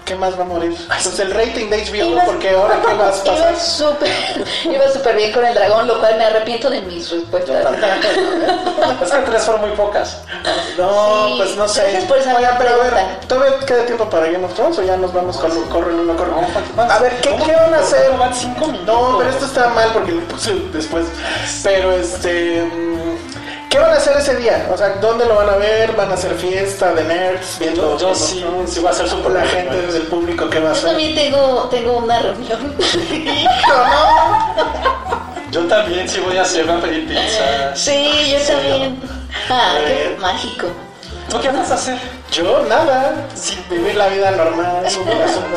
¿Qué 0.10 0.16
más 0.16 0.36
va 0.36 0.42
a 0.42 0.46
morir? 0.48 0.76
Pues 0.88 1.20
el 1.20 1.30
rating 1.32 1.70
de 1.70 1.86
HBO, 1.86 2.10
Ibas- 2.16 2.26
porque 2.26 2.50
ahora 2.50 2.82
qué 2.84 2.94
vas 2.96 3.22
a 3.22 3.26
Iba 3.26 3.36
pasar. 3.36 3.60
súper, 3.60 4.10
iba 4.66 4.92
súper 4.92 5.16
bien 5.16 5.32
con 5.32 5.46
el 5.46 5.54
dragón, 5.54 5.86
lo 5.88 6.00
cual 6.00 6.18
me 6.18 6.26
arrepiento 6.26 6.68
de 6.68 6.82
mis 6.82 7.12
respuestas. 7.12 7.64
Es 9.04 9.12
que 9.12 9.18
tres 9.20 9.44
fueron 9.44 9.62
muy 9.68 9.78
pocas. 9.78 10.18
No, 10.80 11.28
Sí, 11.28 11.34
pues 11.38 11.56
no 11.58 11.68
sé. 11.68 11.82
gracias 11.84 12.06
por 12.06 12.18
esa 12.18 12.34
pero 12.58 12.70
a 12.72 12.78
ver, 12.84 12.94
pregunta. 12.94 13.20
¿todavía 13.28 13.60
queda 13.68 13.86
tiempo 13.86 14.10
para 14.10 14.26
Game 14.32 14.44
of 14.46 14.54
Thrones 14.56 14.80
o 14.80 14.82
ya 14.84 14.98
nos 14.98 15.14
vamos 15.14 15.38
con 15.38 15.52
corren 15.66 16.00
uno, 16.00 16.16
corren? 16.18 16.34
No, 16.42 16.48
¿para 16.48 16.66
qué 16.66 16.74
más? 16.76 16.92
A 16.92 17.00
ver, 17.00 17.14
¿qué, 17.22 17.36
qué 17.46 17.56
van 17.56 17.74
a 17.76 17.78
hacer? 17.80 18.12
Van 18.18 18.34
cinco 18.34 18.66
minutos. 18.66 18.88
No, 18.88 19.18
pero 19.20 19.30
esto 19.30 19.46
está 19.46 19.68
mal 19.70 19.90
porque 19.94 20.12
lo 20.14 20.22
puse 20.22 20.56
después. 20.74 21.06
Pero 21.64 21.92
este. 21.92 22.64
¿Qué 23.70 23.78
van 23.78 23.92
a 23.92 23.98
hacer 23.98 24.18
ese 24.18 24.36
día? 24.36 24.68
O 24.74 24.78
sea, 24.78 24.90
¿dónde 25.02 25.26
lo 25.26 25.36
van 25.36 25.50
a 25.50 25.56
ver? 25.58 25.96
¿Van 25.96 26.10
a 26.10 26.16
hacer 26.16 26.34
fiesta 26.36 26.92
de 26.94 27.04
nerds? 27.04 27.60
Viendo 27.60 27.98
Yo 28.00 28.16
sí, 28.16 28.44
sí 28.66 28.80
va 28.80 28.90
a 28.90 28.94
ser 28.94 29.08
súper 29.08 29.32
la 29.32 29.46
gente 29.46 29.76
del 29.92 30.04
público 30.04 30.50
que 30.50 30.60
va 30.60 30.72
a 30.72 30.74
Yo 30.74 30.78
hacer. 30.80 30.90
también 30.90 31.14
tengo, 31.16 31.68
tengo 31.70 31.98
una 32.00 32.20
reunión. 32.20 32.76
Yo 35.52 35.66
también 35.66 36.08
sí 36.08 36.20
voy 36.20 36.38
a 36.38 36.44
hacer, 36.44 36.66
voy 36.66 36.78
a 36.78 36.82
pedir 36.82 37.08
pizza. 37.08 37.76
Sí, 37.76 38.32
yo 38.32 38.40
también. 38.54 39.00
Ah, 39.50 39.78
qué 39.86 40.16
mágico. 40.20 40.68
¿Tú 41.30 41.40
qué 41.40 41.50
vas 41.50 41.70
a 41.70 41.76
hacer? 41.76 41.98
Yo 42.32 42.66
nada, 42.68 43.28
vivir 43.70 43.96
la 43.96 44.08
vida 44.08 44.32
normal. 44.32 44.88
Tu 44.92 45.04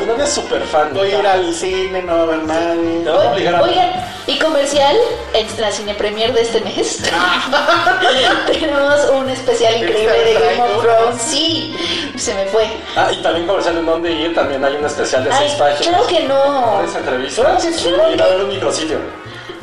novia 0.06 0.24
es 0.24 0.30
súper 0.30 0.62
fan. 0.62 0.92
Voy 0.92 1.10
a 1.10 1.18
ir 1.18 1.26
al 1.26 1.54
cine, 1.54 2.02
no 2.02 2.14
va 2.16 2.22
a 2.22 2.26
ver 2.26 2.42
nadie. 2.44 3.00
Te 3.04 3.10
a 3.10 3.32
obligar 3.32 3.54
a 3.54 3.62
Oigan, 3.62 3.90
y 4.26 4.38
comercial, 4.38 4.96
en 5.32 5.60
la 5.60 5.72
cine 5.72 5.94
premier 5.94 6.32
de 6.34 6.42
este 6.42 6.60
mes, 6.60 7.02
tenemos 8.46 9.10
un 9.10 9.28
especial 9.30 9.76
increíble 9.76 10.24
de 10.24 10.34
Game 10.34 10.62
of 10.62 10.82
Thrones. 10.82 11.22
Sí, 11.22 11.74
se 12.16 12.34
me 12.34 12.44
fue. 12.46 12.66
Ah, 12.94 13.10
y 13.10 13.22
también 13.22 13.46
comercial 13.46 13.78
en 13.78 13.86
dónde 13.86 14.12
ir, 14.12 14.34
también 14.34 14.64
hay 14.64 14.76
un 14.76 14.84
especial 14.84 15.24
de 15.24 15.32
seis 15.32 15.52
páginas. 15.52 15.88
claro 15.88 16.06
que 16.06 16.24
no. 16.24 16.80
Tres 16.82 16.94
entrevistas 16.96 17.82
y 17.82 18.12
ir 18.14 18.22
a 18.22 18.26
ver 18.26 18.40
un 18.42 18.48
micrositio. 18.48 18.98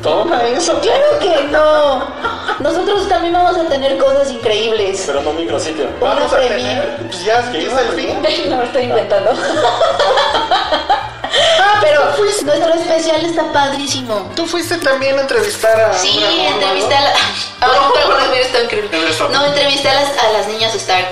Toma 0.02 0.42
eso. 0.48 0.80
Claro 0.80 1.18
que 1.20 1.42
no. 1.50 2.04
Nosotros 2.60 3.08
también 3.08 3.32
vamos 3.34 3.56
a 3.56 3.64
tener 3.68 3.96
cosas 3.98 4.30
increíbles. 4.30 5.02
Pero 5.06 5.20
no 5.22 5.32
micrositio. 5.32 5.86
Una 6.00 6.14
Vamos 6.14 6.32
a 6.32 6.36
premier. 6.36 6.58
tener, 6.82 6.96
pues 7.10 7.24
ya 7.24 7.40
es 7.40 7.46
el 7.54 7.88
fin. 7.92 8.22
No, 8.50 8.62
estoy 8.62 8.82
inventando. 8.84 9.30
Ah, 11.62 11.78
pero 11.80 12.02
nuestro 12.44 12.74
especial 12.74 13.24
está 13.24 13.52
padrísimo. 13.52 14.30
Tú 14.34 14.46
fuiste 14.46 14.76
también 14.78 15.18
a 15.18 15.22
entrevistar 15.22 15.78
a. 15.80 15.92
Sí, 15.96 16.18
una- 16.18 16.48
entrevisté 16.48 16.94
a 16.94 17.00
la... 17.02 17.10
Ahora 17.60 17.80
no 17.80 17.92
pero 17.94 18.34
está 18.34 18.62
increíble. 18.62 18.90
No, 19.32 19.44
entrevisté 19.46 19.88
a 19.88 19.94
las, 19.94 20.18
a 20.18 20.32
las 20.32 20.48
niñas 20.48 20.74
Stark. 20.74 21.08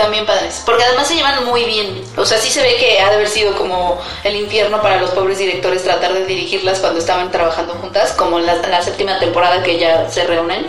Están 0.00 0.12
bien 0.12 0.24
padres. 0.24 0.62
Porque 0.64 0.82
además 0.82 1.08
se 1.08 1.14
llevan 1.14 1.44
muy 1.44 1.64
bien. 1.64 2.02
O 2.16 2.24
sea, 2.24 2.38
sí 2.38 2.48
se 2.48 2.62
ve 2.62 2.76
que 2.76 3.00
ha 3.00 3.10
de 3.10 3.16
haber 3.16 3.28
sido 3.28 3.54
como 3.54 4.00
el 4.24 4.34
infierno 4.34 4.80
para 4.80 4.96
los 4.98 5.10
pobres 5.10 5.36
directores 5.36 5.84
tratar 5.84 6.14
de 6.14 6.24
dirigirlas 6.24 6.78
cuando 6.78 7.00
estaban 7.00 7.30
trabajando 7.30 7.74
juntas, 7.74 8.12
como 8.12 8.38
en 8.38 8.46
la, 8.46 8.54
en 8.54 8.70
la 8.70 8.82
séptima 8.82 9.18
temporada 9.18 9.62
que 9.62 9.78
ya 9.78 10.08
se 10.08 10.24
reúnen. 10.24 10.66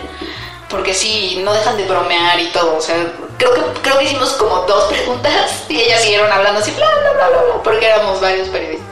Porque 0.68 0.92
sí, 0.92 1.40
no 1.42 1.54
dejan 1.54 1.78
de 1.78 1.84
bromear 1.84 2.38
y 2.40 2.50
todo. 2.50 2.76
O 2.76 2.80
sea, 2.82 2.94
creo 3.38 3.54
que, 3.54 3.62
creo 3.80 3.98
que 4.00 4.04
hicimos 4.04 4.34
como 4.34 4.66
dos 4.66 4.84
preguntas 4.92 5.64
y 5.70 5.80
ellas 5.80 6.02
siguieron 6.02 6.30
hablando 6.30 6.60
así, 6.60 6.70
bla, 6.72 6.90
bla, 6.90 7.12
bla, 7.12 7.28
bla, 7.30 7.42
bla, 7.42 7.62
porque 7.62 7.86
éramos 7.86 8.20
varios 8.20 8.48
periodistas. 8.48 8.86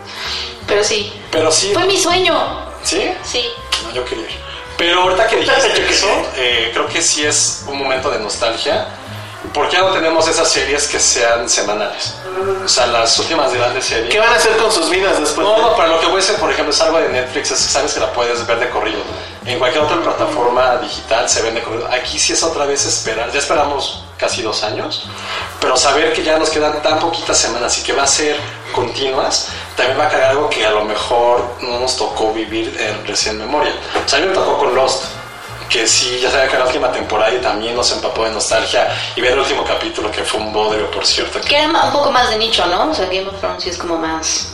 Pero 0.66 0.82
sí, 0.82 1.12
Pero 1.30 1.52
sí. 1.52 1.72
fue 1.74 1.84
mi 1.84 1.98
sueño. 1.98 2.66
¿Sí? 2.82 3.12
Sí. 3.24 3.44
No, 3.84 3.92
yo 3.92 4.06
quería 4.06 4.24
ir. 4.24 4.40
Pero 4.78 5.02
ahorita 5.02 5.26
que 5.26 5.36
dijiste 5.36 5.86
eso, 5.90 6.08
eh, 6.38 6.70
creo 6.72 6.86
que 6.86 7.02
sí 7.02 7.26
es 7.26 7.64
un 7.68 7.76
momento 7.76 8.10
de 8.10 8.20
nostalgia. 8.20 8.88
¿Por 9.52 9.68
qué 9.68 9.78
no 9.78 9.88
tenemos 9.88 10.28
esas 10.28 10.48
series 10.48 10.86
que 10.86 11.00
sean 11.00 11.48
semanales? 11.48 12.14
O 12.64 12.68
sea, 12.68 12.86
las 12.86 13.18
últimas 13.18 13.52
grandes 13.52 13.84
series. 13.84 14.08
¿Qué 14.08 14.20
van 14.20 14.32
a 14.32 14.36
hacer 14.36 14.56
con 14.56 14.70
sus 14.70 14.88
vidas 14.88 15.18
después? 15.18 15.44
No, 15.44 15.58
no, 15.58 15.76
para 15.76 15.88
lo 15.88 16.00
que 16.00 16.06
voy 16.06 16.16
a 16.16 16.18
decir, 16.18 16.36
por 16.36 16.50
ejemplo, 16.50 16.72
es 16.72 16.80
algo 16.80 16.98
de 16.98 17.08
Netflix, 17.08 17.50
es 17.50 17.62
que 17.62 17.72
sabes 17.72 17.92
que 17.92 18.00
la 18.00 18.12
puedes 18.12 18.46
ver 18.46 18.60
de 18.60 18.70
corrido. 18.70 19.00
En 19.44 19.58
cualquier 19.58 19.82
otra 19.82 20.00
plataforma 20.00 20.76
digital 20.76 21.28
se 21.28 21.42
ven 21.42 21.54
de 21.54 21.62
corrido. 21.62 21.88
Aquí 21.90 22.18
sí 22.18 22.32
es 22.32 22.42
otra 22.44 22.64
vez 22.64 22.86
esperar, 22.86 23.32
ya 23.32 23.40
esperamos 23.40 24.04
casi 24.16 24.42
dos 24.42 24.62
años, 24.62 25.08
pero 25.60 25.76
saber 25.76 26.12
que 26.12 26.22
ya 26.22 26.38
nos 26.38 26.50
quedan 26.50 26.80
tan 26.82 27.00
poquitas 27.00 27.36
semanas 27.36 27.76
y 27.78 27.82
que 27.82 27.92
va 27.92 28.04
a 28.04 28.06
ser 28.06 28.36
continuas, 28.72 29.48
también 29.76 29.98
va 29.98 30.06
a 30.06 30.08
caer 30.10 30.24
algo 30.24 30.48
que 30.48 30.64
a 30.64 30.70
lo 30.70 30.84
mejor 30.84 31.42
no 31.62 31.80
nos 31.80 31.96
tocó 31.96 32.32
vivir 32.32 32.76
en 32.78 33.04
recién 33.06 33.38
memoria. 33.38 33.72
O 34.04 34.08
sea, 34.08 34.18
a 34.18 34.22
mí 34.22 34.28
me 34.28 34.34
tocó 34.34 34.58
con 34.58 34.74
Lost, 34.74 35.06
que 35.70 35.86
sí, 35.86 36.18
ya 36.20 36.30
sabía 36.30 36.46
que 36.48 36.56
era 36.56 36.60
la 36.60 36.66
última 36.66 36.90
temporada 36.92 37.32
y 37.32 37.38
también 37.38 37.74
nos 37.76 37.90
empapó 37.92 38.24
de 38.24 38.30
nostalgia 38.32 38.88
y 39.16 39.20
ver 39.20 39.32
el 39.32 39.38
último 39.38 39.64
capítulo 39.64 40.10
que 40.10 40.22
fue 40.24 40.40
un 40.40 40.52
bodrio, 40.52 40.90
por 40.90 41.06
cierto. 41.06 41.40
Que 41.40 41.56
era 41.58 41.68
un 41.68 41.92
poco 41.92 42.10
más 42.10 42.28
de 42.30 42.36
nicho, 42.38 42.66
¿no? 42.66 42.90
O 42.90 42.94
sea, 42.94 43.06
Game 43.06 43.26
of 43.28 43.38
Thrones 43.40 43.62
sí 43.62 43.70
es 43.70 43.78
como 43.78 43.96
más... 43.96 44.48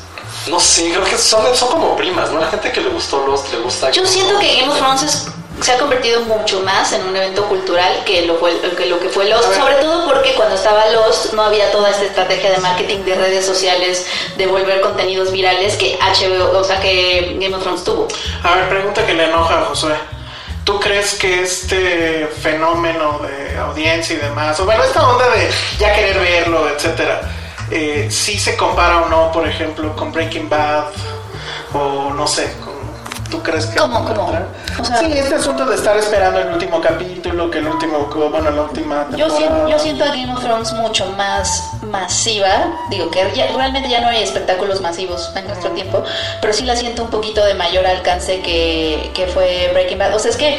No 0.47 0.61
sé, 0.61 0.91
creo 0.93 1.03
que 1.05 1.17
son, 1.19 1.57
son 1.57 1.69
como 1.71 1.97
primas, 1.97 2.31
¿no? 2.31 2.39
La 2.39 2.49
gente 2.49 2.71
que 2.71 2.81
le 2.81 2.91
gustó 2.91 3.27
Lost 3.27 3.51
le 3.53 3.59
gusta. 3.59 3.91
Yo 3.91 4.07
siento 4.07 4.39
que 4.39 4.57
Game 4.61 4.69
of 4.71 4.77
Thrones 4.79 5.03
es- 5.03 5.27
se 5.63 5.73
ha 5.73 5.79
convertido 5.79 6.21
mucho 6.21 6.61
más 6.61 6.93
en 6.93 7.03
un 7.07 7.17
evento 7.17 7.47
cultural 7.47 8.03
que 8.05 8.27
lo, 8.27 8.37
fue, 8.37 8.61
que 8.77 8.85
lo 8.87 9.01
que 9.01 9.09
fue 9.09 9.25
Lost, 9.25 9.55
sobre 9.55 9.77
todo 9.77 10.05
porque 10.07 10.35
cuando 10.35 10.55
estaba 10.55 10.87
Lost 10.91 11.33
no 11.33 11.43
había 11.45 11.71
toda 11.73 11.89
esta 11.89 12.05
estrategia 12.05 12.51
de 12.51 12.59
marketing 12.59 12.99
de 13.05 13.15
redes 13.15 13.47
sociales, 13.47 14.07
de 14.37 14.47
volver 14.47 14.83
contenidos 14.83 15.33
virales 15.33 15.77
que 15.77 15.99
HBO, 15.99 16.59
o 16.59 16.63
sea, 16.63 16.79
que 16.79 17.39
Game 17.41 17.57
of 17.57 17.63
Thrones 17.63 17.85
tuvo. 17.85 18.07
A 18.43 18.55
ver, 18.55 18.69
pregunta 18.69 19.07
que 19.07 19.15
le 19.15 19.25
enoja 19.25 19.61
a 19.61 19.65
Josué. 19.65 19.95
¿Tú 20.67 20.81
crees 20.81 21.15
que 21.15 21.43
este 21.45 22.27
fenómeno 22.27 23.21
de 23.21 23.57
audiencia 23.57 24.17
y 24.17 24.19
demás, 24.19 24.59
o 24.59 24.65
bueno, 24.65 24.83
esta 24.83 25.09
onda 25.09 25.25
de 25.31 25.49
ya 25.79 25.95
querer 25.95 26.19
verlo, 26.19 26.69
etcétera, 26.69 27.21
eh, 27.71 28.09
sí 28.11 28.37
se 28.37 28.57
compara 28.57 29.03
o 29.03 29.09
no, 29.09 29.31
por 29.31 29.47
ejemplo, 29.47 29.95
con 29.95 30.11
Breaking 30.11 30.49
Bad 30.49 30.87
o 31.73 32.11
no 32.13 32.27
sé, 32.27 32.53
con- 32.65 32.75
¿tú 33.31 33.41
crees 33.45 33.67
que 33.67 33.79
¿Cómo, 33.79 34.05
cómo? 34.05 34.33
O 34.81 34.85
sea- 34.85 34.99
sí, 34.99 35.13
este 35.13 35.37
asunto 35.37 35.65
de 35.67 35.77
estar 35.77 35.97
esperando 35.97 36.41
el 36.41 36.49
último 36.49 36.81
capítulo, 36.81 37.49
que 37.49 37.59
el 37.59 37.69
último, 37.69 38.07
bueno, 38.31 38.51
la 38.51 38.63
última 38.63 39.07
Yo 39.17 39.31
siento, 39.31 39.69
yo 39.69 39.79
siento 39.79 40.03
a 40.05 40.09
Game 40.09 40.33
of 40.33 40.43
Thrones 40.43 40.73
mucho 40.73 41.07
más 41.13 41.63
masiva. 42.01 42.49
Digo 42.91 43.11
que 43.11 43.19
ya- 43.35 43.49
realmente 43.57 43.89
ya 43.89 44.01
no 44.01 44.09
hay 44.09 44.23
espectáculos 44.23 44.81
masivos 44.81 45.31
en 45.35 45.47
nuestro 45.47 45.71
tiempo, 45.71 46.03
pero 46.41 46.53
sí 46.53 46.65
la 46.65 46.77
siento 46.77 47.03
un 47.05 47.11
poquito 47.11 47.45
de 47.45 47.55
mayor 47.55 47.87
alcance 47.87 48.41
que, 48.41 49.11
que 49.15 49.27
fue 49.27 49.71
Breaking 49.73 49.99
Bad. 49.99 50.15
O 50.15 50.19
sea, 50.19 50.31
es 50.31 50.37
que 50.37 50.59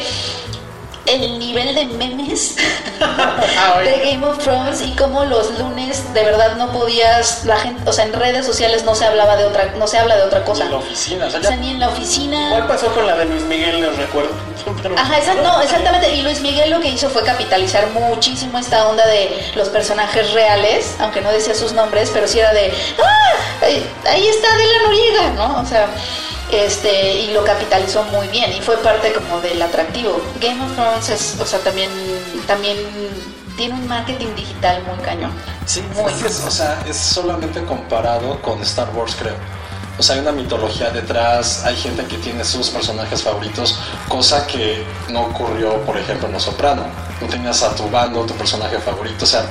el 1.07 1.39
nivel 1.39 1.73
de 1.75 1.85
memes 1.85 2.55
de 3.83 4.11
Game 4.11 4.25
of 4.25 4.37
Thrones 4.39 4.81
y 4.81 4.91
cómo 4.95 5.25
los 5.25 5.57
lunes 5.59 6.13
de 6.13 6.23
verdad 6.23 6.55
no 6.57 6.71
podías, 6.71 7.45
la 7.45 7.57
gente, 7.57 7.89
o 7.89 7.93
sea, 7.93 8.05
en 8.05 8.13
redes 8.13 8.45
sociales 8.45 8.83
no 8.83 8.95
se 8.95 9.05
hablaba 9.05 9.35
de 9.37 9.45
otra, 9.45 9.73
no 9.77 9.87
se 9.87 9.97
habla 9.97 10.15
de 10.17 10.23
otra 10.23 10.43
cosa. 10.43 10.63
En 10.65 10.71
la 10.71 10.77
oficina, 10.77 11.25
o 11.25 11.29
sea, 11.29 11.39
O 11.39 11.43
sea, 11.43 11.55
ni 11.55 11.71
en 11.71 11.79
la 11.79 11.89
oficina. 11.89 12.47
Igual 12.47 12.67
pasó 12.67 12.87
con 12.93 13.05
la 13.07 13.15
de 13.17 13.25
Luis 13.25 13.43
Miguel, 13.43 13.81
les 13.81 13.95
recuerdo. 13.97 14.31
Ajá, 14.97 15.17
exact- 15.17 15.41
no, 15.43 15.61
exactamente. 15.61 16.13
Y 16.13 16.21
Luis 16.23 16.41
Miguel 16.41 16.69
lo 16.71 16.79
que 16.81 16.89
hizo 16.89 17.09
fue 17.09 17.23
capitalizar 17.23 17.87
muchísimo 17.91 18.57
esta 18.59 18.87
onda 18.87 19.05
de 19.07 19.51
los 19.55 19.69
personajes 19.69 20.33
reales, 20.33 20.95
aunque 20.99 21.21
no 21.21 21.31
decía 21.31 21.55
sus 21.55 21.71
nombres, 21.73 22.09
pero 22.13 22.27
sí 22.27 22.39
era 22.39 22.53
de, 22.53 22.73
¡ah! 23.01 23.65
Ahí, 23.65 23.89
ahí 24.07 24.27
está 24.27 24.47
Adela 24.53 24.73
Noriega, 24.85 25.29
¿no? 25.31 25.61
O 25.61 25.65
sea, 25.65 25.87
este, 26.51 27.13
y 27.19 27.31
lo 27.33 27.43
capitalizó 27.43 28.03
muy 28.03 28.27
bien 28.29 28.51
y 28.53 28.61
fue 28.61 28.77
parte 28.77 29.13
como 29.13 29.41
del 29.41 29.61
atractivo. 29.61 30.21
Game 30.39 30.63
of 30.63 30.73
Thrones 30.73 31.09
es, 31.09 31.37
o 31.39 31.45
sea, 31.45 31.59
también, 31.59 31.89
también 32.45 32.77
tiene 33.57 33.73
un 33.73 33.87
marketing 33.87 34.33
digital 34.35 34.83
muy 34.83 35.03
cañón. 35.03 35.31
Sí, 35.65 35.83
Muy 35.95 36.13
es 36.13 36.43
o 36.45 36.51
sea, 36.51 36.81
es 36.87 36.95
solamente 36.95 37.63
comparado 37.63 38.41
con 38.41 38.61
Star 38.61 38.89
Wars, 38.95 39.15
creo. 39.19 39.35
O 39.99 40.03
sea, 40.03 40.15
hay 40.15 40.21
una 40.21 40.31
mitología 40.31 40.91
detrás, 40.91 41.65
hay 41.65 41.75
gente 41.75 42.05
que 42.05 42.17
tiene 42.17 42.45
sus 42.45 42.69
personajes 42.69 43.23
favoritos, 43.23 43.79
cosa 44.07 44.45
que 44.45 44.85
no 45.09 45.21
ocurrió, 45.23 45.81
por 45.85 45.97
ejemplo, 45.97 46.27
en 46.27 46.33
Los 46.33 46.43
Soprano. 46.43 46.83
No 47.19 47.27
tenías 47.27 47.63
a 47.63 47.75
tu 47.75 47.89
bando, 47.89 48.23
tu 48.23 48.35
personaje 48.35 48.77
favorito, 48.77 49.25
o 49.25 49.27
sea, 49.27 49.43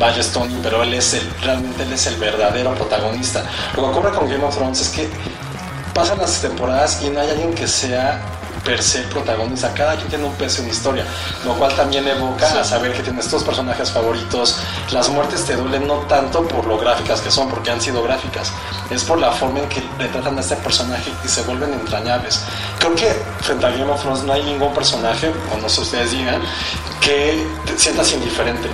vaya 0.00 0.20
Tony, 0.32 0.58
pero 0.64 0.82
él 0.82 0.94
es 0.94 1.14
el, 1.14 1.30
realmente 1.42 1.84
él 1.84 1.92
es 1.92 2.06
el 2.08 2.16
verdadero 2.16 2.74
protagonista. 2.74 3.44
Lo 3.76 3.82
que 3.84 3.88
ocurre 3.90 4.10
con 4.12 4.28
Game 4.28 4.44
of 4.44 4.56
Thrones 4.56 4.80
es 4.80 4.88
que 4.88 5.08
pasan 5.94 6.18
las 6.18 6.40
temporadas 6.40 7.00
y 7.02 7.08
no 7.08 7.20
hay 7.20 7.30
alguien 7.30 7.54
que 7.54 7.66
sea 7.66 8.20
per 8.64 8.82
se 8.82 9.00
el 9.00 9.08
protagonista. 9.08 9.72
Cada 9.74 9.94
quien 9.96 10.08
tiene 10.08 10.24
un 10.24 10.34
peso 10.34 10.62
en 10.62 10.68
historia, 10.68 11.04
lo 11.44 11.54
cual 11.54 11.74
también 11.76 12.06
evoca 12.08 12.60
a 12.60 12.64
saber 12.64 12.92
que 12.92 13.02
tienes 13.02 13.28
tus 13.28 13.42
personajes 13.42 13.90
favoritos. 13.90 14.58
Las 14.90 15.08
muertes 15.10 15.44
te 15.44 15.54
duelen 15.54 15.86
no 15.86 15.98
tanto 16.06 16.46
por 16.48 16.66
lo 16.66 16.78
gráficas 16.78 17.20
que 17.20 17.30
son, 17.30 17.48
porque 17.48 17.70
han 17.70 17.80
sido 17.80 18.02
gráficas, 18.02 18.52
es 18.90 19.04
por 19.04 19.18
la 19.18 19.32
forma 19.32 19.60
en 19.60 19.68
que 19.68 19.82
retratan 19.98 20.36
a 20.38 20.40
este 20.40 20.56
personaje 20.56 21.12
y 21.24 21.28
se 21.28 21.42
vuelven 21.42 21.72
entrañables. 21.74 22.40
Creo 22.78 22.94
que 22.94 23.12
frente 23.40 23.66
a 23.66 23.70
Game 23.70 23.90
of 23.90 24.00
Thrones 24.00 24.24
no 24.24 24.32
hay 24.32 24.42
ningún 24.42 24.72
personaje, 24.72 25.30
o 25.54 25.58
no 25.60 25.68
sé 25.68 25.82
ustedes 25.82 26.12
digan, 26.12 26.40
que 27.00 27.46
te 27.66 27.78
sientas 27.78 28.12
indiferente. 28.12 28.68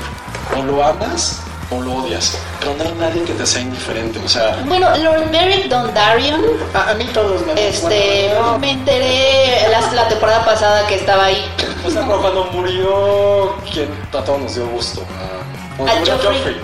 O 0.57 0.63
lo 0.63 0.83
amas 0.83 1.41
o 1.71 1.81
lo 1.81 1.93
odias, 1.95 2.37
pero 2.59 2.75
no 2.75 2.83
hay 2.83 2.93
nadie 2.99 3.23
que 3.25 3.33
te 3.33 3.47
sea 3.47 3.61
indiferente. 3.63 4.19
O 4.25 4.29
sea, 4.29 4.57
Bueno, 4.67 4.89
Lord 4.97 5.31
Beric 5.31 5.67
Dondarrion, 5.69 6.43
A, 6.75 6.91
a 6.91 6.95
mí 6.95 7.05
todos 7.15 7.47
me 7.47 7.69
este, 7.69 8.33
bueno, 8.35 8.59
me 8.59 8.73
enteré 8.73 9.69
la, 9.71 9.81
la 9.93 10.09
temporada 10.09 10.45
pasada 10.45 10.87
que 10.87 10.97
estaba 10.97 11.27
ahí. 11.27 11.45
O 11.87 11.91
sea, 11.91 12.03
cuando 12.05 12.45
murió, 12.53 13.55
quien 13.73 13.89
a 14.13 14.23
todos 14.25 14.41
nos 14.41 14.55
dio 14.55 14.67
gusto. 14.67 15.03
ah, 15.13 15.43
Cuando 15.77 15.95
A 15.95 15.99
murió 16.01 16.15
Joffrey. 16.17 16.35
Joffrey. 16.39 16.57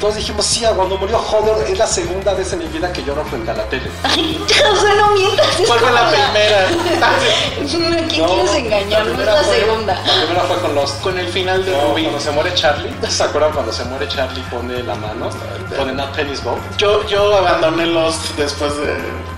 Todos 0.00 0.16
dijimos, 0.16 0.44
sí, 0.44 0.62
ah, 0.64 0.72
cuando 0.76 0.98
murió 0.98 1.18
Hodor 1.18 1.64
es 1.66 1.78
la 1.78 1.86
segunda 1.86 2.34
vez 2.34 2.52
en 2.52 2.58
mi 2.58 2.66
vida 2.66 2.92
que 2.92 3.02
lloro 3.02 3.24
frente 3.24 3.50
a 3.50 3.54
la 3.54 3.64
tele. 3.64 3.90
o 4.04 4.76
sea, 4.76 4.94
no 4.94 5.10
mientas. 5.12 5.60
es 5.60 5.66
¿Cuál 5.66 5.78
fue 5.80 5.90
la 5.92 6.08
primera? 6.10 6.66
¿Quién 8.08 8.24
quieres 8.26 8.54
engañar? 8.54 9.06
No 9.06 9.20
es 9.20 9.26
la 9.26 9.44
segunda. 9.44 9.94
La 9.94 10.24
primera 10.24 10.42
fue 10.42 10.56
con 10.58 10.74
los... 10.74 10.90
Con 10.92 11.18
el 11.18 11.28
final 11.28 11.64
de 11.64 11.72
No, 11.72 11.88
Rubí. 11.88 12.02
cuando 12.02 12.20
se 12.20 12.30
muere 12.30 12.54
Charlie, 12.54 12.94
¿se 13.08 13.22
acuerdan 13.22 13.52
cuando 13.52 13.72
se 13.72 13.84
muere 13.84 14.06
Charlie 14.08 14.42
pone 14.50 14.82
la 14.82 14.94
mano? 14.96 15.30
Pone 15.76 15.92
Not 15.92 16.14
Penny's 16.14 16.44
Bow. 16.44 16.58
Yo, 16.76 17.06
yo 17.06 17.36
abandoné 17.38 17.86
Lost 17.86 18.36
después 18.36 18.76
de... 18.76 18.96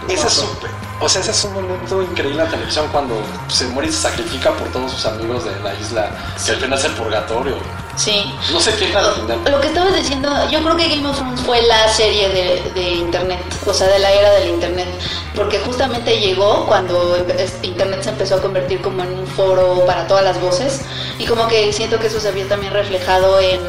Ese 0.09 0.27
es 0.27 0.33
súper. 0.33 0.71
O 1.01 1.09
sea, 1.09 1.21
ese 1.21 1.31
es 1.31 1.45
un 1.45 1.53
momento 1.55 2.03
increíble 2.03 2.41
en 2.43 2.45
la 2.45 2.51
televisión 2.51 2.89
cuando 2.91 3.23
se 3.47 3.67
muere 3.69 3.89
y 3.89 3.93
se 3.93 4.01
sacrifica 4.03 4.51
por 4.53 4.67
todos 4.69 4.91
sus 4.91 5.07
amigos 5.07 5.45
de 5.45 5.53
la 5.61 5.73
isla, 5.75 6.11
que 6.45 6.51
al 6.51 6.57
final 6.59 6.77
es 6.79 6.85
el 6.87 6.93
purgatorio. 6.93 7.57
Sí. 7.99 8.33
No 8.53 8.61
sé 8.61 8.73
qué 8.77 8.97
al 8.97 9.13
final. 9.13 9.41
Lo 9.51 9.61
que 9.61 9.67
estabas 9.67 9.95
diciendo, 9.95 10.31
yo 10.51 10.61
creo 10.63 10.77
que 10.77 10.89
Game 10.89 11.09
of 11.09 11.17
Thrones 11.17 11.41
fue 11.41 11.61
la 11.63 11.89
serie 11.89 12.29
de, 12.29 12.71
de 12.73 12.91
Internet, 12.91 13.41
o 13.67 13.75
sea, 13.75 13.89
de 13.89 13.99
la 13.99 14.13
era 14.13 14.33
del 14.35 14.51
Internet, 14.51 14.87
porque 15.35 15.59
justamente 15.59 16.19
llegó 16.21 16.65
cuando 16.67 17.17
Internet 17.63 18.03
se 18.03 18.11
empezó 18.11 18.37
a 18.37 18.41
convertir 18.41 18.81
como 18.81 19.03
en 19.03 19.19
un 19.19 19.27
foro 19.27 19.85
para 19.85 20.07
todas 20.07 20.23
las 20.23 20.41
voces 20.41 20.83
y 21.19 21.27
como 21.27 21.49
que 21.49 21.73
siento 21.73 21.99
que 21.99 22.07
eso 22.07 22.21
se 22.21 22.29
había 22.29 22.47
también 22.47 22.73
reflejado 22.73 23.41
en, 23.41 23.61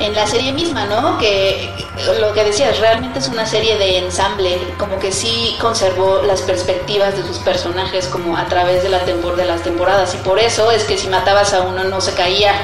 en 0.00 0.14
la 0.14 0.26
serie 0.26 0.52
misma, 0.52 0.86
¿no? 0.86 1.18
Que 1.18 1.70
lo 2.20 2.32
que 2.32 2.44
decías, 2.44 2.78
realmente 2.78 3.18
es 3.18 3.28
una 3.28 3.46
serie 3.46 3.76
de 3.76 3.98
ensamble, 3.98 4.58
como 4.78 4.98
que 4.98 5.12
sí 5.12 5.56
conservó 5.60 6.22
las 6.22 6.42
perspectivas 6.42 7.16
de 7.16 7.22
sus 7.22 7.38
personajes 7.38 8.06
como 8.08 8.36
a 8.36 8.46
través 8.46 8.82
de, 8.82 8.88
la 8.88 9.00
tempor 9.00 9.36
de 9.36 9.44
las 9.44 9.62
temporadas 9.62 10.14
y 10.14 10.18
por 10.18 10.38
eso 10.38 10.70
es 10.70 10.84
que 10.84 10.98
si 10.98 11.08
matabas 11.08 11.52
a 11.52 11.62
uno 11.62 11.84
no 11.84 12.00
se 12.00 12.12
caía. 12.12 12.54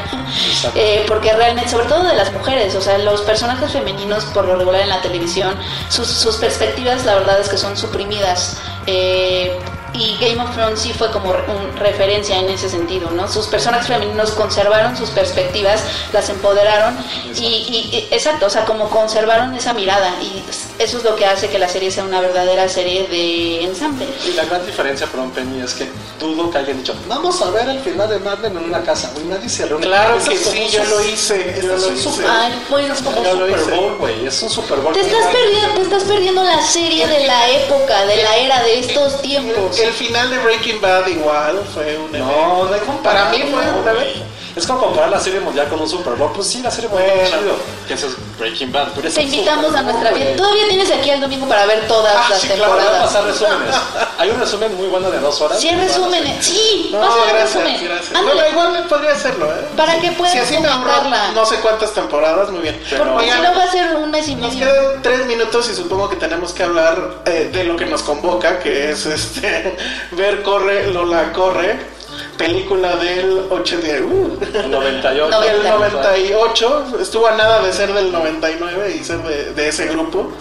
Eh, 0.75 1.05
porque 1.11 1.33
realmente, 1.33 1.69
sobre 1.69 1.87
todo 1.87 2.05
de 2.05 2.15
las 2.15 2.33
mujeres, 2.33 2.75
o 2.77 2.81
sea, 2.81 2.97
los 2.99 3.23
personajes 3.23 3.73
femeninos 3.73 4.25
por 4.27 4.45
lo 4.45 4.55
regular 4.55 4.81
en 4.83 4.89
la 4.91 5.03
televisión, 5.03 5.57
sus, 5.89 6.07
sus 6.07 6.37
perspectivas 6.37 7.05
la 7.05 7.17
verdad 7.17 7.41
es 7.41 7.49
que 7.49 7.59
son 7.59 7.77
suprimidas. 7.77 8.59
Eh, 8.87 9.59
y 9.93 10.17
Game 10.21 10.41
of 10.41 10.55
Thrones 10.55 10.79
sí 10.79 10.93
fue 10.93 11.11
como 11.11 11.31
un 11.31 11.77
referencia 11.77 12.39
en 12.39 12.49
ese 12.49 12.69
sentido, 12.69 13.11
¿no? 13.11 13.27
Sus 13.27 13.49
personajes 13.49 13.89
femeninos 13.89 14.31
conservaron 14.31 14.97
sus 14.97 15.11
perspectivas, 15.11 15.83
las 16.13 16.29
empoderaron 16.31 16.97
y, 17.35 17.41
y- 17.45 17.91
y- 17.93 18.09
exacto, 18.15 18.47
o 18.47 18.51
sea, 18.51 18.65
como 18.65 18.89
conservaron 18.89 19.53
esa 19.57 19.73
mirada 19.75 20.15
y 20.23 20.45
eso 20.83 20.99
es 20.99 21.05
lo 21.05 21.15
que 21.17 21.27
hace 21.27 21.49
que 21.49 21.59
la 21.59 21.69
serie 21.69 21.91
sea 21.91 22.05
una 22.05 22.21
verdadera 22.21 22.69
serie 22.69 23.07
de 23.09 23.65
ensamble. 23.65 24.07
Y 24.27 24.33
la 24.33 24.45
gran 24.45 24.65
diferencia, 24.67 25.07
perdón, 25.07 25.31
Penny, 25.31 25.61
es 25.63 25.75
que 25.75 25.89
dudo 26.19 26.51
que 26.51 26.59
hayan 26.59 26.79
dicho, 26.79 26.95
vamos 27.07 27.41
a 27.43 27.51
ver 27.51 27.69
el 27.69 27.81
final 27.81 28.09
de 28.09 28.19
Mad 28.19 28.39
Men 28.39 28.57
en 28.57 28.65
una 28.65 28.83
casa. 28.83 29.11
Güey, 29.15 29.27
nadie 29.27 29.49
se 29.49 29.67
reúne. 29.67 29.87
Claro 29.87 30.19
que 30.19 30.37
sí, 30.37 30.61
un 30.65 30.69
yo 30.69 30.85
lo 30.85 31.05
hice, 31.05 31.61
yo 31.63 31.75
es 31.75 31.83
lo 31.83 31.89
un 31.89 31.95
hice. 31.95 32.03
super- 32.03 32.27
Ay, 32.29 32.53
bueno, 32.69 32.95
es 32.95 33.01
como 33.03 33.23
yo 33.25 33.33
un 33.33 33.39
lo 33.41 33.47
Super 33.47 33.61
hice. 33.61 33.71
Bowl, 33.77 33.97
güey. 33.99 34.27
Es 34.27 34.43
un 34.43 34.51
Super 34.51 34.79
Bowl. 34.79 34.93
Te 34.95 35.01
estás 35.01 35.27
perdiendo, 35.27 35.75
te 35.75 35.83
estás 35.83 36.03
perdiendo 36.05 36.43
la 36.45 36.63
serie 36.63 37.07
de 37.07 37.27
la 37.27 37.51
época, 37.51 38.07
de 38.07 38.23
la 38.23 38.37
era 38.37 38.63
de 38.63 38.79
estos 38.81 39.21
tiempos. 39.23 39.79
El 39.79 39.93
final 39.93 40.31
de 40.31 40.39
Breaking 40.39 40.81
Bad 40.81 41.07
igual 41.09 41.61
fue 41.75 41.97
un 41.99 42.11
No, 42.13 42.69
Para 43.03 43.27
mí 43.31 43.39
fue 43.51 43.61
una 43.81 43.93
güey. 43.93 44.23
Es 44.57 44.67
como 44.67 44.81
comparar 44.81 45.11
la 45.11 45.21
serie 45.21 45.41
mundial 45.41 45.69
con 45.69 45.81
un 45.81 45.89
Super 45.89 46.15
Bowl. 46.15 46.33
Pues 46.33 46.49
sí, 46.49 46.61
la 46.63 46.71
serie 46.71 46.89
mundial 46.91 47.11
Bueno. 47.15 47.29
chido. 47.41 47.55
Que 47.87 47.95
eso 47.95 48.07
es 48.09 48.15
Breaking 48.39 48.73
Bad. 48.73 48.89
Pero 48.97 49.11
Te 49.11 49.23
invitamos 49.23 49.75
a 49.75 49.83
nuestra 49.83 50.11
vida. 50.11 50.37
Todavía 50.37 50.69
tienes 50.69 50.91
aquí 50.91 51.11
el 51.11 51.21
domingo 51.21 51.47
para 51.49 51.67
ver 51.67 51.87
todas 51.87 52.15
Ah, 52.17 52.27
las 52.31 52.41
sí, 52.41 52.49
claro, 52.49 52.73
Voy 52.73 52.81
a 52.81 52.83
temporadas. 52.83 53.07
pasar 53.07 53.25
resúmenes. 53.25 53.77
Hay 54.19 54.31
un 54.31 54.41
resumen 54.41 54.77
muy 54.77 54.87
bueno 54.89 55.11
de 55.11 55.19
dos 55.21 55.41
horas. 55.41 55.61
Sí, 55.61 55.69
hay 55.69 55.77
resúmenes. 55.77 56.45
Sí, 56.45 56.89
No, 56.93 57.01
pasa 57.01 57.15
el 57.15 57.29
gracias, 57.37 57.55
resumen. 57.65 57.85
gracias. 57.85 58.15
Ándale. 58.15 58.41
Bueno, 58.53 58.69
igual 58.69 58.87
podría 58.89 59.13
hacerlo, 59.13 59.47
¿eh? 59.47 59.67
Para 59.77 59.99
que 60.01 60.13
puedas 60.13 60.33
Si 60.33 60.39
así 60.39 60.59
me 60.59 60.69
comentarla. 60.69 61.33
no 61.33 61.47
sé 61.47 61.57
cuántas 61.57 61.93
temporadas, 61.93 62.51
muy 62.51 62.61
bien. 62.61 62.77
Porque 62.99 63.31
si 63.33 63.41
no 63.41 63.55
va 63.55 63.63
a 63.65 63.71
ser 63.71 63.97
un 63.97 64.11
mes 64.11 64.29
y 64.29 64.35
Nos 64.35 64.55
medio. 64.55 64.67
quedan 64.67 65.03
tres 65.03 65.27
minutos 65.27 65.69
y 65.71 65.75
supongo 65.75 66.09
que 66.09 66.17
tenemos 66.17 66.53
que 66.53 66.63
hablar 66.65 67.23
eh, 67.27 67.51
de 67.53 67.65
lo 67.65 67.77
que 67.77 67.87
nos 67.87 68.03
convoca, 68.03 68.59
que 68.59 68.91
es 68.91 69.07
este 69.07 69.77
ver 70.13 70.43
Corre, 70.43 70.89
Lola 70.89 71.33
Corre, 71.33 72.00
película 72.37 72.97
del 72.97 73.47
80, 73.51 73.87
uh, 74.05 74.69
98. 74.69 75.41
del 75.41 75.63
98, 75.63 76.87
estuvo 77.01 77.27
a 77.27 77.33
nada 77.33 77.63
de 77.63 77.73
ser 77.73 77.93
del 77.93 78.11
99 78.13 78.97
y 78.99 79.05
ser 79.05 79.23
de, 79.23 79.53
de 79.53 79.69
ese 79.69 79.87
grupo. 79.89 80.33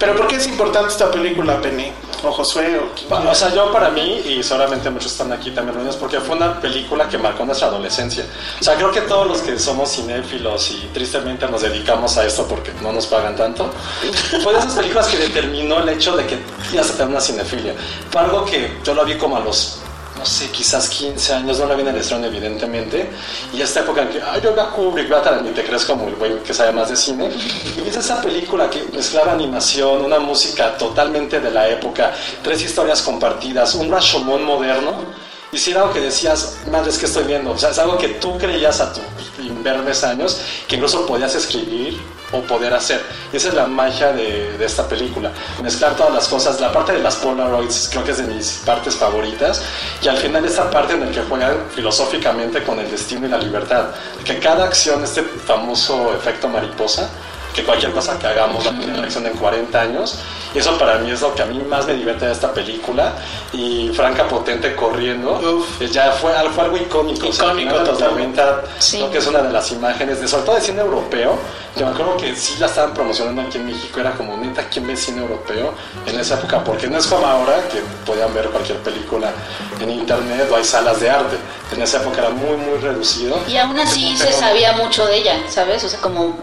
Pero 0.00 0.16
¿por 0.16 0.28
qué 0.28 0.36
es 0.36 0.46
importante 0.46 0.88
esta 0.88 1.10
película, 1.10 1.60
Penny? 1.60 1.92
O 2.22 2.30
Josué, 2.32 2.78
o 2.78 3.30
O 3.30 3.34
sea, 3.34 3.54
yo 3.54 3.70
para 3.70 3.90
mí, 3.90 4.22
y 4.24 4.42
seguramente 4.42 4.88
muchos 4.88 5.12
están 5.12 5.30
aquí 5.30 5.50
también 5.50 5.74
reunidos, 5.74 5.96
porque 5.96 6.20
fue 6.20 6.36
una 6.36 6.58
película 6.58 7.06
que 7.06 7.18
marcó 7.18 7.44
nuestra 7.44 7.68
adolescencia. 7.68 8.24
O 8.58 8.64
sea, 8.64 8.76
creo 8.76 8.90
que 8.90 9.02
todos 9.02 9.26
los 9.26 9.42
que 9.42 9.58
somos 9.58 9.90
cinéfilos 9.90 10.70
y 10.70 10.88
tristemente 10.92 11.46
nos 11.48 11.60
dedicamos 11.60 12.16
a 12.16 12.26
esto 12.26 12.46
porque 12.46 12.72
no 12.82 12.92
nos 12.92 13.06
pagan 13.06 13.36
tanto, 13.36 13.70
fue 14.42 14.54
de 14.54 14.58
esas 14.58 14.74
películas 14.74 15.06
que 15.08 15.18
determinó 15.18 15.80
el 15.80 15.90
hecho 15.90 16.16
de 16.16 16.26
que 16.26 16.38
ya 16.72 16.82
se 16.82 16.92
tenía 16.92 17.08
una 17.08 17.20
cinefilia. 17.20 17.74
Fue 18.10 18.22
algo 18.22 18.44
que 18.46 18.78
yo 18.82 18.94
lo 18.94 19.04
vi 19.04 19.16
como 19.16 19.36
a 19.36 19.40
los 19.40 19.80
no 20.20 20.26
sé, 20.26 20.50
quizás 20.50 20.90
15 20.90 21.32
años, 21.32 21.58
no 21.58 21.66
la 21.66 21.74
vi 21.74 21.80
en 21.80 21.88
el 21.88 21.96
estreno 21.96 22.26
evidentemente, 22.26 23.08
y 23.54 23.62
esta 23.62 23.80
época 23.80 24.02
en 24.02 24.10
que, 24.10 24.20
ay, 24.20 24.42
yo 24.42 24.50
a 24.60 24.70
Kubrick, 24.70 25.08
veo 25.08 25.18
a 25.18 25.40
y 25.42 25.52
te 25.54 25.64
crees 25.64 25.86
como 25.86 26.08
el 26.08 26.14
güey 26.16 26.42
que 26.42 26.52
sabe 26.52 26.72
más 26.72 26.90
de 26.90 26.96
cine, 26.96 27.30
y 27.78 27.80
ves 27.80 27.96
esa 27.96 28.20
película 28.20 28.68
que 28.68 28.84
mezclaba 28.92 29.32
animación, 29.32 30.04
una 30.04 30.18
música 30.18 30.76
totalmente 30.76 31.40
de 31.40 31.50
la 31.50 31.68
época, 31.68 32.12
tres 32.42 32.62
historias 32.62 33.00
compartidas, 33.00 33.74
un 33.74 33.90
Rashomon 33.90 34.44
moderno, 34.44 34.92
y 35.52 35.56
si 35.56 35.70
era 35.70 35.80
algo 35.80 35.94
que 35.94 36.00
decías, 36.00 36.58
madre, 36.70 36.90
es 36.90 36.98
que 36.98 37.06
estoy 37.06 37.24
viendo, 37.24 37.52
o 37.52 37.58
sea, 37.58 37.70
es 37.70 37.78
algo 37.78 37.96
que 37.96 38.08
tú 38.08 38.36
creías 38.36 38.78
a 38.82 38.92
tus 38.92 39.02
invernes 39.42 40.04
años, 40.04 40.38
que 40.68 40.76
incluso 40.76 41.06
podías 41.06 41.34
escribir 41.34 41.98
o 42.32 42.42
poder 42.42 42.72
hacer. 42.74 43.02
Y 43.32 43.36
esa 43.36 43.48
es 43.48 43.54
la 43.54 43.66
magia 43.66 44.12
de, 44.12 44.56
de 44.56 44.64
esta 44.64 44.88
película, 44.88 45.32
mezclar 45.62 45.96
todas 45.96 46.12
las 46.12 46.28
cosas, 46.28 46.60
la 46.60 46.72
parte 46.72 46.92
de 46.92 47.00
las 47.00 47.16
Polaroids 47.16 47.88
creo 47.90 48.04
que 48.04 48.12
es 48.12 48.18
de 48.18 48.24
mis 48.24 48.62
partes 48.64 48.96
favoritas, 48.96 49.62
y 50.02 50.08
al 50.08 50.16
final 50.16 50.44
esta 50.44 50.70
parte 50.70 50.94
en 50.94 51.00
la 51.00 51.10
que 51.10 51.22
juegan 51.22 51.56
filosóficamente 51.74 52.62
con 52.62 52.78
el 52.78 52.90
destino 52.90 53.26
y 53.26 53.30
la 53.30 53.38
libertad, 53.38 53.86
que 54.24 54.38
cada 54.38 54.64
acción, 54.64 55.02
este 55.02 55.22
famoso 55.22 56.14
efecto 56.14 56.48
mariposa, 56.48 57.08
que 57.54 57.64
cualquier 57.64 57.92
cosa 57.92 58.18
que 58.18 58.26
hagamos 58.26 58.66
va 58.66 58.70
a 58.70 58.78
tener 58.78 58.96
reacción 58.96 59.26
en 59.26 59.34
40 59.34 59.80
años. 59.80 60.18
Y 60.54 60.58
eso 60.58 60.76
para 60.78 60.98
mí 60.98 61.10
es 61.10 61.20
lo 61.20 61.32
que 61.34 61.42
a 61.42 61.46
mí 61.46 61.62
más 61.68 61.86
me 61.86 61.94
divierte 61.94 62.26
de 62.26 62.32
esta 62.32 62.52
película. 62.52 63.12
Y 63.52 63.90
Franca 63.94 64.26
Potente 64.26 64.74
corriendo, 64.74 65.40
eh, 65.80 65.86
ya 65.88 66.10
fue, 66.12 66.32
fue 66.54 66.64
algo 66.64 66.76
icónico. 66.76 67.28
o 67.28 67.32
sea, 67.32 67.46
Icónico, 67.46 67.78
de 67.78 67.84
los 67.84 67.98
totalmente. 67.98 68.40
90, 68.42 68.62
Sí. 68.78 68.96
creo 68.98 69.10
que 69.12 69.18
es 69.18 69.26
una 69.26 69.42
de 69.42 69.52
las 69.52 69.70
imágenes, 69.72 70.20
de, 70.20 70.26
sobre 70.28 70.44
todo 70.44 70.54
de 70.56 70.60
cine 70.60 70.80
europeo, 70.80 71.38
que 71.76 71.84
me 71.84 71.90
acuerdo 71.90 72.16
que 72.16 72.34
sí 72.34 72.56
la 72.58 72.66
estaban 72.66 72.92
promocionando 72.94 73.42
aquí 73.42 73.58
en 73.58 73.66
México, 73.66 74.00
era 74.00 74.10
como 74.12 74.36
neta, 74.36 74.64
¿quién 74.68 74.86
ve 74.88 74.96
cine 74.96 75.20
europeo 75.22 75.72
en 76.06 76.18
esa 76.18 76.34
época? 76.34 76.64
Porque 76.64 76.88
no 76.88 76.98
es 76.98 77.06
como 77.06 77.24
ahora, 77.26 77.68
que 77.68 77.80
podían 78.04 78.34
ver 78.34 78.46
cualquier 78.50 78.78
película 78.78 79.30
en 79.80 79.90
internet 79.90 80.48
o 80.50 80.56
hay 80.56 80.64
salas 80.64 80.98
de 81.00 81.10
arte. 81.10 81.36
En 81.72 81.80
esa 81.80 81.98
época 81.98 82.22
era 82.22 82.30
muy, 82.30 82.56
muy 82.56 82.78
reducido. 82.80 83.38
Y 83.46 83.56
aún 83.56 83.78
así 83.78 84.16
se 84.16 84.32
sabía 84.32 84.72
mucho 84.72 85.06
de 85.06 85.16
ella, 85.18 85.34
¿sabes? 85.48 85.84
O 85.84 85.88
sea, 85.88 86.00
como 86.00 86.36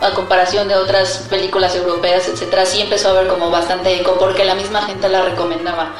a 0.00 0.10
comparación 0.10 0.68
de 0.68 0.76
otras 0.76 1.26
películas 1.30 1.74
europeas, 1.74 2.28
etcétera, 2.28 2.64
sí 2.66 2.80
empezó 2.82 3.08
a 3.08 3.10
haber 3.12 3.26
como 3.28 3.50
bastante 3.50 3.94
eco 3.94 4.16
porque 4.18 4.44
la 4.44 4.54
misma 4.54 4.82
gente 4.82 5.08
la 5.08 5.22
recomendaba. 5.22 5.92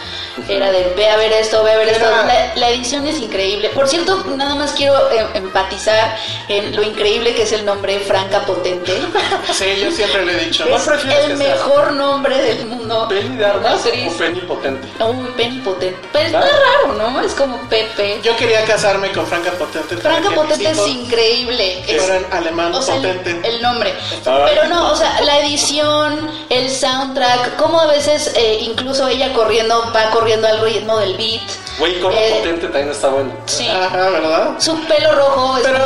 Era 0.49 0.71
de 0.71 0.93
ve 0.97 1.09
a 1.09 1.17
ver 1.17 1.33
esto, 1.33 1.63
ve 1.65 1.73
a 1.73 1.79
ver 1.79 1.89
esto. 1.89 2.05
Era- 2.07 2.23
La, 2.69 2.75
edición 2.75 3.07
es 3.07 3.19
increíble. 3.21 3.71
Por 3.71 3.89
cierto, 3.89 4.25
nada 4.37 4.55
más 4.55 4.73
quiero 4.73 4.95
eh, 5.11 5.27
empatizar 5.35 6.17
en 6.49 6.75
lo 6.77 6.83
increíble 6.83 7.35
que 7.35 7.43
es 7.43 7.53
el 7.53 7.65
nombre 7.65 7.99
Franca 8.01 8.45
Potente. 8.45 8.93
Sí, 9.53 9.65
yo 9.83 9.91
siempre 9.91 10.25
le 10.25 10.33
he 10.33 10.45
dicho. 10.45 10.65
¿Cuál 10.69 10.81
es 10.81 10.89
el 10.89 11.01
que 11.01 11.37
sea? 11.37 11.37
mejor 11.37 11.93
nombre 11.93 12.37
del 12.41 12.67
mundo. 12.67 13.07
¿Penny 13.09 13.37
de 13.37 13.47
armas 13.47 13.81
o 13.87 14.19
Penny 14.19 14.41
Potente? 14.43 14.87
Uy, 15.03 15.27
Penny 15.37 15.59
Potente. 15.61 15.99
Pero 16.13 16.27
está 16.27 16.41
raro, 16.41 16.93
¿no? 16.95 17.21
Es 17.23 17.35
como 17.35 17.59
Pepe. 17.69 18.21
Yo 18.23 18.37
quería 18.37 18.65
casarme 18.65 19.11
con 19.13 19.27
Franca 19.27 19.51
Potente. 19.53 19.97
Franca 19.97 20.29
que 20.29 20.35
Potente 20.35 20.71
es 20.71 20.87
increíble. 20.87 21.83
Es- 21.89 22.03
fueran 22.03 22.27
alemán 22.31 22.75
o 22.75 22.83
sea, 22.83 22.97
el, 22.97 23.17
potente. 23.17 23.49
el 23.49 23.63
nombre. 23.63 23.95
Ah. 24.27 24.45
Pero 24.49 24.69
no, 24.69 24.93
o 24.93 24.97
sea, 24.97 25.21
la 25.23 25.39
edición, 25.41 26.31
el 26.51 26.71
soundtrack, 26.71 27.57
cómo 27.57 27.81
a 27.81 27.87
veces 27.87 28.33
eh, 28.37 28.59
incluso 28.61 29.09
ella 29.09 29.33
corriendo, 29.33 29.91
va 29.95 30.11
corriendo 30.11 30.47
al 30.47 30.61
ritmo 30.61 30.99
del 30.99 31.17
beat. 31.17 31.43
Güey, 31.79 32.01
como 32.01 32.17
Eh, 32.17 32.35
Potente 32.39 32.58
también 32.67 32.91
está 32.91 33.09
bueno. 33.09 33.33
Sí. 33.47 33.67
Ajá, 33.69 34.11
¿verdad? 34.11 34.55
Su 34.59 34.75
pelo 34.87 35.13
rojo 35.15 35.57
es 35.59 35.63
Pero- 35.65 35.85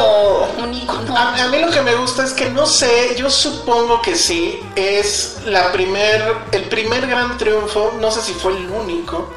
como 0.56 0.64
un 0.64 0.74
icono. 0.74 1.16
A, 1.16 1.44
a 1.44 1.48
mí 1.48 1.58
lo 1.58 1.70
que 1.70 1.82
me 1.82 1.94
gusta 1.94 2.24
es 2.24 2.32
que 2.32 2.48
no 2.50 2.66
sé, 2.66 3.14
yo 3.16 3.28
supongo 3.30 4.00
que 4.02 4.16
sí, 4.16 4.60
es 4.74 5.36
la 5.44 5.70
primer, 5.72 6.34
el 6.52 6.64
primer 6.64 7.06
gran 7.06 7.36
triunfo, 7.38 7.92
no 8.00 8.10
sé 8.10 8.20
si 8.22 8.32
fue 8.32 8.52
el 8.56 8.68
único, 8.70 9.30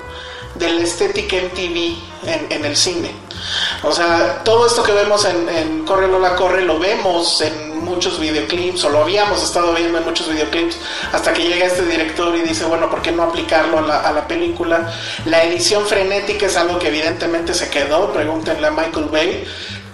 de 0.55 0.69
la 0.69 0.81
estética 0.81 1.37
MTV 1.37 1.95
en, 2.27 2.47
en 2.49 2.65
el 2.65 2.75
cine. 2.75 3.11
O 3.83 3.91
sea, 3.91 4.41
todo 4.43 4.65
esto 4.65 4.83
que 4.83 4.91
vemos 4.91 5.25
en, 5.25 5.47
en 5.49 5.85
Corre 5.85 6.07
Lola 6.07 6.35
Corre 6.35 6.63
lo 6.63 6.79
vemos 6.79 7.41
en 7.41 7.83
muchos 7.83 8.19
videoclips, 8.19 8.83
o 8.85 8.89
lo 8.89 9.03
habíamos 9.03 9.43
estado 9.43 9.73
viendo 9.73 9.99
en 9.99 10.05
muchos 10.05 10.27
videoclips, 10.27 10.77
hasta 11.11 11.33
que 11.33 11.43
llega 11.43 11.67
este 11.67 11.83
director 11.83 12.35
y 12.35 12.41
dice, 12.41 12.65
bueno, 12.65 12.89
¿por 12.89 13.01
qué 13.01 13.11
no 13.11 13.23
aplicarlo 13.23 13.79
a 13.79 13.81
la, 13.81 13.99
a 13.99 14.11
la 14.11 14.27
película? 14.27 14.91
La 15.25 15.43
edición 15.43 15.85
frenética 15.85 16.47
es 16.47 16.57
algo 16.57 16.79
que 16.79 16.87
evidentemente 16.87 17.53
se 17.53 17.69
quedó, 17.69 18.11
pregúntenle 18.11 18.67
a 18.67 18.71
Michael 18.71 19.05
Bay 19.05 19.45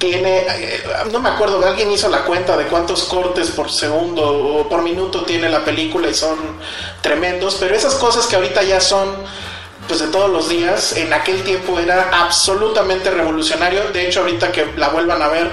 tiene, 0.01 0.39
eh, 0.49 0.83
no 1.11 1.19
me 1.19 1.29
acuerdo, 1.29 1.63
alguien 1.63 1.91
hizo 1.91 2.09
la 2.09 2.23
cuenta 2.23 2.57
de 2.57 2.65
cuántos 2.65 3.03
cortes 3.03 3.51
por 3.51 3.71
segundo 3.71 4.23
o 4.23 4.67
por 4.67 4.81
minuto 4.81 5.23
tiene 5.25 5.47
la 5.47 5.63
película 5.63 6.09
y 6.09 6.15
son 6.15 6.39
tremendos, 7.01 7.57
pero 7.59 7.75
esas 7.75 7.93
cosas 7.93 8.25
que 8.25 8.35
ahorita 8.35 8.63
ya 8.63 8.81
son 8.81 9.09
pues 9.91 9.99
de 9.99 10.07
todos 10.07 10.29
los 10.29 10.47
días, 10.47 10.93
en 10.95 11.11
aquel 11.11 11.43
tiempo 11.43 11.77
era 11.77 12.09
absolutamente 12.13 13.11
revolucionario, 13.11 13.91
de 13.91 14.07
hecho 14.07 14.21
ahorita 14.21 14.49
que 14.49 14.65
la 14.77 14.87
vuelvan 14.87 15.21
a 15.21 15.27
ver, 15.27 15.51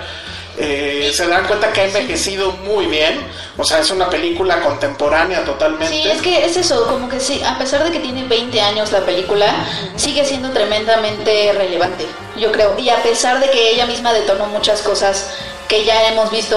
eh, 0.56 1.10
se 1.12 1.26
dan 1.26 1.44
cuenta 1.48 1.72
que 1.72 1.80
ha 1.80 1.84
envejecido 1.86 2.52
muy 2.52 2.86
bien, 2.86 3.18
O 3.56 3.64
sea, 3.64 3.80
es 3.80 3.90
una 3.90 4.08
película 4.08 4.60
contemporánea 4.60 5.44
totalmente. 5.44 5.88
Sí, 5.88 6.08
es 6.08 6.22
que 6.22 6.46
es 6.46 6.56
eso, 6.56 6.86
como 6.86 7.08
que 7.08 7.18
sí, 7.18 7.42
a 7.44 7.58
pesar 7.58 7.82
de 7.82 7.90
que 7.90 7.98
tiene 7.98 8.28
20 8.28 8.60
años 8.60 8.92
la 8.92 9.00
película, 9.00 9.52
sigue 9.96 10.24
siendo 10.24 10.50
tremendamente 10.50 11.52
relevante, 11.52 12.06
yo 12.36 12.52
creo. 12.52 12.78
Y 12.78 12.90
a 12.90 13.02
pesar 13.02 13.40
de 13.40 13.50
que 13.50 13.72
ella 13.72 13.86
misma 13.86 14.12
detonó 14.12 14.46
muchas 14.46 14.82
cosas 14.82 15.34
que 15.66 15.84
ya 15.84 16.06
hemos 16.12 16.30
visto 16.30 16.56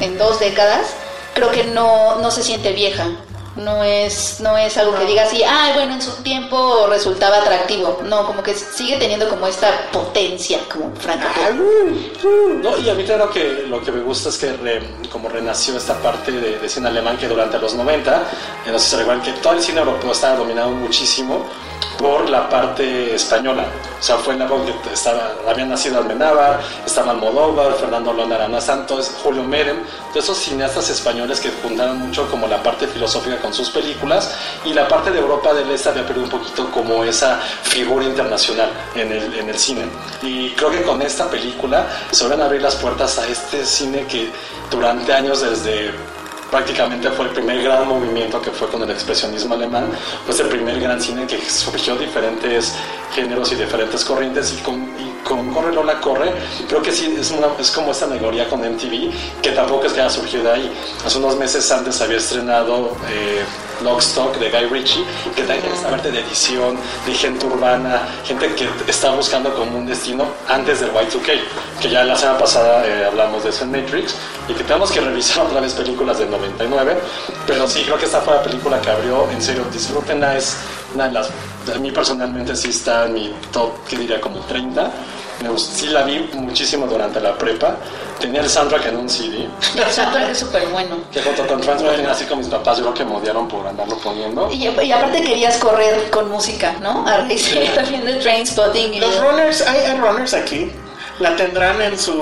en 0.00 0.18
dos 0.18 0.40
décadas, 0.40 0.88
creo 1.34 1.52
que 1.52 1.62
no, 1.62 2.16
no 2.16 2.32
se 2.32 2.42
siente 2.42 2.72
vieja. 2.72 3.06
No 3.56 3.84
es, 3.84 4.40
no 4.40 4.56
es 4.56 4.78
algo 4.78 4.98
que 4.98 5.04
diga 5.04 5.24
así, 5.24 5.42
ay, 5.44 5.72
bueno, 5.74 5.94
en 5.94 6.00
su 6.02 6.10
tiempo 6.22 6.86
resultaba 6.88 7.38
atractivo. 7.38 8.00
No, 8.04 8.26
como 8.26 8.42
que 8.42 8.54
sigue 8.54 8.96
teniendo 8.96 9.28
como 9.28 9.46
esta 9.46 9.90
potencia, 9.92 10.58
como 10.72 10.90
franco. 10.96 11.26
No, 12.62 12.78
y 12.78 12.88
a 12.88 12.94
mí 12.94 13.04
claro 13.04 13.30
que 13.30 13.64
lo 13.68 13.82
que 13.82 13.92
me 13.92 14.00
gusta 14.02 14.30
es 14.30 14.38
que 14.38 14.52
re- 14.54 14.82
como 15.10 15.28
renació 15.28 15.76
esta 15.76 15.94
parte 16.00 16.32
de, 16.32 16.68
cine 16.68 16.88
alemán 16.88 17.18
que 17.18 17.28
durante 17.28 17.58
los 17.58 17.74
90, 17.74 18.22
eh, 18.66 18.70
no 18.72 18.78
sé 18.78 18.88
si 18.90 18.96
que 19.20 19.32
todo 19.40 19.52
el 19.52 19.60
cine 19.62 19.80
europeo 19.80 20.12
estaba 20.12 20.36
dominado 20.36 20.70
muchísimo 20.70 21.44
por 21.98 22.28
la 22.28 22.48
parte 22.48 23.14
española. 23.14 23.66
O 23.98 24.02
sea, 24.02 24.16
fue 24.16 24.32
en 24.32 24.40
la 24.40 24.46
época 24.46 24.64
que 24.82 24.92
estaba, 24.92 25.32
habían 25.48 25.68
nacido 25.68 25.98
Almenábar, 25.98 26.60
estaba 26.84 27.12
Almodóvar, 27.12 27.74
Fernando 27.74 28.12
Lona 28.12 28.34
Arana 28.34 28.60
Santos, 28.60 29.12
Julio 29.22 29.44
Merem, 29.44 29.84
todos 30.10 30.24
esos 30.24 30.38
cineastas 30.38 30.90
españoles 30.90 31.40
que 31.40 31.50
juntaron 31.62 31.98
mucho 31.98 32.28
como 32.28 32.48
la 32.48 32.62
parte 32.62 32.88
filosófica 32.88 33.38
con 33.38 33.54
sus 33.54 33.70
películas 33.70 34.34
y 34.64 34.72
la 34.72 34.88
parte 34.88 35.10
de 35.10 35.20
Europa 35.20 35.54
del 35.54 35.70
Este 35.70 35.88
había 35.90 36.04
perdido 36.04 36.24
un 36.24 36.30
poquito 36.30 36.70
como 36.70 37.04
esa 37.04 37.38
figura 37.62 38.04
internacional 38.04 38.70
en 38.96 39.12
el, 39.12 39.34
en 39.34 39.48
el 39.48 39.58
cine. 39.58 39.86
Y 40.22 40.50
creo 40.50 40.70
que 40.70 40.82
con 40.82 41.00
esta 41.02 41.28
película 41.30 41.86
se 42.10 42.26
van 42.26 42.40
a 42.40 42.46
abrir 42.46 42.62
las 42.62 42.74
puertas 42.76 43.18
a 43.18 43.26
este 43.28 43.64
cine 43.64 44.06
que 44.06 44.30
durante 44.70 45.12
años 45.12 45.42
desde 45.42 45.92
prácticamente 46.52 47.10
fue 47.10 47.24
el 47.24 47.30
primer 47.32 47.62
gran 47.62 47.88
movimiento 47.88 48.40
que 48.42 48.50
fue 48.50 48.68
con 48.68 48.82
el 48.82 48.90
expresionismo 48.90 49.54
alemán, 49.54 49.86
pues 50.26 50.38
el 50.38 50.48
primer 50.48 50.78
gran 50.78 51.00
cine 51.00 51.26
que 51.26 51.40
surgió 51.40 51.96
diferentes 51.96 52.74
géneros 53.14 53.50
y 53.52 53.54
diferentes 53.54 54.04
corrientes 54.04 54.52
y 54.52 54.62
con, 54.62 54.86
Corre 55.24 55.72
Lola 55.72 56.00
Corre, 56.00 56.32
creo 56.68 56.82
que 56.82 56.92
sí 56.92 57.14
es, 57.18 57.70
como 57.70 57.92
esta 57.92 58.06
alegoría 58.06 58.48
con 58.48 58.60
MTV, 58.60 59.10
que 59.40 59.50
tampoco 59.52 59.86
es 59.86 59.92
que 59.92 60.00
haya 60.00 60.10
surgido 60.10 60.44
de 60.44 60.52
ahí. 60.52 60.72
Hace 61.04 61.18
unos 61.18 61.36
meses 61.36 61.70
antes 61.70 62.00
había 62.00 62.18
estrenado 62.18 62.96
eh, 63.08 63.44
Lockstock 63.82 64.36
de 64.38 64.50
Guy 64.50 64.66
Ritchie, 64.66 65.04
que 65.34 65.42
también 65.42 65.72
esta 65.72 65.88
parte 65.88 66.10
de 66.10 66.20
edición, 66.20 66.76
de 67.06 67.14
gente 67.14 67.46
urbana, 67.46 68.02
gente 68.24 68.54
que 68.54 68.68
está 68.86 69.10
buscando 69.10 69.54
como 69.54 69.78
un 69.78 69.86
destino 69.86 70.26
antes 70.48 70.80
del 70.80 70.90
Y2K, 70.92 71.40
que 71.80 71.90
ya 71.90 72.04
la 72.04 72.16
semana 72.16 72.38
pasada 72.38 72.86
eh, 72.86 73.04
hablamos 73.04 73.44
de 73.44 73.50
eso 73.50 73.66
Matrix, 73.66 74.14
y 74.48 74.54
que 74.54 74.64
tenemos 74.64 74.90
que 74.90 75.00
revisar 75.00 75.46
otra 75.46 75.60
vez 75.60 75.72
películas 75.74 76.18
del 76.18 76.30
99, 76.30 76.96
pero 77.46 77.68
sí, 77.68 77.82
creo 77.82 77.98
que 77.98 78.06
esta 78.06 78.20
fue 78.20 78.34
la 78.34 78.42
película 78.42 78.80
que 78.80 78.90
abrió, 78.90 79.28
en 79.30 79.42
serio, 79.42 79.64
disfrútenla, 79.72 80.36
es 80.36 80.56
una 80.94 81.06
de 81.08 81.12
las, 81.12 81.28
a 81.74 81.78
mí 81.78 81.90
personalmente 81.90 82.54
sí 82.56 82.68
está 82.70 83.06
en 83.06 83.14
mi 83.14 83.34
top, 83.52 83.70
que 83.88 83.96
diría 83.96 84.20
como 84.20 84.40
30, 84.40 84.90
me 85.42 85.48
gust- 85.50 85.72
sí 85.74 85.86
la 85.88 86.02
vi 86.02 86.28
muchísimo 86.34 86.86
durante 86.86 87.20
la 87.20 87.36
prepa, 87.36 87.76
tenía 88.20 88.40
el 88.42 88.48
soundtrack 88.48 88.86
en 88.86 88.96
un 88.96 89.08
CD, 89.08 89.48
El 89.76 89.90
soundtrack 89.90 90.30
es 90.30 90.38
súper 90.38 90.66
bueno. 90.68 90.96
que 91.12 91.20
junto 91.22 91.46
con 91.46 91.60
Transforming, 91.60 92.06
así 92.06 92.24
con 92.26 92.38
mis 92.38 92.48
papás, 92.48 92.78
yo 92.78 92.84
creo 92.84 92.94
que 92.94 93.04
me 93.04 93.16
odiaron 93.16 93.48
por 93.48 93.66
andarlo 93.66 93.96
poniendo. 93.98 94.50
Y, 94.52 94.68
y 94.68 94.92
aparte 94.92 95.22
querías 95.22 95.56
correr 95.58 96.10
con 96.10 96.30
música, 96.30 96.74
¿no? 96.80 97.06
A 97.06 97.18
raíz 97.18 97.52
también 97.74 98.04
de 98.04 98.14
Trainspotting. 98.16 98.94
y 98.94 99.00
Los 99.00 99.18
runners, 99.20 99.62
hay, 99.66 99.80
hay 99.80 99.98
runners 99.98 100.34
aquí. 100.34 100.70
La 101.18 101.34
tendrán 101.36 101.80
en 101.82 101.98
su. 101.98 102.12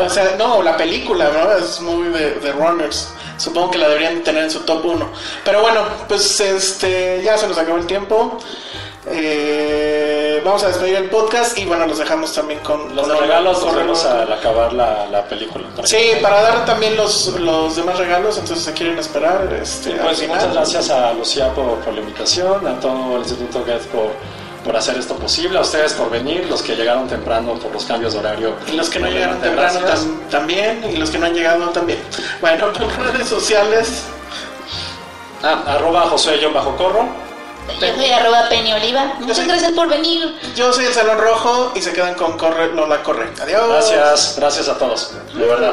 O 0.00 0.08
sea, 0.08 0.36
no, 0.38 0.62
la 0.62 0.76
película, 0.76 1.28
¿no? 1.32 1.52
Es 1.56 1.80
muy 1.80 2.08
de, 2.08 2.32
de 2.34 2.52
runners. 2.52 3.08
Supongo 3.40 3.70
que 3.70 3.78
la 3.78 3.88
deberían 3.88 4.22
tener 4.22 4.44
en 4.44 4.50
su 4.50 4.60
top 4.60 4.84
1. 4.84 5.10
Pero 5.44 5.62
bueno, 5.62 5.80
pues 6.06 6.40
este 6.40 7.22
ya 7.24 7.38
se 7.38 7.48
nos 7.48 7.56
acabó 7.56 7.78
el 7.78 7.86
tiempo. 7.86 8.38
Eh, 9.06 10.42
vamos 10.44 10.62
a 10.62 10.68
despedir 10.68 10.96
el 10.96 11.08
podcast 11.08 11.56
y 11.58 11.64
bueno, 11.64 11.86
los 11.86 11.98
dejamos 11.98 12.34
también 12.34 12.60
con 12.60 12.94
Los 12.94 13.08
regalos 13.08 13.62
los 13.62 13.64
corremos 13.64 14.04
vemos 14.04 14.04
al 14.04 14.30
acabar 14.30 14.74
la, 14.74 15.06
la 15.06 15.24
película. 15.24 15.64
Sí, 15.84 16.12
para 16.20 16.42
dar 16.42 16.66
también 16.66 16.98
los, 16.98 17.28
los 17.40 17.76
demás 17.76 17.98
regalos, 17.98 18.36
entonces 18.36 18.62
se 18.62 18.74
quieren 18.74 18.98
esperar. 18.98 19.58
Este, 19.60 19.92
Pues 19.92 20.28
muchas 20.28 20.52
gracias 20.52 20.90
a 20.90 21.14
Lucía 21.14 21.48
por, 21.54 21.78
por 21.78 21.94
la 21.94 22.00
invitación, 22.00 22.66
a 22.66 22.78
todo 22.78 23.16
el 23.16 23.22
Instituto 23.22 23.60
Goethe 23.60 23.88
por, 23.88 24.10
por 24.64 24.76
hacer 24.76 24.96
esto 24.98 25.14
posible, 25.16 25.58
a 25.58 25.62
ustedes 25.62 25.92
por 25.94 26.10
venir, 26.10 26.46
los 26.48 26.62
que 26.62 26.76
llegaron 26.76 27.08
temprano 27.08 27.54
por 27.54 27.72
los 27.72 27.84
cambios 27.84 28.12
de 28.12 28.18
horario. 28.20 28.54
Y 28.66 28.72
los 28.72 28.88
que 28.90 28.98
no 28.98 29.08
llegaron 29.08 29.40
temprano 29.40 29.80
tam- 29.80 30.28
también, 30.30 30.84
y 30.92 30.96
los 30.96 31.10
que 31.10 31.18
no 31.18 31.26
han 31.26 31.34
llegado 31.34 31.68
también. 31.70 32.00
Bueno, 32.40 32.72
por 32.72 32.88
redes 33.12 33.28
sociales. 33.28 34.04
Ah, 35.42 35.62
arroba 35.66 36.02
José 36.02 36.36
bajo 36.52 36.76
corro. 36.76 37.08
Yo 37.80 37.94
soy 37.94 38.10
arroba 38.10 38.48
Penny 38.48 38.72
Oliva. 38.72 39.14
Muchas 39.20 39.46
gracias 39.46 39.72
por 39.72 39.88
venir. 39.88 40.36
Yo 40.56 40.72
soy 40.72 40.86
el 40.86 40.92
Salón 40.92 41.18
Rojo 41.18 41.72
y 41.74 41.80
se 41.80 41.92
quedan 41.92 42.14
con 42.14 42.36
Corre, 42.36 42.72
Lola 42.74 43.02
Corre. 43.02 43.30
Adiós. 43.40 43.68
Gracias, 43.68 44.34
gracias 44.36 44.68
a 44.68 44.76
todos, 44.76 45.12
de 45.32 45.46
verdad. 45.46 45.72